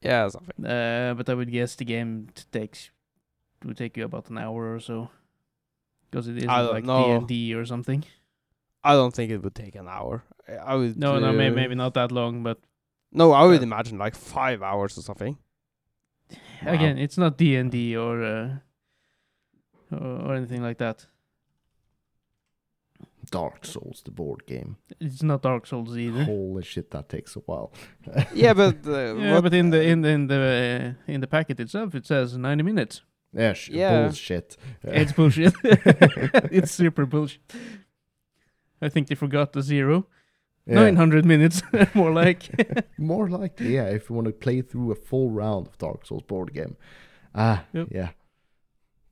yeah, 0.02 0.28
something. 0.28 0.64
Uh, 0.64 1.14
but 1.16 1.28
I 1.28 1.34
would 1.34 1.50
guess 1.50 1.74
the 1.76 1.84
game 1.84 2.28
t- 2.34 2.44
takes 2.52 2.90
would 3.64 3.76
take 3.76 3.96
you 3.98 4.04
about 4.04 4.30
an 4.30 4.38
hour 4.38 4.74
or 4.74 4.80
so, 4.80 5.10
because 6.10 6.28
it 6.28 6.38
is 6.38 6.44
like 6.46 6.84
know. 6.84 7.04
D 7.04 7.10
and 7.10 7.26
D 7.28 7.54
or 7.54 7.64
something. 7.66 8.04
I 8.82 8.94
don't 8.94 9.14
think 9.14 9.30
it 9.30 9.42
would 9.42 9.54
take 9.54 9.74
an 9.74 9.88
hour. 9.88 10.24
I- 10.48 10.72
I 10.72 10.74
would. 10.74 10.96
No, 10.98 11.18
no, 11.18 11.32
may- 11.32 11.48
uh, 11.48 11.54
maybe 11.54 11.74
not 11.74 11.94
that 11.94 12.10
long, 12.12 12.42
but 12.42 12.58
No, 13.12 13.32
I 13.32 13.44
would 13.44 13.60
Uh, 13.60 13.62
imagine 13.70 13.98
like 13.98 14.14
five 14.16 14.62
hours 14.62 14.96
or 14.98 15.02
something. 15.02 15.36
Wow. 16.64 16.72
again, 16.74 16.98
it's 16.98 17.18
not 17.18 17.36
D 17.38 17.56
and 17.56 17.70
D 17.72 17.96
or 17.96 18.22
uh, 18.22 18.48
or 19.90 20.30
or 20.30 20.34
anything 20.34 20.62
like 20.62 20.78
that. 20.78 21.06
Dark 23.30 23.64
Souls, 23.64 24.02
the 24.04 24.10
board 24.10 24.44
game. 24.46 24.76
It's 24.98 25.22
not 25.22 25.42
Dark 25.42 25.66
Souls 25.66 25.96
either. 25.96 26.24
Holy 26.24 26.62
shit, 26.64 26.90
that 26.90 27.08
takes 27.08 27.36
a 27.36 27.40
while. 27.40 27.72
yeah, 28.34 28.54
but 28.54 28.76
uh, 28.86 29.14
Yeah, 29.16 29.34
what- 29.34 29.44
but 29.44 29.54
in 29.54 29.70
the 29.70 29.82
in 29.82 30.00
the 30.02 30.08
in 30.08 30.26
the 30.26 30.94
uh, 31.06 31.12
in 31.12 31.20
the 31.20 31.26
packet 31.26 31.60
itself, 31.60 31.94
it 31.94 32.06
says 32.06 32.36
ninety 32.36 32.62
minutes. 32.64 33.02
yeah, 33.32 33.52
sh- 33.54 33.68
Yeah. 33.70 34.02
bullshit. 34.02 34.56
It's 34.82 35.12
bullshit. 35.18 35.54
it's 35.62 36.72
super 36.72 37.06
bullshit. 37.06 37.40
I 38.82 38.88
think 38.88 39.08
they 39.08 39.14
forgot 39.14 39.52
the 39.52 39.62
zero. 39.62 40.06
Yeah. 40.66 40.74
900 40.74 41.24
minutes, 41.24 41.62
more 41.94 42.12
like. 42.12 42.42
More 42.98 43.28
likely, 43.30 43.74
yeah, 43.74 43.86
if 43.88 44.08
you 44.10 44.14
want 44.16 44.26
to 44.26 44.32
play 44.32 44.62
through 44.62 44.92
a 44.92 44.94
full 44.94 45.30
round 45.30 45.66
of 45.66 45.78
Dark 45.78 46.06
Souls 46.06 46.22
board 46.22 46.52
game. 46.52 46.76
Ah, 47.34 47.64
Yep. 47.72 47.88
yeah. 47.90 48.10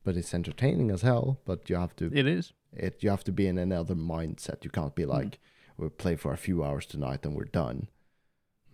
But 0.04 0.16
it's 0.16 0.35
entertaining 0.35 0.90
as 0.90 1.02
hell, 1.02 1.40
but 1.44 1.68
you 1.70 1.76
have 1.76 1.96
to 1.96 2.11
it 2.14 2.26
is. 2.26 2.52
it 2.72 3.02
you 3.02 3.11
have 3.11 3.24
to 3.24 3.33
be 3.33 3.46
in 3.46 3.59
another 3.59 3.94
mindset. 3.94 4.62
You 4.64 4.70
can't 4.70 4.94
be 4.94 5.04
Hmm. 5.04 5.11
like 5.11 5.38
we'll 5.78 5.90
play 5.90 6.16
for 6.16 6.33
a 6.33 6.37
few 6.37 6.62
hours 6.62 6.87
tonight 6.87 7.24
and 7.26 7.35
we're 7.35 7.44
done. 7.52 7.88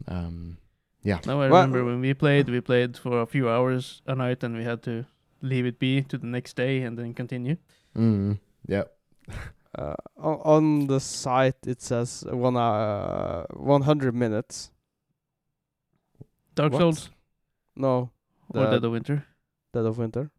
Um 0.09 0.59
yeah. 1.03 1.21
Now 1.27 1.41
I 1.41 1.49
Well- 1.49 1.63
remember 1.63 1.85
when 1.85 2.01
we 2.01 2.13
played, 2.15 2.49
we 2.49 2.61
played 2.61 2.97
for 2.99 3.21
a 3.23 3.27
few 3.27 3.49
hours 3.49 4.03
a 4.07 4.15
night 4.15 4.43
and 4.45 4.57
we 4.57 4.65
had 4.65 4.83
to 4.83 5.05
leave 5.43 5.67
it 5.67 5.79
be 5.79 6.03
to 6.03 6.19
the 6.19 6.27
next 6.27 6.57
day 6.57 6.83
and 6.83 6.99
then 6.99 7.15
continue. 7.15 7.57
Mm, 7.97 8.39
yeah. 8.69 8.85
uh, 9.79 9.95
on 10.19 10.87
the 10.87 11.01
site 11.01 11.67
it 11.67 11.83
says 11.83 12.25
one 12.29 12.57
uh, 12.57 13.45
100 13.55 14.15
minutes. 14.15 14.71
Dark 16.55 16.73
What? 16.73 16.81
Souls 16.81 17.11
No, 17.77 18.11
or 18.51 18.67
Dead 18.71 18.85
of 18.85 18.93
Winter. 18.93 19.25
Dead 19.73 19.85
of 19.87 19.99
Winter. 19.99 20.31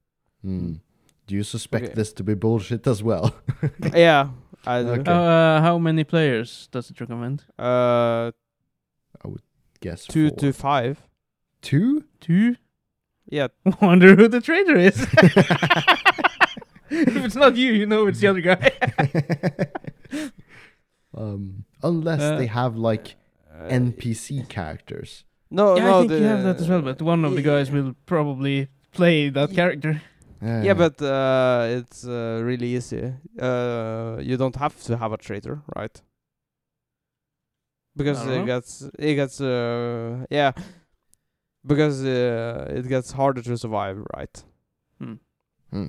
Mm. 0.46 0.80
Do 1.28 1.36
you 1.36 1.44
suspect 1.44 1.86
Okay. 1.86 1.94
this 1.94 2.14
to 2.14 2.24
be 2.24 2.36
bullshit 2.36 2.88
as 2.88 3.02
well? 3.04 3.36
yeah, 3.94 4.30
I 4.66 4.84
do. 4.84 4.90
Okay. 4.90 5.12
Uh, 5.12 5.60
how 5.62 5.78
many 5.80 6.04
players 6.04 6.70
does 6.72 6.90
it 6.90 7.00
recommend? 7.02 7.44
Uh, 7.60 8.32
I 9.24 9.28
would 9.28 9.42
Guess 9.82 10.06
two 10.06 10.30
four. 10.30 10.38
to 10.38 10.54
five. 10.54 10.98
two? 11.62 12.04
Two? 12.22 12.56
Yeah, 13.28 13.48
Wonder 13.82 14.16
who 14.16 14.28
the 14.28 14.40
traitor 14.40 14.78
is. 14.78 15.06
if 17.16 17.26
it's 17.26 17.36
not 17.36 17.56
you, 17.56 17.72
you 17.74 17.86
know 17.86 18.08
it's 18.08 18.20
the 18.20 18.28
other 18.28 18.42
guy. 18.42 18.72
um 21.18 21.66
unless 21.84 22.22
Uh, 22.22 22.38
they 22.38 22.48
have 22.48 22.76
like 22.76 23.16
uh, 23.52 23.68
NPC 23.70 24.44
characters. 24.48 25.24
No, 25.50 25.76
yeah, 25.78 25.84
no, 25.84 25.96
I 25.96 26.00
think 26.00 26.12
the, 26.12 26.20
you 26.20 26.26
have 26.26 26.44
that 26.44 26.60
as 26.60 26.68
well, 26.68 26.82
but 26.82 27.02
one 27.02 27.24
of 27.24 27.36
the 27.36 27.42
guys 27.42 27.72
will 27.72 27.96
probably 28.06 28.68
play 28.92 29.30
that 29.30 29.50
Ye- 29.50 29.56
character. 29.56 30.02
Yeah, 30.42 30.74
but 30.74 31.02
uh, 31.02 31.66
it's 31.70 32.06
uh, 32.06 32.42
really 32.44 32.76
easy. 32.76 33.14
Uh, 33.40 34.18
you 34.22 34.38
don't 34.38 34.56
have 34.58 34.80
to 34.84 34.98
have 34.98 35.12
a 35.12 35.18
traitor, 35.18 35.62
right? 35.76 36.02
Because 37.96 38.22
it 38.26 38.40
know. 38.40 38.46
gets 38.46 38.84
it 39.00 39.16
gets 39.16 39.40
uh 39.42 40.26
yeah, 40.30 40.52
because 41.66 42.04
uh, 42.04 42.68
it 42.70 42.88
gets 42.88 43.12
harder 43.12 43.42
to 43.42 43.58
survive, 43.58 43.98
right? 44.16 44.44
Hmm. 45.00 45.14
Hmm. 45.72 45.88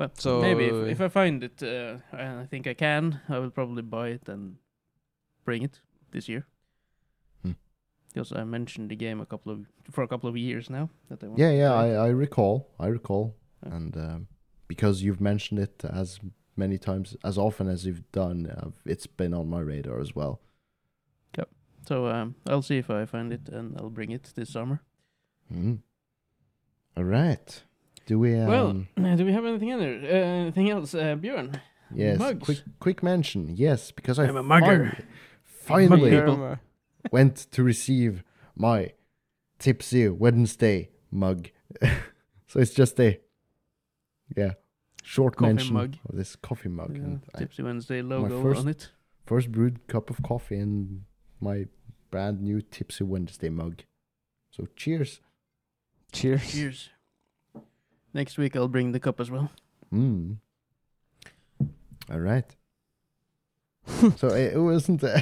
Well, 0.00 0.10
So- 0.14 0.40
maybe 0.40 0.64
if, 0.64 0.92
if 0.92 1.00
I 1.00 1.08
find 1.08 1.44
it, 1.44 1.62
uh, 1.62 1.98
and 2.12 2.40
I 2.40 2.46
think 2.46 2.66
I 2.66 2.74
can, 2.74 3.20
I 3.28 3.38
will 3.38 3.50
probably 3.50 3.82
buy 3.82 4.08
it 4.08 4.28
and 4.28 4.56
bring 5.44 5.62
it 5.62 5.80
this 6.10 6.26
year. 6.28 6.46
Hmm. 7.42 7.52
Because 8.08 8.32
I 8.32 8.44
mentioned 8.44 8.90
the 8.90 8.96
game 8.96 9.20
a 9.20 9.26
couple 9.26 9.52
of 9.52 9.66
for 9.90 10.02
a 10.02 10.08
couple 10.08 10.28
of 10.30 10.36
years 10.36 10.70
now 10.70 10.88
that 11.08 11.22
I 11.22 11.26
want. 11.26 11.38
Yeah, 11.38 11.50
yeah. 11.52 11.74
I, 11.74 12.06
I 12.06 12.08
recall. 12.08 12.70
I 12.78 12.86
recall. 12.86 13.36
Yeah. 13.62 13.74
And 13.74 13.96
um, 13.96 14.26
because 14.68 15.02
you've 15.02 15.20
mentioned 15.20 15.60
it 15.60 15.84
as 15.84 16.18
many 16.56 16.78
times, 16.78 17.16
as 17.22 17.36
often 17.36 17.68
as 17.68 17.84
you've 17.84 18.10
done, 18.12 18.46
uh, 18.46 18.70
it's 18.86 19.06
been 19.06 19.34
on 19.34 19.48
my 19.50 19.60
radar 19.60 20.00
as 20.00 20.14
well. 20.14 20.40
Yep. 21.36 21.48
So 21.86 22.06
um, 22.06 22.36
I'll 22.48 22.62
see 22.62 22.78
if 22.78 22.88
I 22.88 23.04
find 23.04 23.32
it 23.32 23.48
and 23.50 23.76
I'll 23.78 23.90
bring 23.90 24.12
it 24.12 24.32
this 24.34 24.50
summer. 24.50 24.80
Mm. 25.52 25.80
All 26.96 27.04
right. 27.04 27.64
Do 28.10 28.18
we? 28.18 28.36
Um, 28.36 28.88
well, 28.96 29.16
do 29.16 29.24
we 29.24 29.32
have 29.32 29.44
anything 29.44 29.72
other? 29.72 30.00
Uh, 30.02 30.42
anything 30.42 30.68
else, 30.68 30.96
uh, 30.96 31.14
Björn? 31.14 31.60
yes. 31.94 32.18
mugs. 32.18 32.44
Quick, 32.44 32.58
quick 32.80 33.02
mention. 33.04 33.54
Yes, 33.54 33.92
because 33.92 34.18
I 34.18 34.24
I'm 34.26 34.34
a 34.36 34.42
mugger. 34.42 34.96
fin- 34.96 35.06
finally 35.44 36.10
Mugger. 36.10 36.26
Uh, 36.54 36.56
went 37.12 37.36
to 37.52 37.62
receive 37.62 38.24
my 38.56 38.94
Tipsy 39.60 40.08
Wednesday 40.08 40.88
mug. 41.12 41.50
so 42.48 42.58
it's 42.58 42.74
just 42.74 42.98
a 42.98 43.20
Yeah. 44.36 44.54
Short 45.04 45.36
Coffee 45.36 45.52
mention 45.52 45.74
mug. 45.74 45.94
of 46.08 46.16
this 46.16 46.34
coffee 46.34 46.68
mug. 46.68 46.96
Yeah, 46.96 47.02
and 47.04 47.20
I- 47.32 47.38
Tipsy 47.38 47.62
Wednesday 47.62 48.02
logo 48.02 48.42
first- 48.42 48.60
on 48.62 48.66
it. 48.66 48.90
first 49.24 49.52
brewed 49.52 49.86
cup 49.86 50.10
of 50.10 50.20
coffee 50.24 50.58
in 50.58 51.04
my 51.40 51.66
brand 52.10 52.40
new 52.42 52.60
Tipsy 52.60 53.04
Wednesday 53.04 53.50
mug. 53.50 53.84
So 54.50 54.66
cheers. 54.74 55.20
Cheers. 56.10 56.50
Cheers. 56.50 56.90
Next 58.12 58.38
week 58.38 58.56
I'll 58.56 58.68
bring 58.68 58.92
the 58.92 59.00
cup 59.00 59.20
as 59.20 59.30
well. 59.30 59.50
Mm. 59.92 60.36
All 62.10 62.18
right. 62.20 62.56
so 64.16 64.28
it, 64.28 64.54
it 64.54 64.58
wasn't. 64.60 65.02
Uh, 65.04 65.20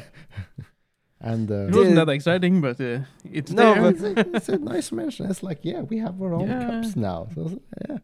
and 1.20 1.50
uh, 1.50 1.66
It 1.68 1.74
wasn't 1.74 1.96
that 1.96 2.08
exciting, 2.08 2.60
but 2.60 2.80
uh, 2.80 3.00
it's 3.30 3.50
No, 3.52 3.74
there. 3.74 3.82
but- 3.82 3.94
it's, 3.94 4.02
a, 4.02 4.36
it's 4.36 4.48
a 4.48 4.58
nice 4.58 4.92
mention. 4.92 5.30
It's 5.30 5.42
like, 5.42 5.60
yeah, 5.62 5.82
we 5.82 5.98
have 5.98 6.20
our 6.22 6.34
own 6.34 6.48
Yeah. 6.48 6.66
cups 6.66 6.96
now. 6.96 7.28
So, 7.34 7.60
yeah. 7.88 7.98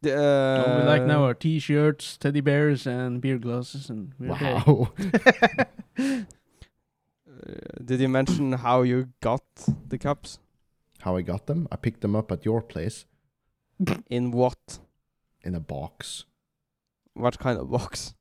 The, 0.00 0.16
All 0.16 0.78
we 0.80 0.84
like 0.86 1.02
now 1.02 1.24
uh, 1.24 1.28
are 1.28 1.34
t-shirts, 1.34 2.16
teddy 2.16 2.40
bears, 2.40 2.86
and 2.86 3.20
beer 3.20 3.38
glasses, 3.38 3.90
and 3.90 4.12
we're 4.18 4.32
okay. 4.32 4.54
Wow. 4.54 4.92
uh, 5.98 6.24
did 7.84 8.00
you 8.00 8.08
mention 8.08 8.52
how 8.52 8.82
you 8.82 9.08
got 9.20 9.44
the 9.88 9.98
cups? 9.98 10.38
How 11.00 11.16
I 11.16 11.22
got 11.22 11.46
them? 11.46 11.68
I 11.70 11.76
picked 11.76 12.00
them 12.00 12.16
up 12.16 12.32
at 12.32 12.44
your 12.44 12.62
place 12.62 13.04
In 14.08 14.30
what? 14.30 14.78
in 15.44 15.54
a 15.56 15.60
box, 15.60 16.24
What 17.14 17.38
kind 17.38 17.58
of 17.58 17.68
box? 17.70 18.14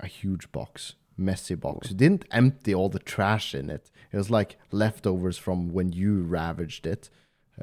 a 0.00 0.06
huge 0.06 0.52
box, 0.52 0.94
messy 1.16 1.56
box. 1.56 1.90
You 1.90 1.96
didn't 1.96 2.24
empty 2.30 2.72
all 2.72 2.88
the 2.88 3.00
trash 3.00 3.52
in 3.54 3.68
it. 3.68 3.90
It 4.12 4.16
was 4.16 4.30
like 4.30 4.56
leftovers 4.70 5.36
from 5.38 5.72
when 5.72 5.90
you 5.92 6.22
ravaged 6.22 6.86
it. 6.86 7.10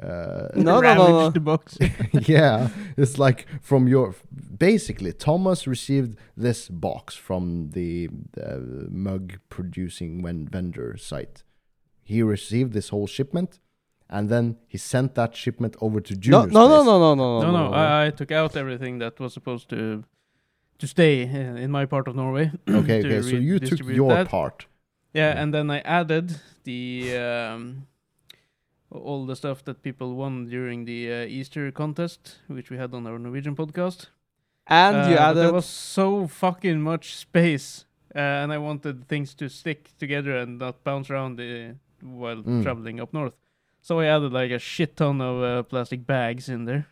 Uh, 0.02 0.48
No, 0.54 0.80
no, 0.80 0.94
no, 0.94 1.06
no. 1.08 1.30
the 1.30 1.40
box. 1.40 1.78
yeah, 2.12 2.68
it's 2.98 3.18
like 3.18 3.46
from 3.62 3.88
your. 3.88 4.14
Basically, 4.58 5.14
Thomas 5.14 5.66
received 5.66 6.18
this 6.36 6.68
box 6.68 7.14
from 7.14 7.70
the, 7.70 8.10
the 8.34 8.88
mug 8.90 9.38
producing 9.48 10.22
ven- 10.22 10.46
vendor 10.52 10.98
site. 10.98 11.42
He 12.04 12.20
received 12.22 12.74
this 12.74 12.90
whole 12.90 13.06
shipment, 13.06 13.58
and 14.08 14.28
then 14.28 14.56
he 14.68 14.78
sent 14.78 15.14
that 15.14 15.34
shipment 15.36 15.76
over 15.80 16.00
to 16.00 16.14
No, 16.14 16.20
Junior's 16.20 16.52
no, 16.52 16.68
no, 16.68 16.74
place. 16.76 16.86
no, 16.86 16.98
no, 16.98 17.14
no, 17.14 17.40
no, 17.40 17.50
no, 17.70 17.72
I, 17.74 18.06
I 18.06 18.10
took 18.10 18.30
out 18.32 18.56
everything 18.56 18.98
that 19.00 19.18
was 19.20 19.32
supposed 19.32 19.68
to 19.70 20.04
to 20.78 20.86
stay 20.86 21.24
uh, 21.24 21.56
in 21.64 21.70
my 21.70 21.86
part 21.86 22.06
of 22.08 22.14
Norway. 22.14 22.50
Okay, 22.68 22.98
okay. 23.00 23.22
So 23.22 23.36
you 23.36 23.58
took 23.58 23.80
your 23.88 24.14
that. 24.14 24.28
part. 24.28 24.66
Yeah, 25.14 25.32
Yeah. 25.34 25.42
and 25.42 25.52
then 25.54 25.70
I 25.70 25.78
added 25.80 26.40
the 26.64 27.16
um, 27.16 27.86
all 28.90 29.26
the 29.26 29.34
stuff 29.36 29.64
that 29.64 29.82
people 29.82 30.14
won 30.14 30.46
during 30.46 30.84
the 30.84 31.12
uh, 31.12 31.26
Easter 31.26 31.70
contest, 31.72 32.36
which 32.48 32.70
we 32.70 32.76
had 32.76 32.94
on 32.94 33.06
our 33.06 33.18
Norwegian 33.18 33.56
podcast. 33.56 34.06
And 34.68 34.96
you 35.10 35.16
Uh, 35.16 35.18
but 35.18 35.22
added. 35.30 35.36
there 35.42 35.52
was 35.52 35.66
so 35.66 36.26
fucking 36.26 36.80
much 36.82 37.14
space, 37.14 37.84
uh, 38.14 38.18
and 38.42 38.52
I 38.52 38.58
wanted 38.58 39.06
things 39.08 39.34
to 39.34 39.48
stick 39.48 39.90
together 39.98 40.36
and 40.36 40.58
not 40.58 40.82
bounce 40.84 41.08
around 41.10 41.36
the, 41.38 41.76
while 42.02 42.42
Mm. 42.42 42.62
traveling 42.62 43.00
up 43.00 43.12
north. 43.12 43.34
So 43.86 44.00
I 44.00 44.06
added 44.06 44.32
like 44.32 44.50
a 44.50 44.58
shit 44.58 44.96
ton 44.96 45.20
of 45.20 45.42
uh, 45.44 45.62
plastic 45.62 46.04
bags 46.04 46.48
in 46.48 46.64
there. 46.64 46.88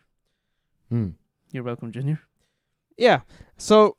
Hmm. 0.90 1.09
You're 1.50 1.64
welcome, 1.64 1.90
Junior. 1.90 2.20
Yeah. 2.96 3.22
So 3.57 3.96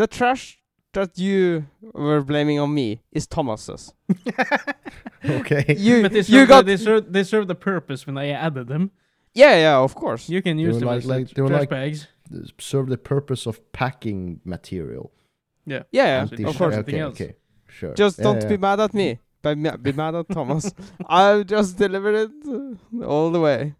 the 0.00 0.06
trash 0.06 0.58
that 0.94 1.18
you 1.18 1.66
were 1.92 2.22
blaming 2.22 2.58
on 2.58 2.72
me 2.72 3.02
is 3.12 3.26
Thomas's. 3.26 3.92
Okay. 5.24 5.64
You 5.78 6.02
but 6.02 6.12
they 6.12 6.20
you 6.22 6.46
got 6.46 6.64
they 6.66 6.76
serve 6.78 7.12
they 7.12 7.22
serve 7.22 7.46
the 7.48 7.54
purpose 7.54 8.06
when 8.06 8.16
I 8.18 8.30
added 8.30 8.66
them. 8.66 8.90
yeah 9.34 9.54
yeah 9.66 9.76
of 9.86 9.94
course. 9.94 10.28
You 10.34 10.40
can 10.42 10.56
They 10.56 10.62
use 10.68 10.74
were 10.74 10.80
them 10.80 10.88
like- 10.88 10.98
as 11.04 11.06
like- 11.06 11.26
like, 11.26 11.34
they 11.36 11.42
trash 11.48 11.60
like- 11.60 11.70
bags. 11.70 12.08
Serve 12.58 12.88
the 12.88 12.96
purpose 13.14 13.46
of 13.46 13.60
packing 13.72 14.40
material. 14.44 15.12
Yeah. 15.66 15.82
Yeah, 15.92 16.26
yeah 16.40 16.48
of 16.48 16.56
course. 16.56 16.76
Okay, 16.76 16.98
else. 16.98 17.14
okay. 17.20 17.36
Sure. 17.68 17.92
Just 17.94 18.16
Yeah, 18.18 18.24
don't 18.24 18.42
yeah. 18.42 18.48
be 18.48 18.56
mad 18.56 18.80
at 18.80 18.94
me. 18.94 19.18
Be, 19.42 19.54
ma- 19.54 19.76
be 19.76 19.92
mad 19.92 20.14
at 20.14 20.28
Thomas. 20.28 20.72
I'll 21.06 21.44
just 21.44 21.76
deliver 21.76 22.12
it 22.12 22.30
all 23.04 23.30
the 23.30 23.40
way. 23.40 23.74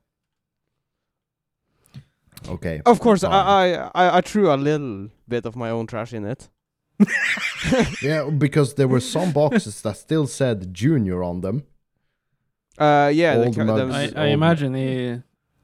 Okay. 2.49 2.83
Of 2.85 2.99
course. 3.01 3.23
I, 3.25 3.31
I 3.31 3.91
I 3.95 4.19
I 4.19 4.21
threw 4.21 4.51
a 4.53 4.57
little 4.57 5.09
bit 5.29 5.47
of 5.47 5.55
my 5.57 5.71
own 5.71 5.87
trash 5.87 6.13
in 6.13 6.25
it. 6.25 6.49
Yeah, 8.03 8.29
because 8.31 8.75
there 8.75 8.89
were 8.89 9.01
some 9.01 9.31
boxes 9.33 9.81
that 9.83 9.97
still 9.97 10.27
said 10.27 10.75
junior 10.75 11.23
on 11.23 11.41
them. 11.41 11.63
Uh, 12.77 13.11
yeah, 13.15 13.37
the 13.39 13.51
ca- 13.53 13.65
mugs. 13.65 13.95
I, 14.17 14.25
I 14.25 14.27
imagine 14.27 14.75
he 14.75 15.21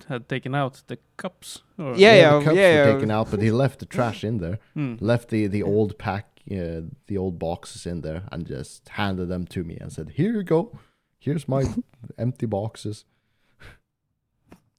had 0.09 0.29
taken 0.29 0.55
out 0.55 0.83
the 0.87 0.99
cups. 1.17 1.63
Or 1.77 1.97
Yeah, 1.97 2.15
yeah, 2.15 2.39
the 2.39 2.45
cups 2.45 2.57
yeah, 2.57 2.63
were 2.71 2.87
yeah. 2.87 2.93
taken 2.95 3.11
out, 3.11 3.31
but 3.33 3.43
he 3.43 3.51
left 3.51 3.81
the 3.81 3.87
trash 3.87 4.23
in 4.23 4.39
there. 4.39 4.59
Hmm. 4.75 4.95
Left 5.01 5.29
the 5.31 5.49
the 5.49 5.63
old 5.65 5.99
pack, 5.99 6.27
uh, 6.51 6.83
the 7.07 7.17
old 7.19 7.39
boxes 7.39 7.87
in 7.87 8.01
there, 8.03 8.23
and 8.33 8.47
just 8.47 8.89
handed 8.91 9.29
them 9.29 9.47
to 9.47 9.65
me 9.65 9.77
and 9.81 9.93
said, 9.93 10.11
"Here 10.17 10.33
you 10.33 10.43
go. 10.43 10.79
Here's 11.19 11.47
my 11.49 11.65
empty 12.19 12.47
boxes." 12.47 13.05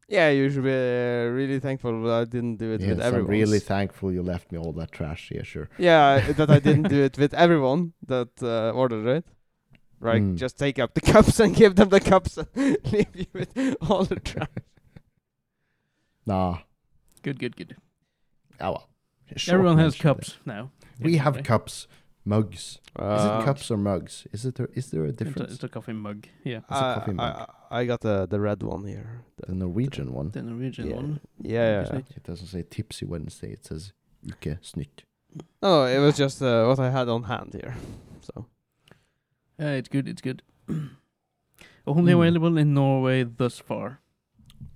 yeah, 0.08 0.30
you 0.30 0.50
should 0.50 0.64
be 0.64 0.72
uh, 0.72 1.30
really 1.32 1.60
thankful 1.60 2.02
that 2.04 2.14
I 2.22 2.26
didn't 2.26 2.58
do 2.58 2.72
it 2.74 2.82
Yes, 2.82 2.90
with 2.90 3.00
I'm 3.02 3.08
everyone. 3.08 3.32
really 3.32 3.60
thankful 3.60 4.12
you 4.12 4.24
left 4.24 4.52
me 4.52 4.58
all 4.58 4.74
that 4.74 4.92
trash. 4.92 5.30
Yeah, 5.32 5.44
sure. 5.44 5.70
yeah, 5.78 6.32
that 6.38 6.50
I 6.50 6.60
didn't 6.60 6.90
do 6.90 7.04
it 7.04 7.18
with 7.18 7.34
everyone 7.36 7.94
that 8.08 8.30
uh, 8.42 8.72
ordered 8.72 9.08
it. 9.08 9.26
Right, 10.02 10.22
Mm. 10.22 10.38
just 10.38 10.58
take 10.58 10.80
up 10.80 10.94
the 10.94 11.02
cups 11.14 11.42
and 11.42 11.54
give 11.54 11.76
them 11.76 11.90
the 11.90 12.00
cups 12.00 12.38
and 12.38 12.78
leave 12.92 13.14
you 13.14 13.26
with 13.34 13.52
all 13.90 14.06
the 14.06 14.16
trash. 14.16 14.48
Nah. 16.26 16.60
Good, 17.22 17.38
good, 17.38 17.56
good. 17.58 17.76
Oh 18.62 18.72
well. 18.72 18.88
Everyone 19.48 19.78
has 19.78 19.94
mention 19.94 20.04
there. 20.08 20.14
cups 20.16 20.38
now. 20.46 20.72
We 21.00 21.18
have 21.18 21.34
Norway. 21.36 21.44
cups, 21.44 21.88
mugs. 22.26 22.60
Is 22.60 22.80
Uh, 22.96 23.40
it 23.42 23.46
cups 23.46 23.72
or 23.72 23.78
mugs? 23.78 24.28
Is 24.34 24.46
it? 24.46 24.60
A, 24.60 24.68
is 24.74 24.92
there 24.92 25.06
a 25.06 25.10
It's 25.10 25.22
a, 25.22 25.26
difference? 25.26 25.54
it's 25.54 25.64
a 25.64 25.70
coffee 25.70 25.94
mug. 25.94 26.28
Yeah, 26.44 26.58
It's 26.58 26.72
a 26.72 26.76
I- 26.86 26.94
coffee 26.96 27.12
I, 27.12 27.14
mug. 27.14 27.50
I, 27.72 27.80
I 27.80 27.86
got 27.86 28.02
the 28.02 28.26
the 28.28 28.40
red 28.40 28.64
one 28.64 28.86
here. 28.86 29.22
The- 29.38 29.48
the 29.48 29.56
Norwegian 29.56 30.14
one. 30.14 30.32
the 30.32 30.42
Norwegian 30.42 30.88
yeah, 30.90 30.96
one. 30.96 31.20
yeah, 31.42 31.72
yeah. 31.72 31.82
Isn't 31.84 31.96
it? 31.98 32.06
It 32.18 32.24
doesn't 32.24 32.48
say 32.48 32.64
Tipsy 32.70 33.06
Wednesday. 33.06 33.52
It 33.54 33.66
says 33.66 33.94
Uke 34.24 34.58
Snytt. 34.62 35.04
No, 35.62 35.86
it 35.86 36.00
was 36.00 36.18
just 36.18 36.42
uh, 36.42 36.66
what 36.66 36.80
I 36.80 36.90
had 36.90 37.08
on 37.08 37.24
hand 37.24 37.54
here. 37.54 37.76
So 38.22 38.46
Yeah, 39.60 39.74
it's 39.80 39.90
good. 39.90 40.08
It's 40.08 40.22
good. 40.22 40.42
Only 41.88 42.14
Hmm. 42.14 42.20
available 42.22 42.58
in 42.58 42.74
Norway 42.74 43.24
thus 43.24 43.60
far. 43.60 44.00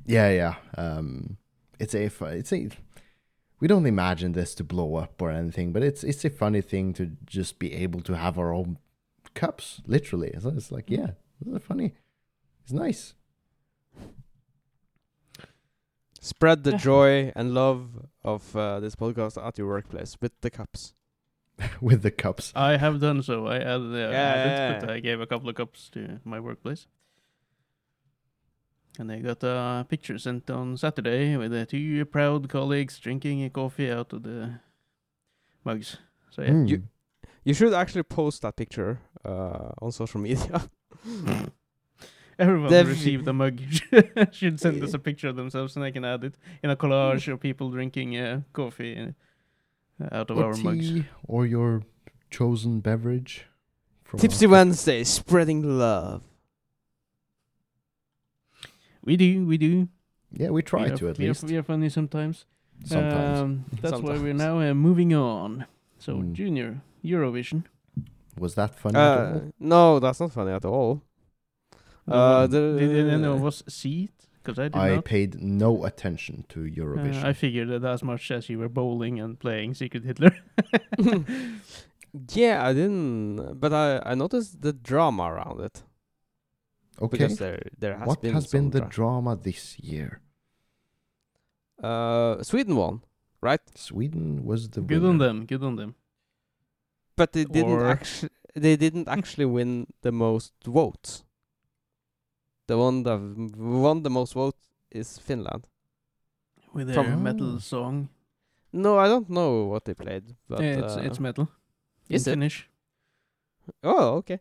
Yeah, 0.06 0.30
yeah. 0.32 0.56
Um, 0.78 1.38
it's 1.80 1.94
a 1.96 2.04
it's 2.06 2.52
a. 2.54 2.70
We 3.63 3.69
don't 3.69 3.86
imagine 3.86 4.34
this 4.34 4.54
to 4.56 4.63
blow 4.65 4.95
up 4.95 5.21
or 5.21 5.32
anything, 5.32 5.71
but 5.71 5.84
it's 5.84 6.04
it's 6.04 6.26
a 6.26 6.30
funny 6.30 6.60
thing 6.60 6.91
to 6.95 7.12
just 7.23 7.60
be 7.60 7.71
able 7.73 8.02
to 8.02 8.17
have 8.17 8.38
our 8.38 8.54
own 8.54 8.78
cups, 9.36 9.82
literally. 9.88 10.36
So 10.38 10.49
it's 10.49 10.69
like, 10.69 10.89
yeah, 10.89 11.12
it's 11.39 11.63
funny. 11.63 11.93
It's 12.63 12.73
nice. 12.73 13.13
spread 16.19 16.65
the 16.65 16.73
joy 16.89 17.32
and 17.38 17.54
love 17.54 18.06
of 18.26 18.54
uh, 18.54 18.82
this 18.82 18.97
podcast 18.97 19.41
at 19.41 19.58
your 19.58 19.67
workplace 19.67 20.17
with 20.19 20.34
the 20.41 20.49
cups. 20.49 20.93
with 21.80 22.02
the 22.02 22.12
cups. 22.12 22.52
I 22.58 22.76
have 22.76 22.99
done 22.99 23.23
so. 23.23 23.47
I 23.47 23.60
added, 23.60 23.93
uh, 23.93 24.12
Yeah, 24.12 24.34
added 24.34 24.52
yeah, 24.52 24.86
yeah. 24.88 24.91
I 24.91 24.99
gave 24.99 25.21
a 25.21 25.26
couple 25.26 25.47
of 25.47 25.56
cups 25.56 25.89
to 25.93 26.19
my 26.26 26.41
workplace. 26.41 26.88
And 28.99 29.12
I 29.12 29.19
got 29.19 29.43
a 29.43 29.86
picture 29.89 30.17
sent 30.19 30.49
on 30.51 30.77
Saturday 30.77 31.35
with 31.37 31.52
the 31.52 31.65
two 31.65 32.06
proud 32.06 32.48
colleagues 32.50 33.00
drinking 33.00 33.44
a 33.44 33.50
coffee 33.50 33.89
out 33.91 34.13
of 34.13 34.23
the 34.23 34.60
mugs. 35.65 35.98
So 36.29 36.41
yeah, 36.44 36.50
Mm. 36.52 36.69
You- 36.69 36.87
You 37.46 37.54
should 37.54 37.73
actually 37.73 38.04
post 38.04 38.41
that 38.44 38.56
picture 38.56 39.00
uh, 39.25 39.71
on 39.81 39.91
social 39.91 40.21
media. 40.21 40.62
everyone 42.39 42.69
Dev- 42.69 42.87
who 42.87 42.94
received 42.94 43.25
the 43.25 43.33
mug 43.33 43.60
should 44.31 44.60
send 44.60 44.81
us 44.83 44.94
a 44.94 45.00
picture 45.00 45.27
of 45.29 45.35
themselves, 45.35 45.75
and 45.75 45.83
I 45.85 45.91
can 45.91 46.06
add 46.06 46.23
it 46.23 46.35
in 46.63 46.69
a 46.69 46.75
collage 46.75 47.31
of 47.31 47.39
people 47.39 47.69
drinking 47.69 48.17
uh, 48.17 48.41
coffee 48.54 48.98
uh, 50.02 50.08
out 50.12 50.31
of 50.31 50.37
or 50.37 50.46
our 50.46 50.56
mugs. 50.58 51.02
or 51.27 51.46
your 51.46 51.81
chosen 52.29 52.79
beverage. 52.79 53.46
From 54.06 54.19
Tipsy 54.19 54.48
Wednesday, 54.48 55.04
spreading 55.04 55.77
love. 55.77 56.21
We 59.04 59.17
do, 59.17 59.45
we 59.45 59.58
do. 59.58 59.87
Yeah, 60.31 60.49
we 60.49 60.62
try 60.62 60.83
we 60.85 60.89
are, 60.91 60.97
to 60.97 61.10
at 61.10 61.17
we 61.17 61.27
least. 61.27 61.43
Are, 61.43 61.47
we 61.47 61.58
are 61.58 61.63
funny 61.63 61.89
sometimes. 61.89 62.45
Sometimes. 62.85 63.39
Um, 63.39 63.65
that's 63.81 63.99
why 64.01 64.17
we're 64.17 64.33
now 64.33 64.60
uh, 64.60 64.73
moving 64.73 65.13
on. 65.13 65.65
So, 65.99 66.15
Mm. 66.17 66.33
Junior, 66.33 66.81
Eurovision. 67.04 67.63
Was 68.37 68.56
that 68.56 68.75
funny? 68.75 68.95
at 68.97 69.01
Uh, 69.01 69.33
all? 69.33 69.51
no, 69.60 69.99
that's 69.99 70.19
not 70.19 70.31
funny 70.31 70.51
at 70.51 70.65
all. 70.65 71.01
Uh, 72.08 72.47
the- 72.47 72.75
did 72.79 73.08
anyone 73.10 73.37
of 73.39 73.45
us 73.45 73.63
see 73.67 74.06
it? 74.06 74.27
Because 74.43 74.60
I 74.60 74.63
did 74.67 74.75
I 74.75 74.95
not. 74.95 75.06
paid 75.06 75.41
no 75.41 75.85
attention 75.85 76.43
to 76.49 76.60
Uh, 76.65 76.67
Eurovision. 76.67 77.23
I 77.23 77.31
figured 77.33 77.69
that 77.69 77.85
as 77.85 78.04
much 78.04 78.29
as 78.31 78.49
you 78.49 78.60
were 78.60 78.67
bowling 78.69 79.19
and 79.21 79.39
playing 79.39 79.73
Secret 79.75 80.04
Hitler. 80.04 80.31
yeah, 82.33 82.67
I 82.67 82.73
didn't, 82.73 83.60
but 83.60 83.71
I 83.73 84.01
I 84.12 84.15
noticed 84.15 84.62
the 84.62 84.73
drama 84.73 85.23
around 85.31 85.62
it 85.62 85.83
okay. 87.02 87.17
because 87.17 87.37
there 87.37 87.62
there 87.77 87.98
has 87.98 88.08
What 88.08 88.21
been 88.21 88.33
has 88.33 88.48
been 88.52 88.69
the 88.71 88.79
dra- 88.81 88.89
drama 88.89 89.35
this 89.35 89.79
year? 89.79 90.21
Uh, 91.81 92.41
Sweden 92.44 92.75
won, 92.75 93.02
right? 93.41 93.62
Sweden 93.75 94.46
was 94.46 94.69
the 94.69 94.81
Good 94.81 95.02
winner. 95.02 95.10
on 95.10 95.17
them. 95.17 95.46
Good 95.46 95.63
on 95.63 95.75
them. 95.75 95.96
But 97.15 97.33
they 97.33 97.46
didn't 97.46 97.71
Or- 97.81 97.87
actually. 97.89 98.29
They 98.56 98.75
didn't 98.77 99.08
actually 99.08 99.46
win 99.46 99.87
the 100.04 100.12
most 100.12 100.54
votes. 100.63 101.23
The 102.67 102.77
one 102.77 103.02
that 103.04 103.19
won 103.58 104.04
the 104.04 104.10
most 104.12 104.33
votes 104.35 104.69
is 104.91 105.17
Finland. 105.17 105.67
With 106.73 106.87
their 106.87 107.04
From- 107.04 107.23
metal 107.23 107.60
song. 107.60 108.10
No, 108.71 108.98
I 109.00 109.08
don't 109.08 109.29
know 109.29 109.65
what 109.65 109.85
they 109.85 109.94
played, 109.96 110.35
but 110.48 110.60
yeah, 110.62 110.79
it's 110.79 110.96
uh, 110.98 111.02
it's 111.04 111.19
metal. 111.19 111.48
is 112.10 112.27
in 112.27 112.31
it? 112.31 112.35
Finnish. 112.35 112.69
oh 113.83 114.17
okay. 114.17 114.39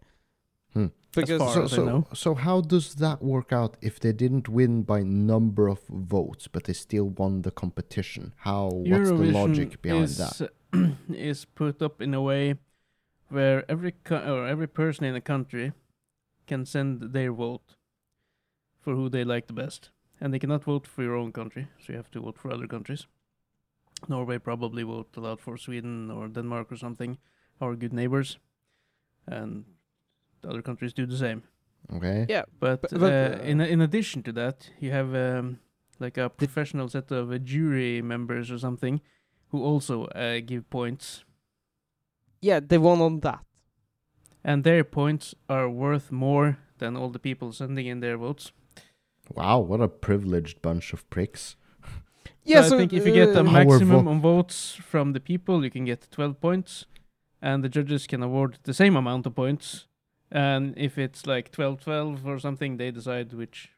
Hmm. 0.74 0.86
Because 1.14 1.54
So, 1.54 1.66
so, 1.66 2.06
so 2.14 2.34
how 2.34 2.62
does 2.62 2.94
that 2.94 3.22
work 3.22 3.52
out 3.52 3.76
if 3.82 4.00
they 4.00 4.12
didn't 4.12 4.48
win 4.48 4.82
by 4.82 5.02
number 5.02 5.68
of 5.68 5.80
votes, 5.88 6.48
but 6.48 6.64
they 6.64 6.72
still 6.72 7.08
won 7.10 7.42
the 7.42 7.50
competition? 7.50 8.32
How? 8.38 8.68
what's 8.68 9.10
the 9.10 9.16
logic 9.16 9.82
behind 9.82 10.04
is, 10.04 10.18
that? 10.18 10.50
is 11.14 11.44
put 11.44 11.82
up 11.82 12.00
in 12.00 12.14
a 12.14 12.22
way 12.22 12.54
where 13.28 13.70
every 13.70 13.94
or 14.10 14.46
every 14.46 14.66
person 14.66 15.04
in 15.04 15.14
a 15.14 15.20
country 15.20 15.72
can 16.46 16.64
send 16.64 17.12
their 17.12 17.32
vote 17.32 17.76
for 18.80 18.94
who 18.94 19.08
they 19.08 19.24
like 19.24 19.46
the 19.46 19.52
best, 19.52 19.90
and 20.20 20.32
they 20.32 20.38
cannot 20.38 20.64
vote 20.64 20.86
for 20.86 21.02
your 21.02 21.16
own 21.16 21.32
country, 21.32 21.68
so 21.78 21.92
you 21.92 21.96
have 21.96 22.10
to 22.10 22.20
vote 22.20 22.38
for 22.38 22.50
other 22.50 22.66
countries. 22.66 23.06
Norway 24.08 24.38
probably 24.38 24.82
vote 24.82 25.08
a 25.16 25.20
lot 25.20 25.40
for 25.40 25.56
Sweden 25.56 26.10
or 26.10 26.26
Denmark 26.28 26.72
or 26.72 26.76
something, 26.76 27.18
our 27.60 27.76
good 27.76 27.92
neighbors, 27.92 28.38
and 29.26 29.64
other 30.48 30.62
countries 30.62 30.92
do 30.92 31.06
the 31.06 31.16
same. 31.16 31.42
Okay. 31.94 32.26
yeah, 32.28 32.44
But, 32.60 32.80
But- 32.82 32.92
uh, 32.92 32.98
but, 32.98 33.40
in 33.44 33.60
uh, 33.60 33.64
in 33.64 33.80
addition 33.80 34.22
to 34.22 34.32
that, 34.32 34.70
you 34.80 34.90
have 34.92 35.14
um, 35.14 35.58
like 36.00 36.16
a 36.20 36.28
professional 36.28 36.88
set 36.88 37.10
of 37.12 37.30
uh, 37.30 37.38
jury 37.38 38.02
members 38.02 38.50
or 38.50 38.58
something 38.58 39.00
who 39.50 39.62
also 39.64 40.04
uh, 40.06 40.40
give 40.46 40.68
points, 40.70 41.24
yeah, 42.40 42.60
they 42.60 42.78
won 42.78 43.00
on 43.00 43.20
that. 43.20 43.40
and 44.44 44.64
their 44.64 44.84
points 44.84 45.34
are 45.48 45.68
worth 45.68 46.10
more 46.10 46.56
than 46.78 46.96
all 46.96 47.10
the 47.12 47.18
people 47.18 47.52
sending 47.52 47.86
in 47.86 48.00
their 48.00 48.16
votes. 48.18 48.52
Wow, 49.34 49.60
what 49.60 49.80
a 49.80 49.88
privileged 49.88 50.60
bunch 50.62 50.92
of 50.92 51.08
pricks. 51.10 51.56
Yeah, 52.44 52.62
so, 52.62 52.68
so 52.70 52.74
I 52.74 52.78
think 52.78 52.92
if 52.92 53.06
you 53.06 53.12
get 53.14 53.34
the 53.34 53.40
uh, 53.40 53.52
maximum 53.52 53.88
Powerful. 53.88 54.08
on 54.08 54.20
votes 54.20 54.74
from 54.90 55.12
the 55.12 55.20
people, 55.20 55.62
you 55.64 55.70
can 55.70 55.84
get 55.84 56.08
12 56.10 56.40
points, 56.40 56.86
and 57.40 57.62
the 57.62 57.68
judges 57.68 58.06
can 58.08 58.22
award 58.22 58.58
the 58.64 58.74
same 58.74 58.96
amount 58.96 59.26
of 59.26 59.34
points. 59.34 59.86
And 60.32 60.72
if 60.78 60.96
it's 60.96 61.26
like 61.26 61.52
12-12 61.52 62.24
or 62.24 62.38
something, 62.38 62.78
they 62.78 62.90
decide 62.90 63.34
which 63.34 63.70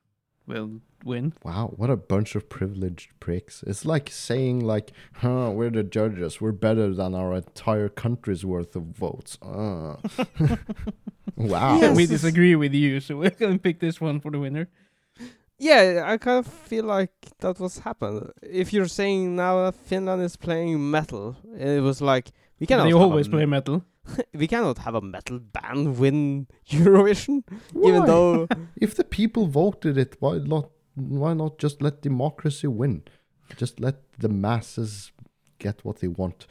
will 0.46 0.80
win. 1.04 1.32
Wow, 1.42 1.72
what 1.76 1.90
a 1.90 1.96
bunch 1.96 2.36
of 2.36 2.48
privileged 2.48 3.10
pricks. 3.18 3.64
It's 3.66 3.84
like 3.84 4.08
saying 4.08 4.60
like, 4.60 4.92
huh, 5.14 5.50
we're 5.52 5.70
the 5.70 5.82
judges, 5.82 6.40
we're 6.40 6.52
better 6.52 6.94
than 6.94 7.14
our 7.14 7.34
entire 7.34 7.88
country's 7.88 8.44
worth 8.44 8.76
of 8.76 8.84
votes. 8.84 9.36
Uh. 9.42 9.96
wow. 11.36 11.78
Yes. 11.78 11.96
we 11.96 12.06
disagree 12.06 12.54
with 12.54 12.72
you, 12.72 13.00
so 13.00 13.16
we're 13.16 13.30
gonna 13.30 13.58
pick 13.58 13.80
this 13.80 14.00
one 14.00 14.20
for 14.20 14.30
the 14.30 14.38
winner. 14.38 14.68
Yeah, 15.58 16.04
I 16.06 16.18
kind 16.18 16.44
of 16.44 16.52
feel 16.52 16.84
like 16.84 17.12
that 17.38 17.58
was 17.60 17.78
happened. 17.78 18.32
If 18.42 18.72
you're 18.72 18.88
saying 18.88 19.36
now 19.36 19.64
that 19.64 19.76
Finland 19.76 20.22
is 20.22 20.36
playing 20.36 20.90
metal, 20.90 21.36
it 21.56 21.82
was 21.82 22.00
like 22.00 22.32
we 22.64 22.66
cannot. 22.66 22.84
They 22.84 22.92
always 22.92 23.26
a, 23.26 23.30
play 23.30 23.46
metal. 23.46 23.84
we 24.34 24.46
cannot 24.46 24.78
have 24.78 24.94
a 24.94 25.00
metal 25.00 25.38
band 25.38 25.98
win 25.98 26.46
Eurovision, 26.68 27.44
even 27.84 28.06
though 28.06 28.48
if 28.80 28.94
the 28.94 29.04
people 29.04 29.46
voted 29.46 29.98
it, 29.98 30.16
why 30.20 30.38
not 30.38 30.70
why 30.94 31.34
not 31.34 31.58
just 31.58 31.82
let 31.82 32.00
democracy 32.02 32.66
win? 32.66 33.02
Just 33.56 33.80
let 33.80 33.96
the 34.18 34.28
masses 34.28 35.12
get 35.58 35.84
what 35.84 36.00
they 36.00 36.08
want. 36.08 36.46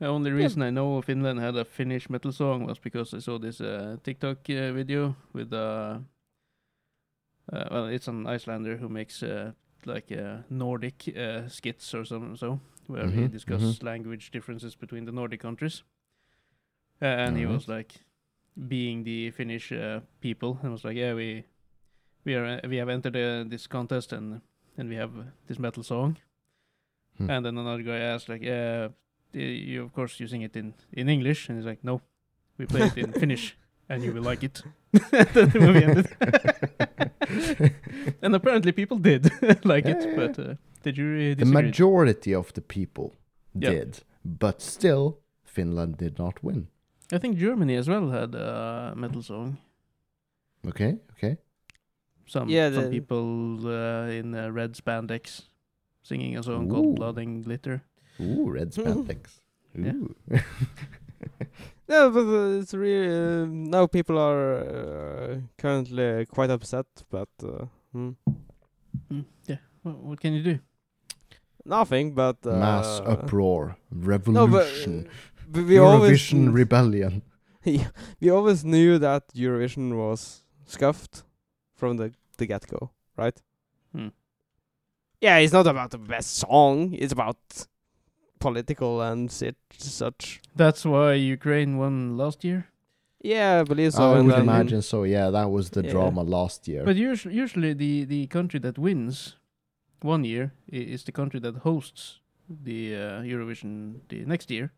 The 0.00 0.06
only 0.06 0.30
reason 0.30 0.62
I 0.62 0.70
know 0.70 1.02
Finland 1.02 1.40
had 1.40 1.56
a 1.56 1.64
Finnish 1.64 2.08
metal 2.10 2.32
song 2.32 2.66
was 2.66 2.78
because 2.78 3.14
I 3.14 3.18
saw 3.18 3.38
this 3.38 3.60
uh, 3.60 3.96
TikTok 4.02 4.38
uh, 4.50 4.72
video 4.72 5.16
with 5.32 5.52
uh, 5.52 5.98
uh, 7.52 7.64
well, 7.70 7.86
it's 7.86 8.08
an 8.08 8.26
Icelander 8.26 8.76
who 8.76 8.88
makes 8.88 9.22
uh, 9.22 9.52
like 9.86 10.12
uh, 10.12 10.38
Nordic 10.50 11.14
uh, 11.16 11.48
skits 11.48 11.94
or 11.94 12.04
something, 12.04 12.36
so 12.36 12.60
where 12.88 13.10
he 13.10 13.28
Mhm, 13.28 13.82
language 13.82 14.30
differences 14.30 14.76
between 14.76 15.04
the 15.04 15.12
Nordic 15.12 15.40
countries, 15.40 15.82
uh, 17.02 17.04
and 17.04 17.36
he 17.36 17.46
was 17.46 17.68
like 17.68 17.94
being 18.68 19.04
the 19.04 19.30
Finnish 19.30 19.72
uh, 19.72 20.00
people, 20.20 20.58
and 20.62 20.72
was 20.72 20.84
like, 20.84 20.96
yeah, 20.96 21.14
we 21.14 21.44
we 22.24 22.34
are 22.34 22.60
uh, 22.64 22.68
we 22.68 22.78
have 22.78 22.88
entered 22.92 23.16
uh, 23.16 23.44
this 23.48 23.66
contest 23.68 24.12
and 24.12 24.40
and 24.76 24.88
we 24.88 24.96
have 24.96 25.16
uh, 25.18 25.22
this 25.46 25.58
metal 25.58 25.82
song, 25.82 26.16
Hmm. 27.18 27.30
and 27.30 27.44
then 27.44 27.58
another 27.58 27.82
guy 27.82 27.98
asked 27.98 28.28
like, 28.28 28.42
yeah, 28.42 28.88
you 29.32 29.82
of 29.84 29.92
course 29.92 30.20
using 30.24 30.42
it 30.42 30.56
in 30.56 30.74
in 30.92 31.08
English, 31.08 31.48
and 31.48 31.58
he's 31.58 31.66
like, 31.66 31.84
no, 31.84 32.00
we 32.58 32.66
play 32.66 32.86
it 32.86 32.96
in 32.96 33.12
Finnish, 33.12 33.56
and 33.88 34.04
you 34.04 34.12
will 34.12 34.30
like 34.30 34.46
it. 34.46 34.62
then 35.32 35.50
the 35.50 35.60
movie 35.60 35.84
ended. 35.84 36.06
and 38.22 38.34
apparently 38.34 38.72
people 38.72 38.98
did 38.98 39.30
like 39.64 39.88
it, 39.88 40.04
Yeah, 40.06 40.12
but 40.14 40.38
uh, 40.80 40.82
the 40.84 40.92
jury 40.92 41.34
the 41.34 41.44
majority 41.44 42.34
of 42.34 42.52
the 42.52 42.60
people 42.60 43.12
Yeah. 43.54 43.70
did, 43.70 44.04
but 44.24 44.62
still 44.62 45.18
Finland 45.44 45.96
did 45.96 46.18
not 46.18 46.42
win. 46.44 46.68
I 47.12 47.18
think 47.18 47.38
Germany 47.38 47.76
as 47.78 47.88
well 47.88 48.10
had 48.10 48.34
a 48.34 48.92
metal 48.96 49.22
song. 49.22 49.56
Okay, 50.66 50.98
okay. 51.12 51.38
Some 52.26 52.48
Yeah, 52.50 52.70
some 52.74 52.90
people 52.90 53.66
uh, 53.66 54.10
in 54.10 54.34
uh, 54.34 54.50
red 54.50 54.74
spandex 54.74 55.48
singing 56.02 56.36
a 56.38 56.42
song 56.42 56.66
Ooh. 56.66 56.70
called 56.74 56.96
Blood 56.96 57.18
and 57.18 57.44
Glitter. 57.44 57.82
Ooh, 58.20 58.50
red 58.50 58.72
spandex. 58.72 59.40
Yeah. 59.74 59.92
Ooh. 59.92 60.14
no, 61.88 62.10
but 62.10 62.26
uh, 62.26 62.60
it's 62.60 62.74
really 62.74 63.08
uh, 63.08 63.46
now 63.46 63.86
people 63.86 64.18
are 64.18 64.54
uh, 64.54 65.36
currently 65.56 66.26
quite 66.26 66.50
upset, 66.50 66.86
but 67.10 67.28
uh, 67.42 67.66
hmm, 67.92 68.10
Mm, 69.10 69.24
yeah. 69.46 69.58
Well, 69.84 69.94
what 69.94 70.20
can 70.20 70.32
you 70.34 70.42
do? 70.42 70.58
Nothing. 71.68 72.14
But 72.14 72.38
uh, 72.46 72.52
Mass 72.56 73.00
uproar, 73.04 73.76
No, 73.90 73.98
but 74.00 74.06
revolution, 74.06 75.06
uh, 75.08 75.12
but 75.52 75.64
we 75.64 75.78
always 75.78 76.20
Eurovision 76.20 76.52
rebellion. 76.54 77.22
yeah, 77.64 77.88
we 78.20 78.30
always 78.30 78.64
knew 78.64 78.98
that 78.98 79.28
Eurovision 79.34 79.96
was 79.96 80.42
scuffed 80.66 81.22
from 81.74 81.96
the 81.96 82.12
the 82.36 82.46
get 82.46 82.66
go, 82.66 82.90
right? 83.16 83.40
Hmm. 83.94 84.08
Yeah, 85.20 85.38
it's 85.38 85.52
not 85.52 85.66
about 85.66 85.90
the 85.90 85.98
best 85.98 86.36
song; 86.36 86.94
it's 86.94 87.12
about 87.12 87.38
political 88.38 89.02
and 89.02 89.30
sit, 89.30 89.56
such. 89.76 90.40
That's 90.54 90.84
why 90.84 91.14
Ukraine 91.14 91.76
won 91.78 92.16
last 92.16 92.44
year. 92.44 92.66
Yeah, 93.20 93.60
I 93.60 93.62
believe 93.64 93.92
so. 93.92 94.14
I 94.14 94.20
would 94.20 94.38
imagine 94.38 94.82
so. 94.82 95.02
Yeah, 95.02 95.30
that 95.30 95.50
was 95.50 95.70
the 95.70 95.82
Yeah. 95.82 95.90
drama 95.90 96.22
last 96.22 96.68
year. 96.68 96.84
But 96.84 96.96
usually, 96.96 97.34
usually 97.34 97.72
the, 97.74 98.04
the 98.04 98.26
country 98.28 98.60
that 98.60 98.78
wins 98.78 99.34
one 100.02 100.24
year 100.24 100.52
is 100.72 101.04
the 101.04 101.12
country 101.12 101.40
that 101.40 101.56
hosts 101.56 102.20
the 102.64 102.94
uh, 102.96 103.22
Eurovision 103.22 104.00
the 104.08 104.24
next 104.24 104.50
year. 104.50 104.72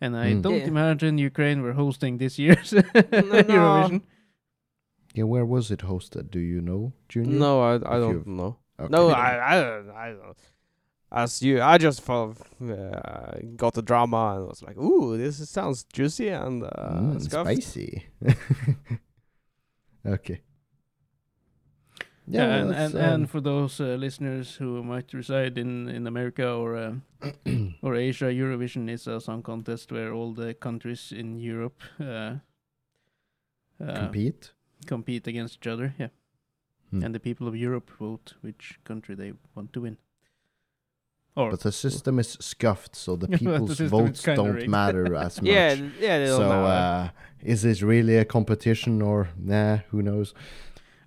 And 0.00 0.16
I 0.16 0.32
Mm. 0.34 0.42
don't 0.42 0.60
Yeah. 0.60 0.68
imagine 0.74 1.18
Ukraine 1.18 1.60
were 1.62 1.74
hosting 1.74 2.18
this 2.18 2.38
year's 2.38 2.72
no. 2.72 2.82
Eurovision. 2.82 4.00
yeah, 5.14 5.24
where 5.24 5.44
was 5.44 5.70
it 5.70 5.80
hosted? 5.80 6.30
Do 6.30 6.38
you 6.40 6.60
know, 6.60 6.92
Junior? 7.08 7.38
No, 7.38 7.60
I 7.60 7.72
I 7.72 7.74
If 7.74 7.82
don't 8.02 8.12
you've- 8.14 8.30
know. 8.30 8.56
Okay. 8.78 8.90
No, 8.96 9.10
I 9.10 9.30
I 9.52 9.54
don't. 9.62 9.90
I 9.90 10.08
don't. 10.20 10.38
As 11.12 11.42
you, 11.42 11.60
I 11.60 11.76
just 11.76 12.00
thought, 12.06 12.36
uh, 12.62 13.32
got 13.56 13.74
the 13.74 13.82
drama 13.82 14.22
and 14.36 14.46
was 14.48 14.62
like, 14.62 14.78
"Ooh, 14.78 15.18
this 15.18 15.36
sounds 15.50 15.84
juicy 15.96 16.28
and 16.30 16.62
uh, 16.62 16.68
Mm, 17.00 17.20
spicy. 17.20 17.90
okay. 20.06 20.40
Yeah, 22.26 22.46
well, 22.46 22.68
and, 22.68 22.74
and, 22.76 22.94
um, 22.94 23.00
and 23.00 23.30
for 23.30 23.40
those 23.40 23.80
uh, 23.80 23.96
listeners 23.98 24.54
who 24.54 24.82
might 24.84 25.12
reside 25.12 25.58
in, 25.58 25.88
in 25.88 26.06
America 26.06 26.48
or 26.52 26.76
uh, 26.76 26.92
or 27.82 27.96
Asia, 27.96 28.26
Eurovision 28.26 28.88
is 28.88 29.06
a 29.06 29.20
song 29.20 29.42
contest 29.42 29.90
where 29.90 30.12
all 30.12 30.32
the 30.32 30.54
countries 30.54 31.12
in 31.12 31.38
Europe 31.38 31.82
uh, 32.00 32.34
uh, 33.80 33.94
compete. 33.94 34.52
compete 34.86 35.26
against 35.26 35.56
each 35.56 35.66
other. 35.66 35.94
Yeah, 35.98 36.08
Hmm. 36.90 37.04
and 37.04 37.14
the 37.14 37.20
people 37.20 37.46
of 37.48 37.54
Europe 37.54 37.90
vote 38.00 38.34
which 38.42 38.78
country 38.84 39.14
they 39.14 39.32
want 39.54 39.72
to 39.72 39.80
win. 39.82 39.96
Or 41.36 41.50
But 41.50 41.60
the 41.60 41.70
system 41.72 42.18
is 42.18 42.36
scuffed, 42.40 42.96
so 42.96 43.14
the 43.16 43.28
Yeah, 43.30 43.38
but 43.44 43.66
the 43.68 43.74
people's 43.76 43.78
votes 43.90 44.22
don't 44.24 44.54
rigged. 44.54 44.68
matter 44.68 45.14
as 45.26 45.40
much. 45.40 45.48
Yeah, 45.50 45.74
yeah. 46.00 46.26
So, 46.26 46.42
uh, 46.50 47.08
is 47.44 47.62
this 47.62 47.82
really 47.82 48.16
a 48.18 48.24
competition 48.24 49.00
or 49.02 49.28
nah? 49.38 49.78
Who 49.92 50.02
knows? 50.02 50.34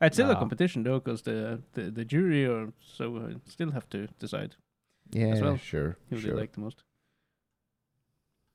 It's 0.01 0.15
still 0.15 0.29
a 0.29 0.33
No. 0.33 0.39
competition 0.39 0.83
though, 0.83 0.99
because 0.99 1.21
the, 1.23 1.61
the 1.73 1.91
the 1.91 2.05
jury 2.05 2.45
or 2.45 2.73
so 2.79 3.17
uh, 3.17 3.33
still 3.45 3.71
have 3.71 3.87
to 3.89 4.07
decide 4.19 4.55
Yeah, 5.11 5.39
well, 5.41 5.57
sure, 5.57 5.97
who 6.09 6.17
sure. 6.19 6.31
they 6.31 6.41
like 6.41 6.51
the 6.53 6.61
most. 6.61 6.83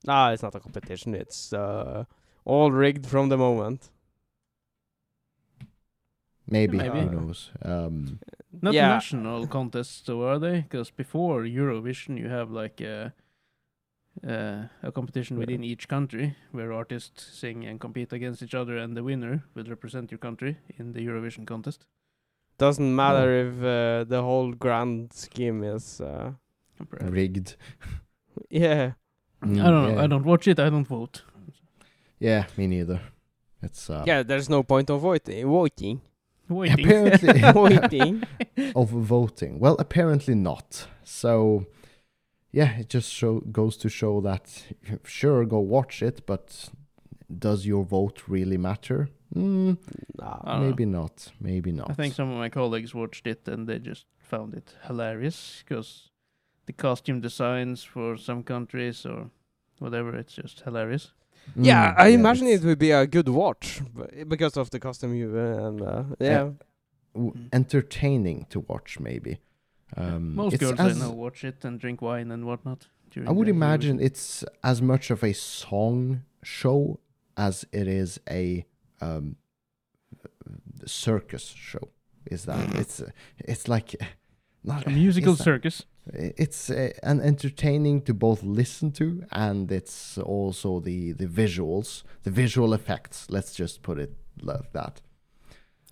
nah, 0.06 0.30
it's 0.32 0.42
not 0.42 0.54
a 0.54 0.60
competition. 0.60 1.14
It's 1.14 1.52
uh, 1.52 2.04
all 2.44 2.70
rigged 2.72 3.06
from 3.06 3.28
the 3.28 3.36
moment. 3.36 3.90
Maybe, 6.50 6.78
maybe. 6.78 7.00
who 7.00 7.10
knows? 7.10 7.50
Um, 7.62 8.18
Not 8.62 8.74
Yeah. 8.74 8.88
national 8.88 9.46
contests, 9.46 10.00
though, 10.06 10.22
are 10.26 10.38
they? 10.38 10.60
Because 10.62 10.90
before 10.90 11.42
Eurovision, 11.44 12.16
you 12.18 12.28
have 12.28 12.50
like 12.50 12.80
a, 12.80 13.12
uh, 14.26 14.64
a 14.82 14.92
competition 14.92 15.38
within 15.38 15.62
each 15.64 15.88
country 15.88 16.36
where 16.52 16.72
artists 16.72 17.38
sing 17.38 17.64
and 17.64 17.80
compete 17.80 18.12
against 18.12 18.42
each 18.42 18.54
other, 18.54 18.76
and 18.76 18.96
the 18.96 19.02
winner 19.02 19.44
will 19.54 19.64
represent 19.64 20.10
your 20.10 20.18
country 20.18 20.56
in 20.78 20.92
the 20.92 21.00
Eurovision 21.06 21.46
contest. 21.46 21.86
Doesn't 22.58 22.94
matter 22.96 23.48
if 23.48 23.54
uh, 23.62 24.04
the 24.08 24.22
whole 24.22 24.52
grand 24.52 25.12
scheme 25.12 25.62
is. 25.62 26.00
Uh, 26.00 26.32
rigged. 27.00 27.56
yeah. 28.50 28.92
Mm, 29.42 29.60
I 29.62 29.70
don't 29.70 29.82
know. 29.84 29.94
yeah. 29.94 30.02
I 30.02 30.06
don't 30.06 30.24
watch 30.24 30.48
it. 30.48 30.58
I 30.58 30.70
don't 30.70 30.86
vote. 30.86 31.22
Yeah, 32.18 32.46
me 32.56 32.66
neither. 32.66 33.00
It's 33.62 33.88
uh, 33.90 34.04
Yeah, 34.06 34.22
there's 34.22 34.48
no 34.48 34.62
point 34.62 34.90
of 34.90 35.00
voting. 35.00 35.46
Voting. 35.46 36.00
Waiting. 36.48 36.84
apparently 36.84 37.40
Voting. 37.52 38.22
of 38.76 38.88
voting. 38.88 39.58
Well, 39.60 39.76
apparently 39.78 40.34
not. 40.34 40.86
So, 41.04 41.66
yeah, 42.58 42.80
it 42.80 42.88
just 42.94 43.10
show 43.12 43.40
goes 43.52 43.76
to 43.78 43.88
show 43.88 44.20
that 44.22 44.44
sure, 45.04 45.44
go 45.46 45.58
watch 45.60 46.02
it, 46.02 46.26
but 46.26 46.70
does 47.38 47.66
your 47.66 47.84
vote 47.84 48.22
really 48.28 48.56
matter? 48.58 49.08
Mm, 49.34 49.76
Nah. 50.18 50.38
I 50.44 50.52
don't 50.52 50.60
know. 50.60 50.66
maybe 50.68 50.84
not. 50.86 51.32
Maybe 51.40 51.72
not. 51.72 51.90
I 51.90 51.94
think 51.94 52.14
some 52.14 52.32
of 52.32 52.38
my 52.38 52.48
colleagues 52.50 52.94
watched 52.94 53.26
it 53.26 53.48
and 53.48 53.66
they 53.68 53.78
just 53.78 54.06
found 54.18 54.54
it 54.54 54.74
hilarious 54.86 55.62
because 55.64 56.10
the 56.66 56.72
costume 56.72 57.20
designs 57.20 57.84
for 57.84 58.16
some 58.18 58.42
countries 58.42 59.06
or 59.06 59.30
whatever, 59.78 60.16
it's 60.18 60.34
just 60.42 60.60
hilarious. 60.64 61.12
Yeah, 61.56 61.94
Mm, 61.94 62.04
I 62.04 62.08
imagine 62.14 62.46
it 62.48 62.62
would 62.64 62.78
be 62.78 62.90
a 62.94 63.06
good 63.06 63.28
watch 63.28 63.80
because 64.28 64.56
of 64.60 64.68
the 64.70 64.78
costume 64.80 65.14
you 65.14 65.28
uh, 65.38 65.68
and 65.68 65.82
uh, 65.82 66.02
yeah. 66.20 66.50
w- 67.14 67.32
Mm. 67.34 67.48
entertaining 67.52 68.46
to 68.50 68.60
watch. 68.68 69.00
Maybe. 69.00 69.38
Um, 69.96 70.34
Most 70.34 70.54
it's 70.54 70.60
girls 70.62 70.78
as- 70.80 70.96
I 70.96 71.00
know 71.06 71.12
watch 71.12 71.44
it 71.44 71.64
and 71.64 71.80
drink 71.80 72.00
wine 72.02 72.30
and 72.30 72.44
whatnot. 72.44 72.88
during 73.10 73.28
I 73.28 73.32
would 73.32 73.48
imagine 73.48 73.98
Eurovision. 73.98 74.04
it's 74.06 74.44
as 74.62 74.80
much 74.82 75.10
of 75.10 75.22
a 75.24 75.32
song 75.32 76.22
show 76.42 77.00
as 77.36 77.64
it 77.72 77.88
is 77.88 78.20
a 78.28 78.66
um, 79.00 79.36
circus 80.86 81.44
show. 81.56 81.88
Is 82.30 82.44
that 82.44 82.74
it's 82.76 83.00
uh, 83.00 83.10
it's 83.38 83.68
like 83.68 83.96
not 84.62 84.86
a 84.86 84.90
musical 84.90 85.32
is 85.32 85.38
that- 85.38 85.44
circus. 85.44 85.84
It's 86.10 86.70
uh, 86.70 86.90
an 87.02 87.20
entertaining 87.20 88.00
to 88.02 88.14
both 88.14 88.42
listen 88.42 88.92
to 88.92 89.24
and 89.30 89.70
it's 89.70 90.16
also 90.18 90.80
the 90.80 91.12
the 91.12 91.26
visuals, 91.26 92.02
the 92.22 92.30
visual 92.30 92.72
effects. 92.74 93.26
Let's 93.30 93.54
just 93.54 93.82
put 93.82 93.98
it 93.98 94.12
like 94.42 94.72
that. 94.72 95.02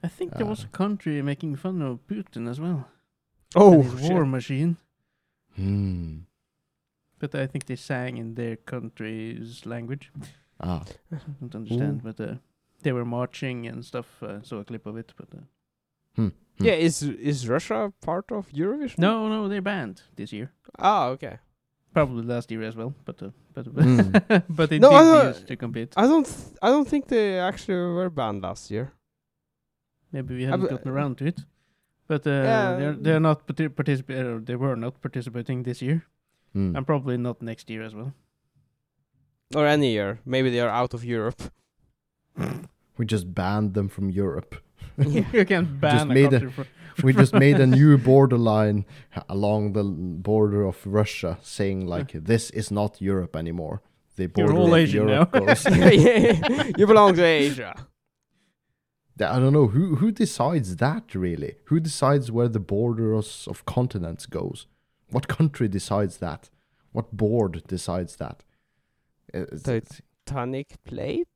I 0.03 0.09
think 0.09 0.35
there 0.35 0.47
was 0.47 0.65
Uh, 0.65 0.69
a 0.73 0.77
country 0.77 1.23
making 1.23 1.57
fun 1.57 1.83
of 1.83 1.99
Putin 2.07 2.49
as 2.49 2.59
well. 2.61 2.89
Oh, 3.55 3.75
and 3.81 3.85
his 3.99 4.11
war 4.11 4.27
machine. 4.27 4.77
Hmm. 5.55 6.19
But 7.19 7.35
I 7.35 7.47
think 7.47 7.65
they 7.67 7.77
sang 7.77 8.19
in 8.19 8.35
their 8.35 8.57
country's 8.57 9.65
language. 9.65 10.11
Ah. 10.61 10.83
I 11.13 11.17
don't 11.41 11.55
understand, 11.55 12.03
but 12.03 12.21
uh, 12.21 12.35
they 12.83 12.93
were 12.93 13.05
marching 13.05 13.67
and 13.67 13.85
stuff. 13.85 14.07
I 14.23 14.41
saw 14.43 14.59
a 14.59 14.65
clip 14.65 14.87
of 14.87 14.97
it, 14.97 15.13
but 15.17 15.29
uh, 15.35 15.43
Hmm. 16.17 16.29
Yeah, 16.59 16.73
is 16.75 17.03
is 17.03 17.47
Russia 17.49 17.93
part 18.01 18.33
of 18.33 18.49
Eurovision? 18.53 18.99
no, 18.99 19.29
no, 19.29 19.49
they're 19.49 19.61
banned 19.63 20.03
this 20.17 20.33
year. 20.33 20.51
Ah, 20.79 21.09
okay. 21.09 21.39
Probably 21.93 22.23
last 22.25 22.51
year 22.51 22.63
as 22.63 22.75
well, 22.77 22.95
but 23.05 23.23
uh, 23.23 23.31
but 23.55 23.67
Mm. 23.75 24.43
but 24.57 24.69
they 24.71 24.79
No, 24.79 24.91
did 24.91 24.97
don't- 25.05 25.27
use 25.27 25.45
to 25.45 25.57
compete. 25.57 25.93
I 25.97 26.07
don't. 26.07 26.27
Th- 26.27 26.57
I 26.63 26.69
don't 26.71 26.89
think 26.89 27.09
they 27.09 27.39
actually 27.39 27.77
were 27.95 28.11
banned 28.11 28.43
last 28.43 28.71
year. 28.71 28.93
Maybe 30.13 30.35
we 30.37 30.45
haven't 30.45 30.69
but- 30.69 30.71
gotten 30.71 30.91
around 30.91 31.17
to 31.19 31.27
it. 31.27 31.41
But 32.09 32.27
uh, 32.27 32.31
Yeah. 32.31 32.77
they're 32.79 32.97
they're 33.03 33.21
not 33.21 33.47
participating. 33.77 34.45
They 34.45 34.57
were 34.57 34.77
not 34.77 35.01
participating 35.01 35.65
this 35.65 35.81
year, 35.83 36.03
Hmm. 36.53 36.77
and 36.77 36.87
probably 36.87 37.17
not 37.17 37.41
next 37.43 37.71
year 37.71 37.83
as 37.87 37.95
well. 37.95 38.13
Or 39.55 39.67
any 39.67 39.93
year. 39.93 40.19
Maybe 40.25 40.51
they 40.51 40.61
are 40.61 40.71
out 40.83 40.95
of 40.95 41.05
Europe. 41.05 41.43
We 42.99 43.07
just 43.07 43.35
banned 43.35 43.75
them 43.75 43.89
from 43.89 44.11
Europe. 44.11 44.57
you 45.33 45.45
can 45.45 45.79
ban 45.81 46.11
a 46.11 46.15
made 46.15 46.33
a- 46.33 46.41
country 46.41 46.51
for 46.51 46.67
we 47.07 47.13
just 47.13 47.35
made 47.35 47.61
a 47.61 47.67
new 47.79 47.99
borderline 47.99 48.85
along 49.29 49.73
the 49.75 49.85
border 49.85 50.65
of 50.67 50.77
Russia, 50.87 51.39
saying 51.43 51.87
like 51.87 52.13
this 52.25 52.51
is 52.51 52.71
not 52.71 53.01
Europe 53.01 53.37
anymore. 53.37 53.81
The 54.17 54.27
border 54.29 54.55
all 54.55 54.73
of 54.75 54.81
Asian 54.81 55.09
Europe 55.09 55.35
now. 55.35 55.41
goes. 55.41 55.65
you 56.79 56.87
belong 56.87 57.15
to 57.17 57.23
Asia. 57.25 57.75
I 59.21 59.39
don't 59.39 59.53
know 59.53 59.69
who 59.69 59.97
who 59.97 60.13
decides 60.13 60.77
that 60.77 61.15
really. 61.15 61.57
Who 61.67 61.81
decides 61.81 62.31
where 62.31 62.49
the 62.49 62.61
borders 62.61 63.47
of 63.49 63.65
continents 63.65 64.27
goes? 64.27 64.67
What 65.11 65.29
country 65.29 65.69
decides 65.69 66.19
that? 66.19 66.51
What 66.93 67.17
board 67.17 67.63
decides 67.67 68.17
that? 68.17 68.45
Is 69.33 69.63
Tit- 69.63 69.85
it 69.85 70.01
Titanic 70.27 70.83
plate. 70.85 71.29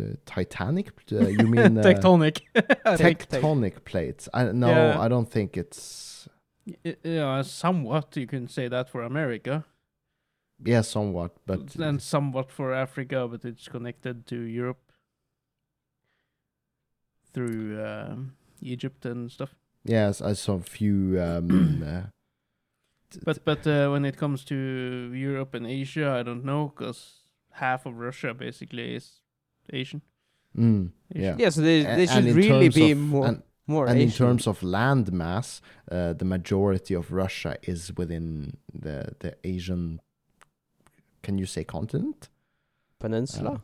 uh, 0.00 0.04
Titanic? 0.26 0.90
Uh, 1.12 1.28
you 1.28 1.46
mean 1.46 1.78
uh, 1.78 1.82
tectonic. 1.82 2.40
I 2.84 2.96
tectonic 2.96 3.84
plates? 3.84 4.28
I, 4.34 4.44
no, 4.52 4.68
Yeah. 4.68 5.00
I 5.00 5.08
don't 5.08 5.30
think 5.30 5.56
it's. 5.56 6.28
Yeah, 7.02 7.42
somewhat 7.42 8.16
you 8.16 8.26
can 8.26 8.48
say 8.48 8.68
that 8.68 8.88
for 8.88 9.02
America, 9.02 9.64
Yeah, 10.64 10.82
somewhat, 10.82 11.32
but 11.44 11.74
and 11.76 12.00
somewhat 12.00 12.50
for 12.52 12.72
Africa, 12.72 13.26
but 13.28 13.44
it's 13.44 13.66
connected 13.68 14.26
to 14.26 14.36
Europe 14.36 14.91
through 17.32 17.82
um, 17.84 18.32
Egypt 18.60 19.06
and 19.06 19.30
stuff. 19.30 19.54
yes, 19.84 20.20
I 20.20 20.34
saw 20.34 20.54
a 20.54 20.62
few. 20.62 21.20
Um, 21.20 21.82
uh, 21.86 22.02
But 23.24 23.44
but 23.44 23.66
uh, 23.66 23.90
when 23.92 24.04
it 24.04 24.16
comes 24.16 24.44
to 24.44 24.54
Europe 25.14 25.54
and 25.56 25.66
Asia, 25.66 26.18
I 26.20 26.22
don't 26.22 26.44
know 26.44 26.68
because 26.68 26.98
half 27.50 27.86
of 27.86 27.94
Russia 27.98 28.34
basically 28.34 28.94
is 28.96 29.22
Asian. 29.72 30.00
mm, 30.56 30.90
Asian. 31.14 31.22
yeah. 31.24 31.36
Yeah, 31.38 31.50
so 31.50 31.60
they 31.62 31.84
they 31.96 32.06
should 32.06 32.24
really 32.36 32.68
be 32.70 32.92
of- 32.92 32.98
more 32.98 33.26
and, 33.28 33.42
more 33.66 33.86
and 33.90 34.00
in 34.00 34.10
terms 34.10 34.46
of 34.46 34.62
land 34.62 35.12
mass, 35.12 35.60
uh, 35.90 36.12
the 36.18 36.24
majority 36.24 36.94
of 36.96 37.12
Russia 37.12 37.56
is 37.62 37.92
within 37.96 38.56
the 38.82 39.14
the 39.18 39.30
Asian. 39.44 40.00
Can 41.22 41.38
you 41.38 41.46
say 41.46 41.64
continent? 41.64 42.28
peninsula. 42.98 43.60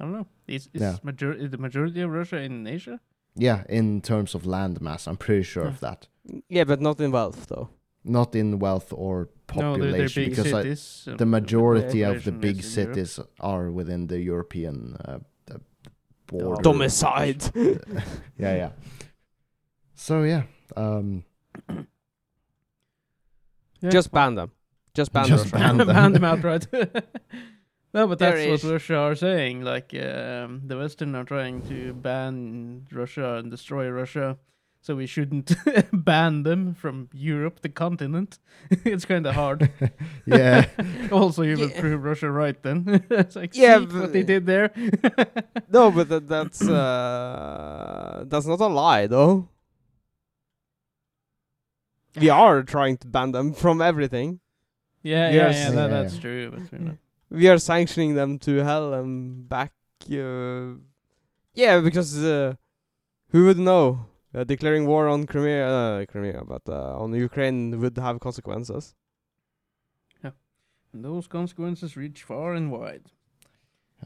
I 0.00 0.04
don't 0.04 0.12
know. 0.12 0.26
Is 0.46 0.68
is 0.74 0.80
Yeah. 0.82 0.96
major- 1.02 1.32
is 1.32 1.50
the 1.50 1.58
majority 1.58 2.02
of 2.02 2.10
Russia 2.10 2.36
in 2.42 2.66
Asia? 2.66 3.00
Yeah, 3.34 3.64
in 3.68 4.00
terms 4.00 4.34
of 4.34 4.44
land 4.46 4.80
mass, 4.80 5.06
I'm 5.06 5.16
pretty 5.16 5.42
sure 5.44 5.66
of 5.66 5.80
that. 5.80 6.08
yeah, 6.48 6.64
but 6.64 6.80
not 6.80 7.00
in 7.00 7.10
wealth 7.12 7.46
though. 7.48 7.68
Not 8.04 8.34
in 8.34 8.58
wealth 8.58 8.92
or 8.92 9.28
population, 9.46 9.90
they're 9.92 10.08
big 10.26 10.30
because 10.30 10.52
I, 10.52 10.62
cities. 10.62 11.08
uh, 11.12 11.16
the 11.16 11.26
majority 11.26 12.02
of 12.02 12.22
the 12.24 12.32
big 12.32 12.58
is 12.58 12.76
in 12.76 12.82
Europe. 12.84 12.96
cities 12.96 13.20
are 13.40 13.70
within 13.70 14.06
the 14.06 14.20
European 14.20 14.96
uh, 15.04 15.18
the 15.46 15.60
border. 16.26 16.62
Domicide. 16.62 17.42
yeah, 18.38 18.56
yeah. 18.56 18.70
So 19.94 20.22
yeah, 20.24 20.42
um, 20.76 21.24
Yeah, 23.82 23.90
Just 23.90 24.10
ban 24.12 24.34
them. 24.36 24.50
Just 24.94 25.12
ban 25.12 25.26
Just 25.26 25.52
Russia. 25.52 25.56
ban 25.64 25.76
them. 25.78 25.86
ban 25.88 26.12
them 26.12 26.24
outright. 26.24 26.66
no, 27.96 28.06
but 28.06 28.18
that's 28.18 28.38
is- 28.40 28.62
what 28.64 28.72
Russia 28.72 28.96
are 28.98 29.14
saying. 29.16 29.62
Like 29.72 29.90
um, 29.94 30.62
the 30.70 30.76
Western 30.76 31.14
are 31.14 31.24
trying 31.24 31.62
to 31.68 31.92
ban 31.94 32.86
Russia 32.92 33.34
and 33.38 33.50
destroy 33.50 33.88
Russia, 33.88 34.36
so 34.80 34.94
we 34.94 35.06
shouldn't 35.06 35.48
ban 35.92 36.42
them 36.44 36.74
from 36.74 37.08
Europe, 37.12 37.60
the 37.62 37.68
continent. 37.84 38.38
it's 38.84 39.04
kind 39.04 39.26
of 39.26 39.34
hard. 39.34 39.70
yeah. 40.26 40.66
also, 41.10 41.42
you 41.42 41.56
would 41.58 41.70
Yeah. 41.72 41.80
prove 41.80 42.04
Russia 42.04 42.30
right 42.30 42.58
then. 42.62 42.84
it's 43.10 43.34
like, 43.36 43.56
Yeah, 43.56 43.78
see 43.80 43.98
what 43.98 44.12
they 44.12 44.22
did 44.22 44.46
there. 44.46 44.70
no, 45.76 45.90
but 45.90 46.08
that, 46.10 46.28
that's 46.28 46.62
uh, 46.68 48.24
that's 48.30 48.46
not 48.46 48.60
a 48.60 48.66
lie 48.68 49.06
though. 49.08 49.48
We 52.18 52.30
are 52.30 52.62
trying 52.62 52.96
to 52.98 53.06
ban 53.08 53.32
them 53.32 53.52
from 53.52 53.82
everything. 53.82 54.40
yeah, 55.02 55.28
yeah, 55.30 55.34
Yes. 55.36 55.56
yeah, 55.56 55.70
that, 55.76 55.90
Yeah. 55.90 56.02
that's 56.02 56.18
true. 56.18 56.50
But 56.50 56.72
we're 56.72 56.78
not. 56.88 56.96
We 57.30 57.48
are 57.48 57.58
sanctioning 57.58 58.14
them 58.14 58.38
to 58.40 58.62
hell 58.64 58.94
and 58.94 59.48
back. 59.48 59.72
Uh, 60.10 60.74
yeah, 61.54 61.80
because 61.80 62.16
uh, 62.22 62.54
who 63.30 63.46
would 63.46 63.58
know? 63.58 64.06
Uh, 64.34 64.44
declaring 64.44 64.86
war 64.86 65.08
on 65.08 65.24
Crimea, 65.24 65.66
uh, 65.66 66.04
Crimea, 66.04 66.42
but 66.44 66.62
uh, 66.68 66.98
on 66.98 67.14
Ukraine 67.14 67.80
would 67.80 67.96
have 67.96 68.20
consequences. 68.20 68.94
Yeah, 70.22 70.32
and 70.92 71.02
those 71.04 71.26
consequences 71.26 71.96
reach 71.96 72.22
far 72.22 72.52
and 72.54 72.70
wide. 72.70 73.06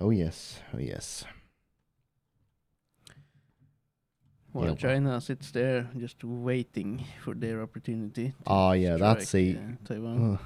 Oh 0.01 0.11
yes. 0.11 0.61
Oh 0.73 0.79
yes. 0.79 1.25
While 4.53 4.69
Yeah, 4.69 4.75
China 4.75 5.21
sits 5.21 5.51
there 5.53 5.91
just 5.97 6.23
waiting 6.25 7.05
for 7.25 7.35
their 7.35 7.63
opportunity. 7.63 8.29
to 8.31 8.35
Ah, 8.47 8.73
yeah, 8.73 8.97
that's 8.97 9.29
strike, 9.31 9.57
a- 9.57 9.59
uh, 9.59 9.77
Taiwan. 9.85 10.39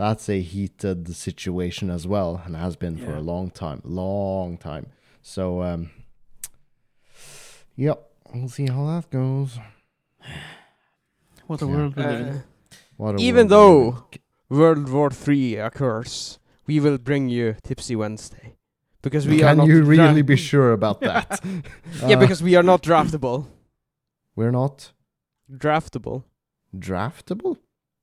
Ugh. 0.00 0.08
That's 0.08 0.28
a 0.28 0.40
heated 0.40 1.14
situation 1.14 1.90
as 1.90 2.06
well, 2.06 2.40
and 2.44 2.56
has 2.56 2.76
been 2.76 2.96
for 2.96 3.14
a 3.14 3.20
long 3.20 3.50
time, 3.50 3.80
long 3.84 4.56
time. 4.58 4.86
So, 5.22 5.62
um, 5.62 5.90
Yep. 7.76 8.06
We'll 8.34 8.48
see 8.48 8.66
how 8.66 8.86
that 8.86 9.10
goes. 9.10 9.58
What 11.46 11.62
a 11.62 11.66
Yeah. 11.66 11.72
world 11.76 11.96
we 11.96 12.02
live 12.02 12.20
in. 12.20 12.28
Uh, 12.28 12.40
What 12.96 13.14
a 13.14 13.18
Even 13.22 13.48
world 13.48 13.50
we 13.50 13.86
live 13.90 13.96
though 14.50 14.56
World 14.56 14.88
War 14.88 15.10
Three 15.10 15.56
occurs, 15.56 16.38
we 16.66 16.78
will 16.80 16.98
bring 16.98 17.28
you 17.28 17.56
Tipsy 17.64 17.96
Wednesday 17.96 18.56
because 19.02 19.26
in. 19.26 19.32
we 19.32 19.42
are 19.42 19.48
Can 19.50 19.58
not 19.58 19.66
you 19.68 19.82
really 19.84 20.22
dra- 20.22 20.34
be 20.34 20.36
sure 20.36 20.72
about 20.72 21.00
that? 21.10 21.40
yeah, 22.06 22.16
Uh, 22.16 22.20
because 22.20 22.42
we 22.42 22.54
are 22.56 22.62
not 22.62 22.82
draftable. 22.82 23.46
we're 24.36 24.50
not 24.52 24.92
Draftable. 25.50 26.22
draftable. 26.76 27.56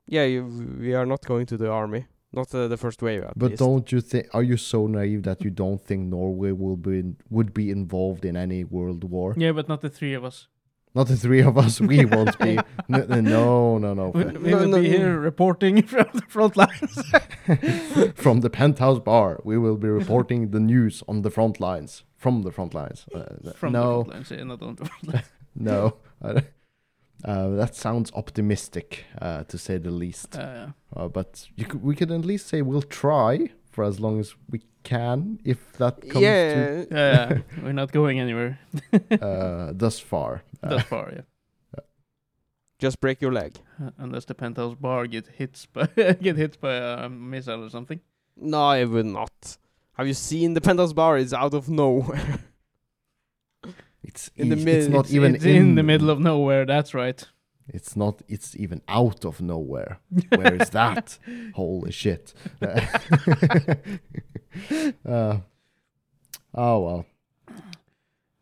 Yeah, 0.08 0.24
you, 0.24 0.44
we 0.80 0.94
are 0.94 1.06
not 1.06 1.24
going 1.26 1.46
to 1.46 1.56
the 1.56 1.70
army. 1.70 2.06
Not 2.32 2.54
uh, 2.54 2.68
the 2.68 2.76
first 2.76 3.00
wave, 3.02 3.22
at 3.24 3.38
But 3.38 3.50
least. 3.50 3.58
don't 3.60 3.90
you 3.92 4.00
think? 4.02 4.26
Are 4.34 4.42
you 4.42 4.56
so 4.58 4.86
naive 4.86 5.22
that 5.22 5.42
you 5.44 5.50
don't 5.50 5.80
think 5.80 6.08
Norway 6.10 6.52
will 6.52 6.76
be 6.76 7.02
would 7.30 7.52
be 7.54 7.70
involved 7.70 8.24
in 8.24 8.36
any 8.36 8.64
world 8.64 9.02
war? 9.04 9.34
Yeah, 9.36 9.52
but 9.52 9.66
not 9.68 9.80
the 9.80 9.88
three 9.88 10.14
of 10.14 10.24
us. 10.24 10.48
Not 10.94 11.08
the 11.08 11.16
three 11.16 11.40
of 11.42 11.56
us. 11.56 11.80
We 11.80 12.04
won't 12.14 12.38
be. 12.38 12.58
No, 12.88 13.04
no, 13.20 13.78
no, 13.78 13.94
no. 13.94 14.08
We, 14.10 14.24
we 14.24 14.50
No, 14.50 14.56
will 14.58 14.68
no, 14.68 14.80
be 14.82 14.88
no. 14.90 14.96
here 14.98 15.18
reporting 15.18 15.82
from 15.86 16.06
the 16.12 16.22
front 16.28 16.56
lines. 16.56 16.98
from 18.14 18.40
the 18.40 18.50
penthouse 18.50 18.98
bar, 18.98 19.40
we 19.44 19.56
will 19.58 19.76
be 19.76 19.88
reporting 19.88 20.50
the 20.50 20.60
news 20.60 21.02
on 21.08 21.22
the 21.22 21.30
front 21.30 21.60
lines. 21.60 22.04
From 22.16 22.42
the 22.42 22.50
front 22.52 22.74
lines. 22.74 23.06
Uh, 23.14 23.52
from 23.54 23.72
no, 23.72 24.02
the 24.02 24.04
front 24.04 24.08
lines, 24.14 24.30
yeah, 24.30 24.44
not 24.44 24.62
on 24.62 24.74
the 24.76 24.84
front 24.84 25.14
lines. 25.14 25.26
no. 25.54 25.96
I- 27.24 27.30
Uh, 27.30 27.56
that 27.56 27.74
sounds 27.74 28.12
optimistic, 28.14 29.04
uh, 29.22 29.42
to 29.44 29.58
say 29.58 29.78
the 29.78 29.90
least. 29.90 30.36
Uh, 30.36 30.66
Uh, 30.96 31.08
but 31.08 31.48
you 31.56 31.64
could, 31.66 31.82
we 31.82 31.94
could 31.94 32.10
at 32.10 32.24
least 32.24 32.46
say 32.48 32.62
we'll 32.62 32.82
try 32.88 33.50
for 33.70 33.84
as 33.84 33.98
long 34.00 34.20
as 34.20 34.34
we 34.50 34.60
can, 34.82 35.38
if 35.44 35.58
that 35.78 36.00
comes 36.08 36.22
yeah, 36.22 36.84
yeah, 36.90 37.38
we're 37.62 37.72
not 37.74 37.92
going 37.92 38.20
anywhere 38.20 38.58
uh, 39.22 39.72
thus 39.74 39.98
far. 40.00 40.42
Uh, 40.62 40.68
that 40.76 40.86
far, 40.88 41.12
yeah. 41.12 41.22
just 42.82 43.00
break 43.00 43.20
your 43.22 43.32
leg. 43.32 43.52
Uh, 43.82 43.90
unless 43.98 44.24
the 44.24 44.34
penthouse 44.34 44.74
bar 44.80 45.06
get 45.06 45.26
hit 45.38 45.66
by 45.72 45.86
get 46.22 46.36
hit 46.36 46.60
by 46.60 46.74
a 47.04 47.08
missile 47.08 47.64
or 47.64 47.70
something. 47.70 48.00
No, 48.36 48.62
I 48.62 48.84
will 48.84 49.04
not. 49.04 49.58
Have 49.92 50.06
you 50.06 50.14
seen 50.14 50.54
the 50.54 50.60
penthouse 50.60 50.92
bar? 50.92 51.18
It's 51.18 51.32
out 51.32 51.54
of 51.54 51.68
nowhere. 51.68 52.38
It's 54.02 54.30
In 54.36 54.48
the 54.48 54.56
eas- 54.56 54.64
mid- 54.64 54.74
It's 54.76 54.88
not 54.88 55.04
it's, 55.06 55.14
even 55.14 55.34
it's 55.34 55.44
in, 55.44 55.74
the 55.74 55.82
middle 55.82 56.10
of 56.10 56.20
nowhere. 56.20 56.64
That's 56.64 56.94
right. 56.94 57.22
It's 57.68 57.96
not. 57.96 58.22
It's 58.28 58.56
even 58.56 58.80
out 58.88 59.24
of 59.26 59.40
nowhere. 59.42 60.00
Where 60.30 60.54
is 60.54 60.70
that? 60.70 61.18
Holy 61.54 61.92
shit! 61.92 62.32
uh, 65.04 65.38
oh 66.54 66.80
well. 66.80 67.06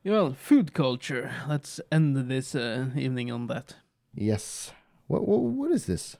Well, 0.05 0.35
food 0.35 0.73
culture. 0.73 1.33
Let's 1.49 1.81
end 1.91 2.17
this 2.31 2.55
uh, 2.55 2.91
evening 2.95 3.33
on 3.33 3.49
that. 3.49 3.75
Yes. 4.15 4.71
What? 5.09 5.27
What, 5.27 5.41
what 5.41 5.73
is 5.73 5.87
this? 5.87 6.17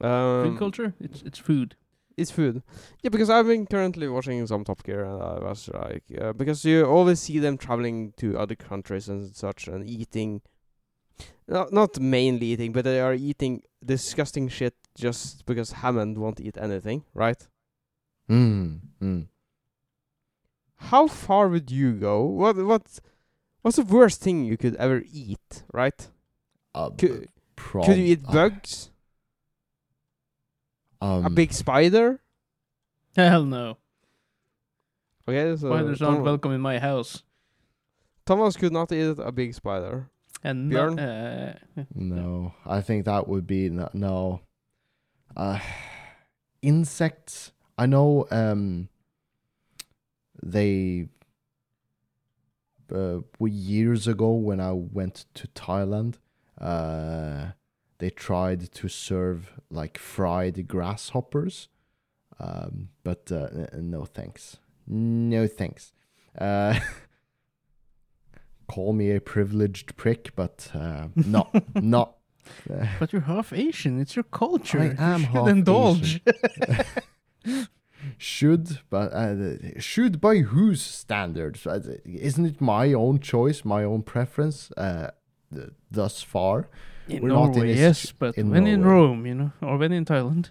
Um, 0.00 0.44
Food 0.50 0.58
culture. 0.58 0.94
It's 1.00 1.22
it's 1.22 1.38
food. 1.38 1.74
It's 2.16 2.30
food. 2.30 2.62
Yeah, 3.02 3.10
because 3.10 3.30
I've 3.30 3.46
been 3.46 3.66
currently 3.66 4.08
watching 4.08 4.46
some 4.46 4.64
Top 4.64 4.82
Gear, 4.82 5.04
and 5.04 5.22
I 5.22 5.38
was 5.38 5.68
like, 5.72 6.04
uh, 6.20 6.32
because 6.32 6.64
you 6.64 6.84
always 6.84 7.20
see 7.20 7.38
them 7.38 7.58
traveling 7.58 8.12
to 8.18 8.38
other 8.38 8.54
countries 8.54 9.08
and 9.08 9.34
such, 9.34 9.68
and 9.68 9.88
eating. 9.88 10.42
Not 11.48 11.72
not 11.72 12.00
mainly 12.00 12.46
eating, 12.46 12.72
but 12.72 12.84
they 12.84 13.00
are 13.00 13.14
eating 13.14 13.62
disgusting 13.84 14.48
shit 14.48 14.74
just 14.96 15.44
because 15.44 15.72
Hammond 15.72 16.18
won't 16.18 16.40
eat 16.40 16.56
anything, 16.56 17.04
right? 17.14 17.48
Mm, 18.30 18.80
mm. 19.02 19.26
How 20.76 21.06
far 21.06 21.48
would 21.48 21.70
you 21.70 21.92
go? 21.92 22.24
What 22.24 22.56
what 22.56 23.00
what's 23.62 23.76
the 23.76 23.84
worst 23.84 24.20
thing 24.20 24.44
you 24.44 24.56
could 24.56 24.76
ever 24.76 25.02
eat, 25.12 25.64
right? 25.72 26.08
Uh, 26.74 26.90
Could, 26.90 27.28
could 27.56 27.98
you 27.98 28.04
eat 28.04 28.22
bugs? 28.22 28.90
Um, 31.02 31.26
a 31.26 31.30
big 31.30 31.52
spider? 31.52 32.20
Hell 33.16 33.44
no. 33.44 33.76
Okay, 35.28 35.56
so 35.56 35.68
Spiders 35.68 36.00
aren't 36.00 36.18
Tom- 36.18 36.24
welcome 36.24 36.52
in 36.52 36.60
my 36.60 36.78
house. 36.78 37.22
Thomas 38.24 38.56
could 38.56 38.72
not 38.72 38.92
eat 38.92 39.18
a 39.18 39.32
big 39.32 39.52
spider. 39.54 40.08
And 40.44 40.70
Björn? 40.72 40.94
no, 40.96 41.02
uh, 41.02 41.84
No, 41.94 42.54
I 42.64 42.80
think 42.80 43.04
that 43.06 43.26
would 43.28 43.46
be 43.46 43.68
no. 43.68 43.88
no. 43.92 44.40
Uh, 45.36 45.58
insects. 46.62 47.52
I 47.76 47.86
know. 47.86 48.26
Um, 48.30 48.88
they. 50.42 51.08
Uh, 52.92 53.20
years 53.40 54.06
ago, 54.06 54.32
when 54.34 54.60
I 54.60 54.72
went 54.72 55.24
to 55.34 55.48
Thailand, 55.48 56.16
uh, 56.60 57.52
they 58.02 58.10
tried 58.10 58.72
to 58.72 58.88
serve 58.88 59.52
like 59.70 59.96
fried 59.96 60.66
grasshoppers, 60.66 61.68
um, 62.40 62.88
but 63.04 63.30
uh, 63.30 63.48
no 63.74 64.04
thanks. 64.04 64.58
No 64.88 65.46
thanks. 65.46 65.92
Uh, 66.36 66.80
call 68.68 68.92
me 68.92 69.12
a 69.14 69.20
privileged 69.20 69.96
prick, 69.96 70.32
but 70.34 70.68
uh, 70.74 71.08
no, 71.14 71.48
not. 71.76 72.16
Uh, 72.68 72.86
but 72.98 73.12
you're 73.12 73.22
half 73.22 73.52
Asian. 73.52 74.00
It's 74.00 74.16
your 74.16 74.24
culture. 74.24 74.80
I 74.80 74.84
You 74.86 74.94
am 74.98 75.20
should 75.20 75.30
half 75.30 75.48
indulge. 75.48 76.20
should, 78.18 78.80
but 78.90 79.12
uh, 79.12 79.78
should 79.78 80.20
by 80.20 80.38
whose 80.38 80.82
standards? 80.82 81.64
Uh, 81.66 81.98
Isn't 82.04 82.46
it 82.46 82.60
my 82.60 82.92
own 82.92 83.20
choice, 83.20 83.64
my 83.64 83.84
own 83.84 84.02
preference? 84.02 84.72
Uh, 84.76 85.10
th- 85.54 85.70
thus 85.88 86.20
far, 86.22 86.68
in 87.08 87.22
We're 87.22 87.28
not 87.28 87.44
in 87.46 87.52
Norway, 87.52 87.74
yes, 87.74 87.98
situ- 88.00 88.14
but 88.18 88.36
in 88.38 88.50
when 88.50 88.66
in 88.66 88.82
Rome, 88.84 89.26
you 89.26 89.34
know, 89.34 89.52
or 89.60 89.76
when 89.78 89.92
in 89.92 90.04
Thailand. 90.04 90.50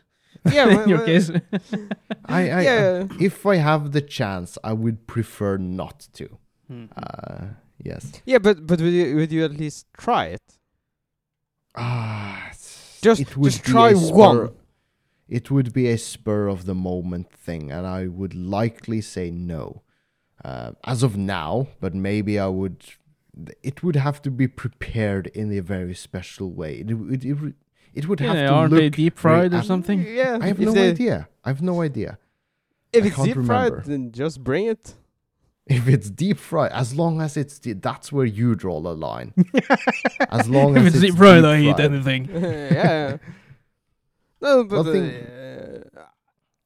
Yeah, 0.51 0.67
in 0.69 0.75
well, 0.77 0.89
your 0.89 0.97
well, 0.99 1.07
case. 1.07 1.31
I, 2.25 2.49
I 2.49 2.61
yeah. 2.61 3.07
if 3.19 3.45
I 3.45 3.55
have 3.57 3.91
the 3.91 4.01
chance, 4.01 4.57
I 4.63 4.73
would 4.73 5.05
prefer 5.07 5.57
not 5.57 6.07
to. 6.13 6.37
Mhm. 6.71 6.89
Uh, 6.97 7.45
yes. 7.83 8.11
Yeah, 8.25 8.39
but 8.39 8.65
but 8.67 8.79
would 8.81 8.93
you 8.93 9.15
would 9.17 9.31
you 9.31 9.43
at 9.45 9.51
least 9.53 9.85
try 9.97 10.25
it? 10.27 10.41
Ah, 11.75 12.47
it's- 12.49 12.99
Just- 13.01 13.21
it 13.21 13.37
would 13.37 13.51
just 13.51 13.65
be 13.65 13.71
try 13.71 13.89
a 13.91 13.97
one. 13.97 14.35
spur- 14.47 14.53
It 15.29 15.49
would 15.49 15.71
be 15.73 15.87
a 15.87 15.97
spur 15.97 16.47
of 16.47 16.65
the 16.65 16.75
moment 16.75 17.31
thing, 17.31 17.71
and 17.71 17.87
I 17.87 18.07
would 18.07 18.33
likely 18.35 18.99
say 19.01 19.31
no. 19.31 19.81
Uh, 20.43 20.71
as 20.83 21.03
of 21.03 21.15
now, 21.15 21.67
but 21.79 21.93
maybe 21.95 22.37
I 22.39 22.47
would. 22.47 22.83
It 23.63 23.81
would 23.83 23.95
have 23.95 24.21
to 24.23 24.31
be 24.31 24.47
prepared 24.47 25.27
in 25.27 25.51
a 25.57 25.61
very 25.61 25.95
special 25.95 26.51
way. 26.51 26.79
It 26.79 26.93
would. 26.93 27.25
It, 27.25 27.37
it 27.93 28.07
would 28.07 28.19
have 28.21 28.35
yeah, 28.35 28.47
to 28.47 28.53
aren't 28.53 28.71
look. 28.71 28.79
they 28.79 28.89
deep 28.89 29.17
fried 29.17 29.53
or 29.53 29.63
something? 29.63 30.05
Yeah, 30.07 30.37
I 30.41 30.47
have 30.47 30.59
no 30.59 30.71
they- 30.71 30.89
idea. 30.91 31.27
I 31.43 31.49
have 31.49 31.61
no 31.61 31.81
idea. 31.81 32.17
If 32.93 33.03
I 33.03 33.07
it's 33.07 33.23
deep 33.23 33.35
remember. 33.37 33.75
fried, 33.81 33.85
then 33.85 34.11
just 34.11 34.43
bring 34.43 34.65
it. 34.65 34.95
If 35.67 35.87
it's 35.87 36.09
deep 36.09 36.37
fried, 36.37 36.71
as 36.73 36.95
long 36.95 37.21
as 37.21 37.37
it's 37.37 37.59
de- 37.59 37.73
that's 37.73 38.11
where 38.11 38.25
you 38.25 38.55
draw 38.55 38.81
the 38.81 38.95
line. 38.95 39.33
As 40.29 40.49
long 40.49 40.75
if 40.75 40.83
as 40.83 40.87
it's 40.87 40.95
it's 40.95 41.05
deep 41.11 41.17
fried, 41.17 41.43
deep 41.43 41.45
I 41.45 41.57
eat 41.59 41.79
anything. 41.79 42.25
yeah. 42.33 43.17
No, 44.41 44.63
but 44.65 44.85
Well, 44.85 44.97
uh, 44.97 46.03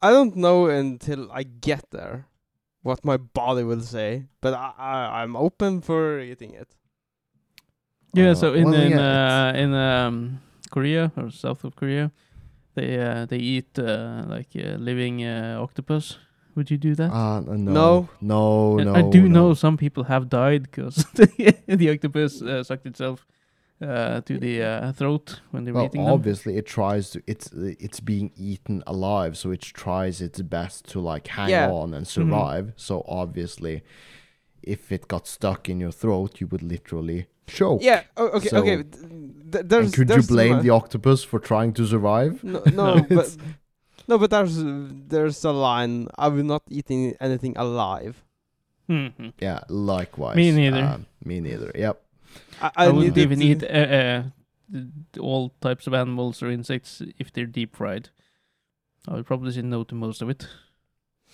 I 0.02 0.10
don't 0.12 0.36
know 0.38 0.68
until 0.68 1.30
I 1.32 1.44
get 1.44 1.92
there 1.92 2.28
what 2.86 3.04
my 3.04 3.18
body 3.18 3.64
will 3.64 3.82
say. 3.82 4.26
But 4.42 4.54
I, 4.54 4.72
I 4.78 5.22
I'm 5.24 5.36
open 5.36 5.82
for 5.82 6.20
eating 6.22 6.54
it. 6.54 6.70
Yeah, 8.14 8.32
Uh, 8.32 8.36
so 8.36 8.54
in 8.54 8.74
in 8.74 8.94
uh, 8.94 9.52
in 9.64 9.74
um, 9.74 10.40
Korea 10.72 11.12
or 11.18 11.32
south 11.32 11.64
of 11.66 11.76
Korea, 11.76 12.12
they 12.76 12.98
uh, 13.02 13.26
they 13.26 13.38
eat 13.42 13.80
uh, 13.80 14.24
like 14.36 14.52
uh, 14.56 14.78
living 14.80 15.24
uh, 15.26 15.58
octopus. 15.66 16.20
Would 16.56 16.70
you 16.72 16.78
do 16.78 16.96
that? 16.96 17.12
Uh, 17.12 17.42
no, 17.42 17.56
No. 17.74 18.10
no, 18.22 18.78
no. 18.78 18.94
I 18.96 19.02
do 19.12 19.22
no. 19.28 19.28
know 19.28 19.54
some 19.56 19.76
people 19.78 20.04
have 20.06 20.30
died 20.30 20.62
because 20.64 20.96
the, 21.20 21.28
the 21.68 21.90
octopus 21.90 22.42
uh, 22.42 22.64
sucked 22.64 22.86
itself 22.86 23.26
uh, 23.82 24.22
to 24.22 24.38
the 24.40 24.62
uh, 24.64 24.92
throat 24.94 25.42
when 25.52 25.66
they're 25.66 25.74
Well, 25.74 25.86
eating 25.86 26.04
them. 26.06 26.14
obviously, 26.14 26.58
it 26.58 26.66
tries 26.66 27.10
to. 27.12 27.22
It's 27.28 27.52
it's 27.54 28.00
being 28.00 28.32
eaten 28.36 28.84
alive, 28.88 29.38
so 29.38 29.52
it 29.52 29.62
tries 29.62 30.22
its 30.22 30.42
best 30.42 30.86
to 30.92 31.00
like 31.00 31.28
hang 31.28 31.50
Yeah. 31.50 31.70
on 31.72 31.94
and 31.94 32.08
survive. 32.08 32.74
So 32.78 33.04
obviously, 33.08 33.84
if 34.64 34.92
it 34.92 35.08
got 35.08 35.28
stuck 35.28 35.70
in 35.70 35.80
your 35.80 35.92
throat, 35.92 36.40
you 36.40 36.48
would 36.48 36.64
literally 36.64 37.28
choke. 37.48 37.82
Yeah. 37.84 38.04
Oh, 38.18 38.28
okay. 38.38 38.48
So- 38.50 38.58
okay. 38.60 38.84
Th- 39.52 39.66
there's, 39.66 39.86
and 39.86 39.94
could 39.94 40.10
you 40.10 40.24
blame 40.24 40.62
the 40.62 40.72
octopus 40.72 41.24
for 41.24 41.40
trying 41.40 41.74
to 41.74 41.86
survive? 41.86 42.44
No, 42.44 42.64
no, 42.74 42.96
No. 42.96 43.06
but 43.10 43.38
no, 44.08 44.18
but 44.18 44.30
there's 44.30 44.58
uh, 44.60 44.88
there's 45.08 45.44
a 45.44 45.52
line. 45.52 46.08
I 46.18 46.30
will 46.30 46.44
not 46.46 46.64
eat 46.70 46.90
anything 47.20 47.54
alive. 47.58 48.24
Mhm. 48.90 49.34
Yeah, 49.42 49.60
likewise. 49.70 50.36
Me 50.38 50.52
neither. 50.52 50.84
Um, 50.84 51.06
me 51.24 51.40
neither. 51.42 51.72
Yep. 51.76 52.02
I, 52.62 52.72
I, 52.76 52.86
I, 52.86 52.90
wouldn't 52.90 53.18
even 53.18 53.42
eat 53.42 53.64
uh, 53.64 53.68
uh, 53.68 54.24
all 55.20 55.50
types 55.62 55.88
of 55.88 55.94
animals 55.94 56.42
or 56.42 56.50
insects 56.50 57.02
if 57.18 57.32
they're 57.34 57.46
deep 57.46 57.76
fried. 57.76 58.10
I 59.08 59.14
would 59.16 59.26
probably 59.26 59.52
say 59.52 59.62
no 59.62 59.84
to 59.84 59.96
most 59.96 60.22
of 60.22 60.30
it, 60.30 60.48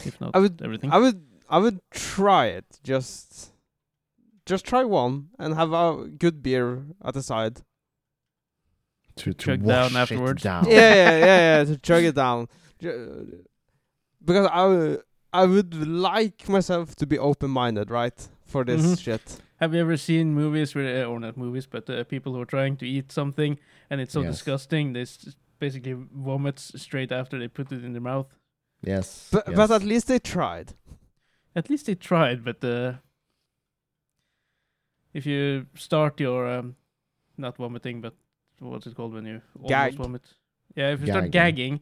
if 0.06 0.20
not 0.20 0.32
I 0.34 0.39
would. 0.39 0.62
everything. 0.62 0.91
I 0.91 0.97
would. 0.97 1.24
I 1.49 1.58
would 1.60 1.80
try 1.91 2.47
it. 2.47 2.66
Just. 2.84 3.52
just 4.45 4.66
try 4.66 4.84
one 4.84 5.30
and 5.39 5.54
have 5.56 5.72
a 5.74 6.08
good 6.18 6.41
beer 6.43 6.84
at 7.04 7.14
the 7.14 7.22
side. 7.24 7.62
To, 9.18 9.34
to 9.34 9.34
Chug 9.34 9.62
wash 9.62 9.76
down 9.76 9.91
it 9.91 9.95
afterwards. 10.02 10.43
down. 10.43 10.66
yeah, 10.66 10.93
yeah, 10.93 11.18
yeah, 11.18 11.58
yeah, 11.60 11.64
to 11.66 11.78
chug 11.78 12.04
it 12.04 12.16
down. 12.16 12.47
Ju- 12.80 13.45
Because 14.24 14.47
I 15.34 15.45
would 15.45 15.74
like 15.88 16.47
myself 16.49 16.95
to 16.95 17.06
be 17.06 17.18
open-minded, 17.20 17.89
right, 17.91 18.28
for 18.45 18.64
this 18.64 18.82
Mhm. 18.86 18.99
shit. 18.99 19.41
Have 19.62 19.76
you 19.76 19.80
ever 19.82 19.95
seen 19.95 20.34
movies 20.34 20.74
where, 20.76 21.05
uh, 21.05 21.07
or 21.07 21.20
not 21.20 21.38
movies, 21.38 21.68
but 21.68 21.88
uh, 21.89 22.03
people 22.03 22.34
who 22.34 22.41
are 22.41 22.45
trying 22.47 22.78
to 22.78 22.86
eat 22.88 23.12
something 23.12 23.59
and 23.89 24.01
it's 24.01 24.14
so 24.14 24.22
Yes. 24.22 24.32
disgusting 24.34 24.93
they 24.93 25.01
s- 25.03 25.36
basically 25.59 25.93
vomits 25.93 26.72
straight 26.82 27.12
after 27.12 27.38
they 27.39 27.47
put 27.47 27.72
it 27.72 27.84
in 27.86 27.93
their 27.93 28.01
mouth. 28.01 28.28
Yes. 28.82 29.30
But 29.32 29.43
yes. 29.47 29.55
but 29.57 29.72
at 29.72 29.84
least 29.84 30.07
they 30.07 30.18
tried. 30.20 30.74
At 31.55 31.70
least 31.70 31.86
they 31.86 31.95
tried, 31.95 32.43
but 32.43 32.64
uh, 32.64 32.93
if 35.14 35.26
you 35.26 35.68
start 35.76 36.20
your 36.20 36.47
um, 36.47 36.76
not 37.38 37.57
vomiting, 37.57 38.01
but 38.01 38.14
what's 38.59 38.88
it 38.88 38.95
called 38.95 39.14
when 39.14 39.26
you 39.26 39.41
almost 39.55 39.70
Gag. 39.70 39.93
vomit? 39.95 40.22
Yeah, 40.76 40.93
if 40.93 41.01
you 41.01 41.07
start 41.07 41.32
Gagging. 41.32 41.78
gagging 41.78 41.82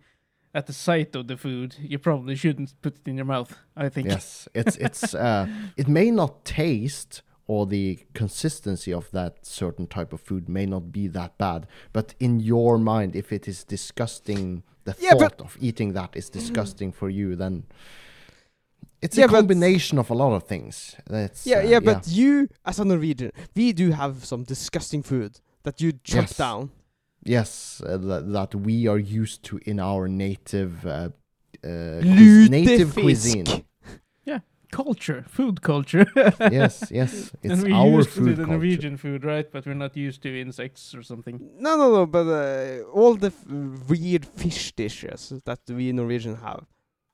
at 0.54 0.66
the 0.66 0.74
sight 0.74 1.16
of 1.16 1.28
the 1.28 1.38
food, 1.38 1.76
you 1.80 2.00
probably 2.00 2.36
shouldn't 2.36 2.74
put 2.82 2.96
it 2.98 3.08
in 3.08 3.16
your 3.16 3.26
mouth. 3.26 3.56
I 3.78 3.90
think. 3.90 4.08
Yes, 4.10 4.48
it's 4.54 4.76
it's 4.78 5.14
uh, 5.14 5.48
it 5.78 5.88
may 5.88 6.12
not 6.12 6.44
taste 6.44 7.22
or 7.50 7.66
the 7.66 7.97
consistency 8.14 8.93
of 8.93 9.10
that 9.10 9.43
certain 9.43 9.88
type 9.88 10.14
of 10.14 10.22
food 10.22 10.47
may 10.47 10.68
not 10.68 10.91
be 10.91 11.08
that 11.08 11.36
bad, 11.39 11.66
but 11.91 12.14
in 12.20 12.39
your 12.39 12.78
mind, 12.78 13.16
if 13.16 13.32
it 13.34 13.47
is 13.47 13.64
disgusting, 13.64 14.62
the 14.84 14.93
Yeah, 15.00 15.18
thought 15.18 15.41
of 15.41 15.58
eating 15.60 15.93
that 15.93 16.16
is 16.16 16.30
disgusting 16.30 16.91
for 16.91 17.10
you, 17.10 17.36
then 17.36 17.64
it's 19.02 19.18
Yeah, 19.18 19.26
a 19.26 19.30
combination 19.30 19.97
of 19.97 20.12
a 20.12 20.14
lot 20.14 20.34
of 20.34 20.43
things. 20.43 20.95
That's 21.08 21.47
Yeah, 21.47 21.62
uh, 21.62 21.70
yeah, 21.72 21.80
but 21.80 22.08
you, 22.08 22.50
as 22.64 22.80
a 22.80 22.86
Norwegian, 22.86 23.32
we 23.56 23.74
do 23.74 23.91
have 23.93 24.24
some 24.26 24.43
disgusting 24.43 25.02
food 25.02 25.39
that 25.64 25.82
you 25.82 25.93
chop 26.04 26.26
Yes. 26.26 26.38
down. 26.38 26.70
yes, 27.26 27.82
uh, 27.84 27.97
that, 27.97 28.32
that 28.32 28.54
we 28.54 28.88
are 28.88 29.00
used 29.00 29.41
to 29.45 29.60
in 29.66 29.80
our 29.80 30.08
native 30.08 30.86
uh, 30.86 31.10
uh, 31.64 32.04
native 32.50 32.93
cuisine. 32.93 33.45
Lutefisk. 33.45 33.64
Culture, 34.72 35.26
food 35.28 35.62
culture. 35.62 36.06
yes, 36.40 36.92
yes, 36.92 37.32
it's 37.42 37.54
and 37.54 37.64
we're 37.64 37.74
our 37.74 37.90
used 37.98 38.10
food 38.10 38.26
to 38.26 38.36
the 38.36 38.46
culture. 38.46 38.52
Norwegian 38.52 38.98
food, 38.98 39.24
right? 39.26 39.52
But 39.52 39.66
we're 39.66 39.74
not 39.74 39.98
used 39.98 40.22
to 40.24 40.30
insects 40.42 40.94
or 40.94 41.02
something. 41.02 41.40
No, 41.60 41.76
no, 41.76 41.92
no, 41.92 42.06
but 42.06 42.28
uh, 42.28 42.84
all 42.92 43.16
the 43.16 43.28
f- 43.28 43.46
weird 43.90 44.26
fish 44.26 44.72
dishes 44.74 45.34
that 45.46 45.60
we 45.70 45.92
Norwegian 45.92 46.36
have, 46.36 46.66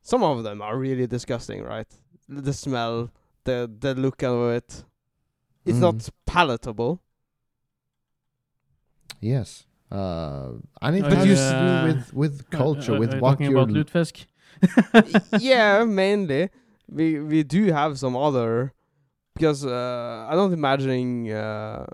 some 0.01 0.21
of 0.23 0.43
them 0.43 0.61
are 0.61 0.77
really 0.77 1.07
disgusting, 1.07 1.63
right? 1.63 1.87
The 2.27 2.51
smell, 2.53 3.09
the 3.45 3.71
the 3.79 3.95
look 3.95 4.21
of 4.23 4.51
it, 4.51 4.83
it's 5.65 5.77
Mm. 5.77 5.81
not 5.81 6.09
palatable. 6.25 7.01
Yes. 9.21 9.65
Uh, 9.91 10.53
and 10.81 10.95
it 10.97 11.05
Oh, 11.05 11.09
has 11.15 11.25
you 11.25 11.35
to 11.35 11.53
do 11.59 11.83
with, 11.87 12.13
with 12.13 12.49
culture, 12.49 12.93
Uh, 12.93 12.95
uh, 12.95 12.99
with 12.99 13.11
are 13.11 13.15
you 13.15 13.21
what 13.21 13.31
talking 13.31 13.51
you're 13.51 13.61
about 13.61 13.73
lutefisk. 13.75 14.25
yeah, 15.39 15.83
mainly. 15.85 16.49
We 16.89 17.19
we 17.19 17.43
do 17.43 17.71
have 17.71 17.97
some 17.97 18.15
other 18.15 18.73
because 19.33 19.65
uh, 19.65 20.27
I 20.29 20.35
don't 20.35 20.53
imagine 20.53 21.29
uh, 21.31 21.85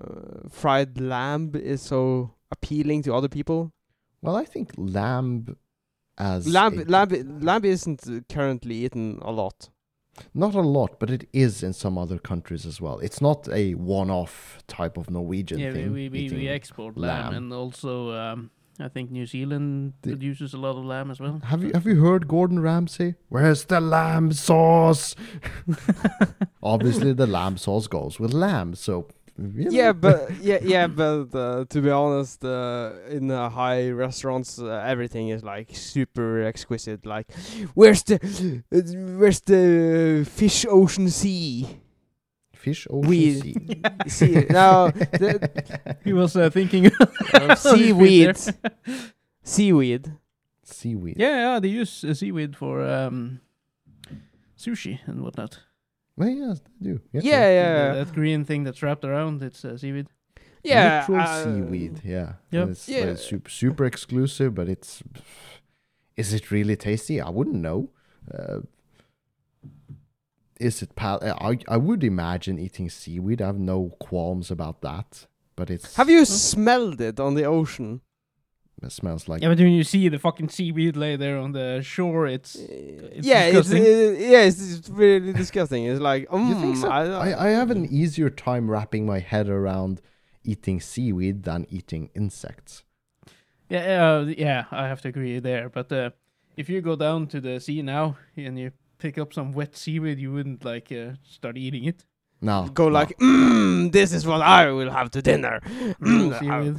fried 0.49 0.99
lamb 0.99 1.51
is 1.55 1.81
so 1.81 2.33
appealing 2.51 3.03
to 3.03 3.13
other 3.13 3.29
people. 3.29 3.71
Well, 4.21 4.35
I 4.35 4.45
think 4.45 4.71
lamb 4.77 5.57
as 6.17 6.45
Lamb 6.47 6.79
a- 6.79 6.83
lamb 6.85 7.39
lamb 7.41 7.65
isn't 7.65 8.07
uh, 8.07 8.19
currently 8.29 8.75
eaten 8.85 9.19
a 9.21 9.31
lot. 9.31 9.69
not 10.33 10.53
a 10.55 10.61
lot, 10.61 10.99
but 10.99 11.09
it 11.09 11.27
is 11.33 11.63
in 11.63 11.73
some 11.73 11.97
other 11.97 12.19
countries 12.19 12.65
as 12.65 12.79
well. 12.81 12.99
It's 12.99 13.21
not 13.21 13.47
a 13.49 13.73
one-off 13.75 14.59
type 14.67 14.97
of 14.97 15.09
Norwegian 15.09 15.59
yeah, 15.59 15.69
we, 15.69 15.73
thing. 15.73 15.93
we, 15.93 16.09
we, 16.09 16.09
we 16.09 16.19
eating 16.25 16.47
export 16.49 16.97
lamb, 16.97 17.23
lamb. 17.23 17.33
and 17.35 17.53
also 17.53 18.11
um, 18.11 18.51
I 18.80 18.88
think 18.88 19.11
New 19.11 19.26
Zealand 19.26 19.93
The- 20.01 20.09
produces 20.11 20.53
a 20.53 20.57
lot 20.57 20.76
of 20.78 20.86
lamb 20.86 21.11
as 21.11 21.19
well. 21.19 21.39
Have 21.43 21.63
you 21.63 21.72
have 21.74 21.86
you 21.86 22.01
heard 22.01 22.28
Gordon 22.28 22.59
Ramsay? 22.61 23.15
Where's 23.30 23.65
the 23.65 23.80
lamb 23.80 24.32
sauce? 24.34 25.15
Obviously, 26.63 27.13
the 27.13 27.28
lamb 27.28 27.57
sauce 27.57 27.88
goes 27.88 28.19
with 28.19 28.34
lamb. 28.34 28.76
So 28.76 29.07
you 29.38 29.65
know. 29.65 29.72
Yeah, 29.72 29.93
but 29.93 30.32
yeah, 30.41 30.59
yeah, 30.61 30.88
but 30.88 31.34
uh, 31.34 31.65
to 31.69 31.82
be 31.82 31.89
honest, 31.89 32.43
uh, 32.45 32.91
in 33.09 33.32
uh, 33.32 33.49
high 33.49 33.89
restaurants, 33.89 34.59
uh, 34.59 34.84
everything 34.86 35.30
is 35.30 35.43
like 35.43 35.69
super 35.76 36.43
exquisite. 36.43 37.05
Like, 37.05 37.28
where's 37.74 38.03
the, 38.03 38.19
where's 39.17 39.41
the 39.41 40.26
fish 40.30 40.65
ocean 40.69 41.09
sea? 41.09 41.67
Fish 42.62 42.88
ocean 42.89 43.09
Weed. 43.09 43.41
sea. 43.41 43.82
sea 44.07 44.45
no, 44.49 44.91
the, 44.91 45.97
He 46.03 46.14
was 46.14 46.36
uh, 46.36 46.49
thinking 46.49 46.91
uh, 47.34 47.55
seaweed, 47.55 48.38
seaweed. 49.43 50.12
seaweed. 50.64 51.16
Yeah, 51.20 51.36
yeah, 51.53 51.59
they 51.59 51.70
use 51.70 52.03
uh, 52.03 52.14
seaweed 52.14 52.55
for 52.55 52.82
um, 52.86 53.39
sushi 54.57 54.99
and 55.07 55.22
whatnot. 55.22 55.59
Well, 56.18 56.30
yes, 56.30 56.62
they 56.80 56.89
do. 56.91 56.99
Yeah, 57.14 57.22
Yeah, 57.24 57.49
yeah, 57.49 57.93
That, 57.93 58.05
that 58.07 58.14
green 58.16 58.45
thing 58.45 58.64
that's 58.66 58.82
wrapped 58.84 59.05
around, 59.05 59.41
it's 59.43 59.66
uh, 59.66 59.78
seaweed. 59.78 60.07
yeah. 60.64 61.05
Literal 61.07 61.28
uh, 61.28 61.43
seaweed. 61.43 62.01
Yeah. 62.03 62.34
Yep. 62.51 62.62
And 62.64 62.72
It's, 62.72 62.88
like, 62.88 62.97
Yeah. 62.97 63.16
super, 63.16 63.49
super 63.49 63.86
exclusive, 63.86 64.53
but 64.53 64.68
it's. 64.70 65.01
Is 66.18 66.34
it 66.34 66.51
really 66.51 66.76
tasty? 66.76 67.20
I 67.22 67.30
wouldn't 67.30 67.55
know. 67.55 67.89
Uh, 68.32 68.59
is 70.68 70.82
it 70.82 70.95
pal? 70.95 71.20
I 71.24 71.57
I 71.68 71.78
would 71.78 72.03
imagine 72.03 72.59
eating 72.59 72.89
seaweed. 72.89 73.41
I 73.41 73.47
have 73.47 73.59
no 73.59 73.80
qualms 73.99 74.51
about 74.51 74.82
that. 74.82 75.28
But 75.55 75.70
it's. 75.70 75.95
Have 75.95 76.09
you 76.09 76.24
smelled 76.26 77.01
it 77.01 77.20
on 77.20 77.36
the 77.36 77.45
ocean? 77.45 78.01
It 78.84 78.91
smells 78.91 79.28
like. 79.28 79.41
Yeah, 79.43 79.49
but 79.49 79.59
when 79.59 79.74
you 79.74 79.84
see 79.84 80.09
the 80.09 80.18
fucking 80.18 80.49
seaweed 80.49 80.95
lay 80.95 81.16
there 81.16 81.38
on 81.38 81.51
the 81.51 81.82
shore, 81.84 82.26
it's 82.26 82.55
Uh, 82.55 82.62
yeah, 83.32 83.43
it's 83.43 83.70
disgusting. 83.70 83.84
uh, 83.84 84.32
yeah, 84.34 84.41
it's, 84.49 84.62
it's 84.78 84.89
really 84.89 85.34
disgusting. 85.34 85.84
It's 85.86 86.01
like, 86.01 86.22
you 86.34 86.55
think 86.55 86.78
so? 86.78 86.89
I, 86.89 87.03
I, 87.28 87.45
I 87.45 87.49
have 87.49 87.70
an 87.70 87.86
easier 87.86 88.30
time 88.32 88.72
wrapping 88.72 89.05
my 89.05 89.20
head 89.20 89.47
around 89.49 90.01
eating 90.43 90.80
seaweed 90.82 91.43
than 91.43 91.68
eating 91.70 92.09
insects. 92.16 92.84
yeah, 93.70 94.16
uh, 94.16 94.26
yeah. 94.45 94.66
I 94.72 94.88
have 94.88 95.01
to 95.01 95.09
agree 95.09 95.39
there. 95.39 95.70
But 95.70 95.91
uh, 95.91 96.09
if 96.57 96.68
you 96.70 96.82
go 96.82 96.95
down 96.95 97.28
to 97.28 97.39
the 97.39 97.59
sea 97.59 97.82
now 97.84 98.18
and 98.36 98.57
you 98.57 98.72
pick 99.01 99.17
up 99.17 99.33
some 99.33 99.51
wet 99.51 99.75
seaweed, 99.75 100.19
you 100.19 100.31
wouldn't 100.31 100.63
like 100.63 100.91
uh, 100.91 101.13
start 101.23 101.57
eating 101.57 101.85
it. 101.91 102.05
No. 102.43 102.67
go 102.73 102.85
no. 102.89 102.93
like, 102.99 103.17
mm, 103.19 103.91
this 103.91 104.13
is 104.13 104.25
what 104.25 104.41
I 104.41 104.71
will 104.71 104.91
have 104.91 105.09
to 105.11 105.21
dinner. 105.21 105.59
Mm, 106.01 106.39
seaweed. 106.39 106.77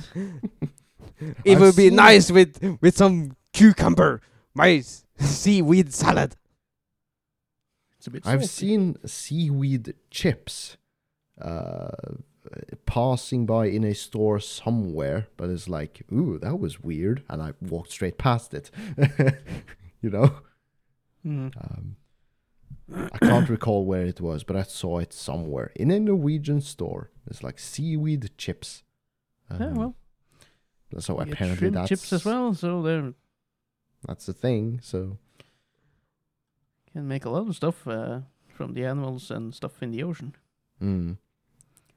it 1.44 1.54
I've 1.56 1.60
will 1.60 1.72
be 1.72 1.88
seen- 1.88 1.96
nice 1.96 2.30
with 2.30 2.52
with 2.80 2.96
some 2.96 3.36
cucumber, 3.52 4.20
my 4.54 4.82
seaweed 5.18 5.92
salad. 5.92 6.36
It's 7.98 8.06
a 8.08 8.10
bit. 8.10 8.22
I've 8.26 8.44
salty. 8.44 8.66
seen 8.66 8.96
seaweed 9.06 9.94
chips 10.10 10.76
uh, 11.40 11.90
passing 12.86 13.46
by 13.46 13.66
in 13.66 13.84
a 13.84 13.94
store 13.94 14.40
somewhere, 14.40 15.28
but 15.36 15.48
it's 15.50 15.68
like, 15.68 16.02
ooh, 16.12 16.38
that 16.40 16.58
was 16.58 16.80
weird, 16.80 17.22
and 17.28 17.40
I 17.40 17.52
walked 17.60 17.92
straight 17.92 18.18
past 18.18 18.54
it. 18.54 18.70
you 20.02 20.10
know, 20.10 20.28
Mm. 21.24 21.52
um, 21.56 21.96
I 22.94 23.18
can't 23.18 23.48
recall 23.48 23.84
where 23.84 24.04
it 24.06 24.20
was, 24.20 24.44
but 24.44 24.56
I 24.56 24.62
saw 24.62 24.98
it 24.98 25.12
somewhere 25.12 25.72
in 25.76 25.90
a 25.90 26.00
Norwegian 26.00 26.60
store. 26.60 27.10
It's 27.26 27.42
like 27.42 27.58
seaweed 27.58 28.30
chips. 28.36 28.82
yeah, 29.50 29.66
Um, 29.66 29.74
well, 29.74 29.94
so 30.98 31.16
you 31.22 31.32
apparently 31.32 31.70
that's 31.70 31.88
chips 31.88 32.12
as 32.12 32.24
well, 32.24 32.54
so 32.54 32.82
they're 32.82 33.14
That's 34.06 34.26
the 34.26 34.32
thing. 34.32 34.80
So 34.82 35.18
can 36.92 37.08
make 37.08 37.24
a 37.24 37.30
lot 37.30 37.48
of 37.48 37.56
stuff 37.56 37.86
uh, 37.88 38.20
from 38.48 38.74
the 38.74 38.84
animals 38.84 39.30
and 39.30 39.54
stuff 39.54 39.82
in 39.82 39.90
the 39.90 40.02
ocean. 40.02 40.34
Mm. 40.82 41.16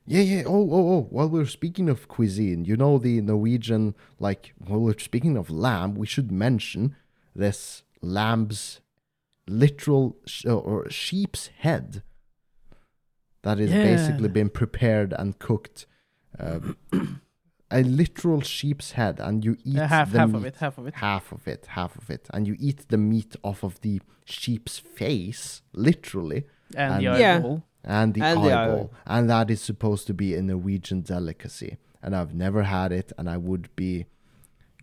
Yeah, 0.08 0.22
yeah. 0.22 0.44
Oh, 0.46 0.70
oh, 0.72 0.94
oh. 0.94 1.08
While 1.10 1.30
we're 1.30 1.48
speaking 1.48 1.90
of 1.90 2.08
cuisine, 2.08 2.64
you 2.64 2.78
know 2.78 2.98
the 2.98 3.22
Norwegian, 3.22 3.96
like, 4.20 4.54
while 4.58 4.80
we're 4.80 5.00
speaking 5.00 5.36
of 5.36 5.50
lamb, 5.50 5.96
we 5.96 6.06
should 6.06 6.32
mention 6.32 6.96
this 7.36 7.84
lamb's 8.02 8.80
literal 9.48 10.18
sh- 10.26 10.46
or 10.46 10.90
sheep's 10.90 11.48
head 11.60 12.02
that 13.44 13.60
is 13.60 13.72
Yeah. 13.72 13.84
basically 13.84 14.30
been 14.30 14.50
prepared 14.50 15.14
and 15.14 15.38
cooked. 15.40 15.86
Um, 16.40 16.78
a 17.72 17.82
literal 17.84 18.42
sheep's 18.42 18.92
head, 18.94 19.20
and 19.20 19.44
you 19.46 19.58
eat 19.64 19.78
Uh, 19.78 19.88
half, 19.88 20.12
the 20.12 20.20
half 20.20 20.30
meat, 20.30 20.36
of 20.38 20.46
it, 20.46 20.56
half 20.58 20.78
of 20.78 20.88
it. 20.88 20.96
half 20.96 21.32
of 21.32 21.48
it, 21.48 21.66
half 21.68 21.96
of 21.98 22.10
it, 22.10 22.28
and 22.34 22.48
you 22.48 22.56
eat 22.60 22.88
the 22.90 22.98
meat 22.98 23.36
off 23.44 23.64
of 23.64 23.80
the 23.82 24.02
sheep's 24.26 24.78
face, 24.80 25.62
literally 25.74 26.46
And 26.76 27.04
the 27.04 27.08
and- 27.12 27.20
Yeah. 27.20 27.36
eyeball. 27.38 27.64
and 27.84 28.14
the 28.16 28.22
And 28.22 28.44
the 28.44 28.52
eyeball, 28.52 28.76
eyeball. 28.76 28.94
and 29.06 29.30
that 29.30 29.50
is 29.52 29.62
supposed 29.62 30.08
to 30.08 30.14
be 30.14 30.34
a 30.36 30.42
Norwegian 30.42 31.02
delicacy. 31.02 31.78
And 32.02 32.16
I've 32.16 32.34
never 32.34 32.64
had 32.64 32.92
it, 32.92 33.12
and 33.18 33.30
I 33.30 33.38
would 33.38 33.70
be 33.76 34.06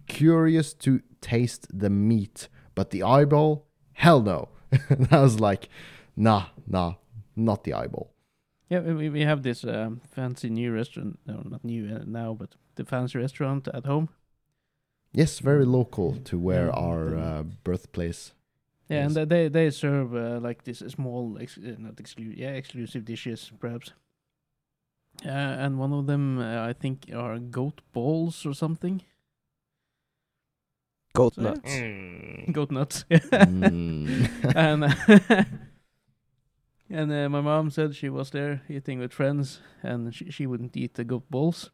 curious 0.07 0.73
to 0.75 1.01
taste 1.21 1.67
the 1.77 1.91
meat, 1.91 2.49
but 2.75 2.91
the 2.91 3.03
eyeball, 3.03 3.67
hell 3.95 4.22
no. 4.22 4.49
and 4.88 5.09
I 5.11 5.20
was 5.20 5.38
like, 5.40 5.68
nah, 6.16 6.47
nah, 6.66 6.95
not 7.36 7.64
the 7.64 7.74
eyeball. 7.74 8.11
Yeah, 8.70 8.80
we 8.80 9.11
we 9.11 9.20
have 9.24 9.43
this 9.43 9.64
um, 9.64 10.01
fancy 10.14 10.49
new 10.49 10.72
restaurant. 10.72 11.18
No, 11.26 11.43
not 11.45 11.62
new 11.64 11.95
uh, 11.95 12.05
now, 12.07 12.34
but 12.34 12.55
the 12.76 12.84
fancy 12.84 13.18
restaurant 13.18 13.68
at 13.74 13.84
home. 13.86 14.09
Yes, 15.14 15.40
very 15.40 15.66
local 15.66 16.16
to 16.24 16.38
where 16.38 16.66
Yeah, 16.66 16.72
our 16.86 17.11
the- 17.11 17.20
uh, 17.20 17.43
birthplace. 17.64 18.32
Yeah, 18.88 19.05
and 19.07 19.16
uh, 19.18 19.24
they 19.26 19.49
they 19.49 19.70
serve 19.70 20.14
uh, 20.14 20.40
like 20.49 20.64
this 20.64 20.78
small, 20.88 21.38
ex- 21.40 21.59
uh, 21.59 21.76
not 21.78 22.01
exclusive, 22.01 22.38
yeah, 22.38 22.57
exclusive 22.57 23.05
dishes 23.05 23.53
perhaps. 23.61 23.93
Uh, 25.24 25.28
and 25.64 25.78
one 25.78 25.93
of 25.93 26.07
them 26.07 26.38
uh, 26.38 26.68
I 26.70 26.72
think 26.72 27.11
are 27.14 27.38
goat 27.38 27.80
balls 27.93 28.47
or 28.47 28.55
something. 28.55 29.03
Goat 31.15 31.35
So, 31.35 31.43
yeah. 31.43 31.51
nuts. 31.51 32.53
Goat 32.53 32.71
nuts. 32.71 33.05
Mm. 33.11 34.57
and 34.57 35.47
and 36.91 37.13
uh, 37.13 37.29
my 37.29 37.41
mom 37.41 37.71
said 37.71 37.95
she 37.95 38.09
was 38.09 38.31
there 38.31 38.63
eating 38.69 38.99
with 38.99 39.13
friends, 39.13 39.61
and 39.83 40.15
she 40.15 40.31
she 40.31 40.47
wouldn't 40.47 40.77
eat 40.77 40.95
the 40.95 41.05
goat 41.05 41.31
balls. 41.31 41.71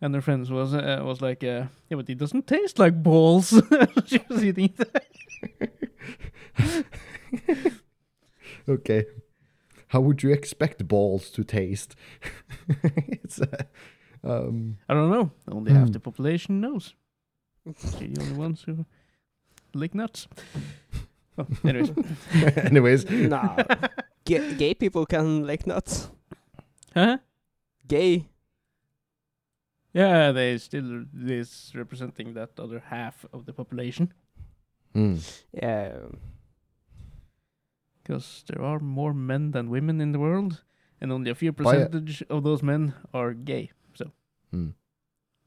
And 0.00 0.14
her 0.14 0.20
friends 0.20 0.50
was 0.50 0.74
uh, 0.74 1.00
was 1.04 1.20
like, 1.22 1.42
uh, 1.42 1.66
yeah, 1.88 1.96
but 1.96 2.10
it 2.10 2.18
doesn't 2.18 2.46
taste 2.46 2.78
like 2.78 3.02
balls. 3.02 3.48
she 4.06 4.20
was 4.28 4.44
eating 4.44 4.74
it. 4.78 5.06
okay. 8.68 9.04
How 9.88 10.00
would 10.00 10.22
you 10.22 10.32
expect 10.32 10.86
balls 10.88 11.30
to 11.30 11.44
taste? 11.44 11.94
it's 12.68 13.40
uh, 13.40 13.62
um 14.24 14.78
I 14.88 14.94
don't 14.94 15.10
know. 15.10 15.30
Only 15.50 15.72
half 15.72 15.86
Hmm. 15.86 15.92
the 15.92 16.00
population 16.00 16.60
knows. 16.60 16.94
They're 17.66 18.08
the 18.08 18.20
only 18.22 18.32
ones 18.34 18.62
who 18.62 18.86
lick 19.74 19.94
nuts. 19.94 20.28
Oh, 21.38 21.46
anyways. 21.64 21.92
anyways. 22.56 23.10
nah. 23.10 23.56
Ga- 24.24 24.54
gay 24.54 24.74
people 24.74 25.04
can 25.06 25.44
lick 25.46 25.66
nuts. 25.66 26.08
huh? 26.94 27.18
Gay. 27.88 28.28
Yeah, 29.92 30.32
they 30.32 30.58
still 30.58 31.04
is 31.26 31.72
representing 31.74 32.34
that 32.34 32.50
other 32.58 32.80
half 32.90 33.24
of 33.32 33.46
the 33.46 33.52
population 33.52 34.12
Mm. 34.94 35.20
Yeah. 35.52 35.92
because 38.02 38.44
there 38.48 38.62
are 38.64 38.78
more 38.80 39.12
men 39.12 39.50
than 39.50 39.68
women 39.68 40.00
in 40.00 40.12
the 40.12 40.18
world, 40.18 40.62
and 41.00 41.12
only 41.12 41.30
a 41.30 41.34
few 41.34 41.52
By 41.52 41.64
percentage 41.64 42.22
of 42.30 42.44
those 42.44 42.62
men 42.62 42.94
are 43.12 43.34
gay. 43.34 43.72
So 43.94 44.10
Mm. 44.54 44.72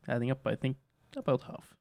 adding 0.07 0.30
up, 0.32 0.45
I 0.45 0.55
think 0.55 0.78
about 1.15 1.43
half. 1.43 1.76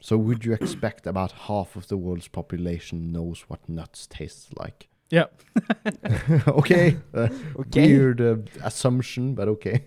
So 0.00 0.16
would 0.18 0.44
you 0.44 0.52
expect 0.52 1.06
about 1.06 1.32
half 1.32 1.74
of 1.76 1.88
the 1.88 1.96
world's 1.96 2.28
population 2.28 3.12
knows 3.12 3.44
what 3.48 3.68
nuts 3.68 4.06
taste 4.06 4.56
like? 4.58 4.88
Yeah. 5.10 5.26
okay. 6.48 6.96
Uh, 7.14 7.28
Okay. 7.58 7.86
Weird 7.86 8.20
uh, 8.20 8.36
assumption, 8.62 9.34
but 9.34 9.48
okay. 9.48 9.86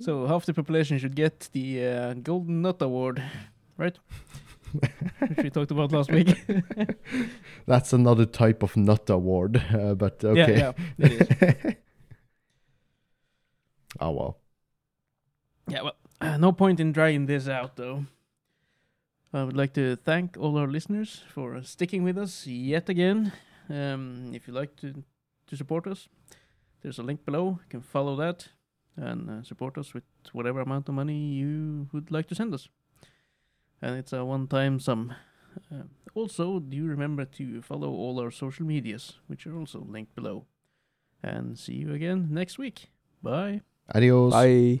so 0.00 0.26
half 0.26 0.46
the 0.46 0.54
population 0.54 0.98
should 0.98 1.16
get 1.16 1.48
the 1.52 1.84
uh, 1.84 2.14
Golden 2.14 2.62
Nut 2.62 2.80
Award, 2.80 3.22
right? 3.76 3.98
Which 5.28 5.38
we 5.38 5.50
talked 5.50 5.70
about 5.70 5.92
last 5.92 6.10
week. 6.10 6.36
That's 7.66 7.92
another 7.92 8.26
type 8.26 8.62
of 8.62 8.76
nut 8.76 9.08
award, 9.08 9.62
uh, 9.72 9.94
but 9.94 10.24
okay. 10.24 10.58
Yeah, 10.58 10.72
yeah, 10.98 11.06
it 11.06 11.12
is. 11.12 11.74
oh 14.00 14.10
well. 14.10 14.38
Yeah, 15.68 15.82
well, 15.82 15.96
uh, 16.20 16.36
no 16.38 16.52
point 16.52 16.80
in 16.80 16.92
drying 16.92 17.26
this 17.26 17.48
out, 17.48 17.76
though. 17.76 18.06
I 19.34 19.42
would 19.42 19.56
like 19.56 19.72
to 19.74 19.96
thank 19.96 20.36
all 20.38 20.56
our 20.56 20.68
listeners 20.68 21.24
for 21.34 21.60
sticking 21.64 22.04
with 22.04 22.16
us 22.16 22.46
yet 22.46 22.88
again. 22.88 23.32
Um, 23.68 24.30
if 24.32 24.46
you'd 24.46 24.54
like 24.54 24.76
to 24.76 25.02
to 25.46 25.56
support 25.56 25.86
us, 25.86 26.08
there's 26.82 26.98
a 26.98 27.02
link 27.02 27.24
below. 27.24 27.58
You 27.62 27.68
can 27.68 27.80
follow 27.82 28.16
that 28.16 28.48
and 28.96 29.28
uh, 29.28 29.42
support 29.42 29.76
us 29.76 29.92
with 29.92 30.04
whatever 30.32 30.60
amount 30.60 30.88
of 30.88 30.94
money 30.94 31.34
you 31.34 31.88
would 31.92 32.12
like 32.12 32.28
to 32.28 32.34
send 32.34 32.54
us. 32.54 32.68
And 33.82 33.96
it's 33.96 34.12
a 34.12 34.24
one-time 34.24 34.78
sum. 34.78 35.12
Uh, 35.70 35.82
also, 36.14 36.60
do 36.60 36.86
remember 36.86 37.24
to 37.24 37.60
follow 37.60 37.90
all 37.90 38.20
our 38.20 38.30
social 38.30 38.64
medias, 38.64 39.18
which 39.26 39.46
are 39.46 39.58
also 39.58 39.80
linked 39.80 40.14
below. 40.14 40.46
And 41.22 41.58
see 41.58 41.74
you 41.74 41.92
again 41.92 42.28
next 42.30 42.56
week. 42.58 42.90
Bye. 43.22 43.62
Adios. 43.94 44.32
Bye. 44.32 44.80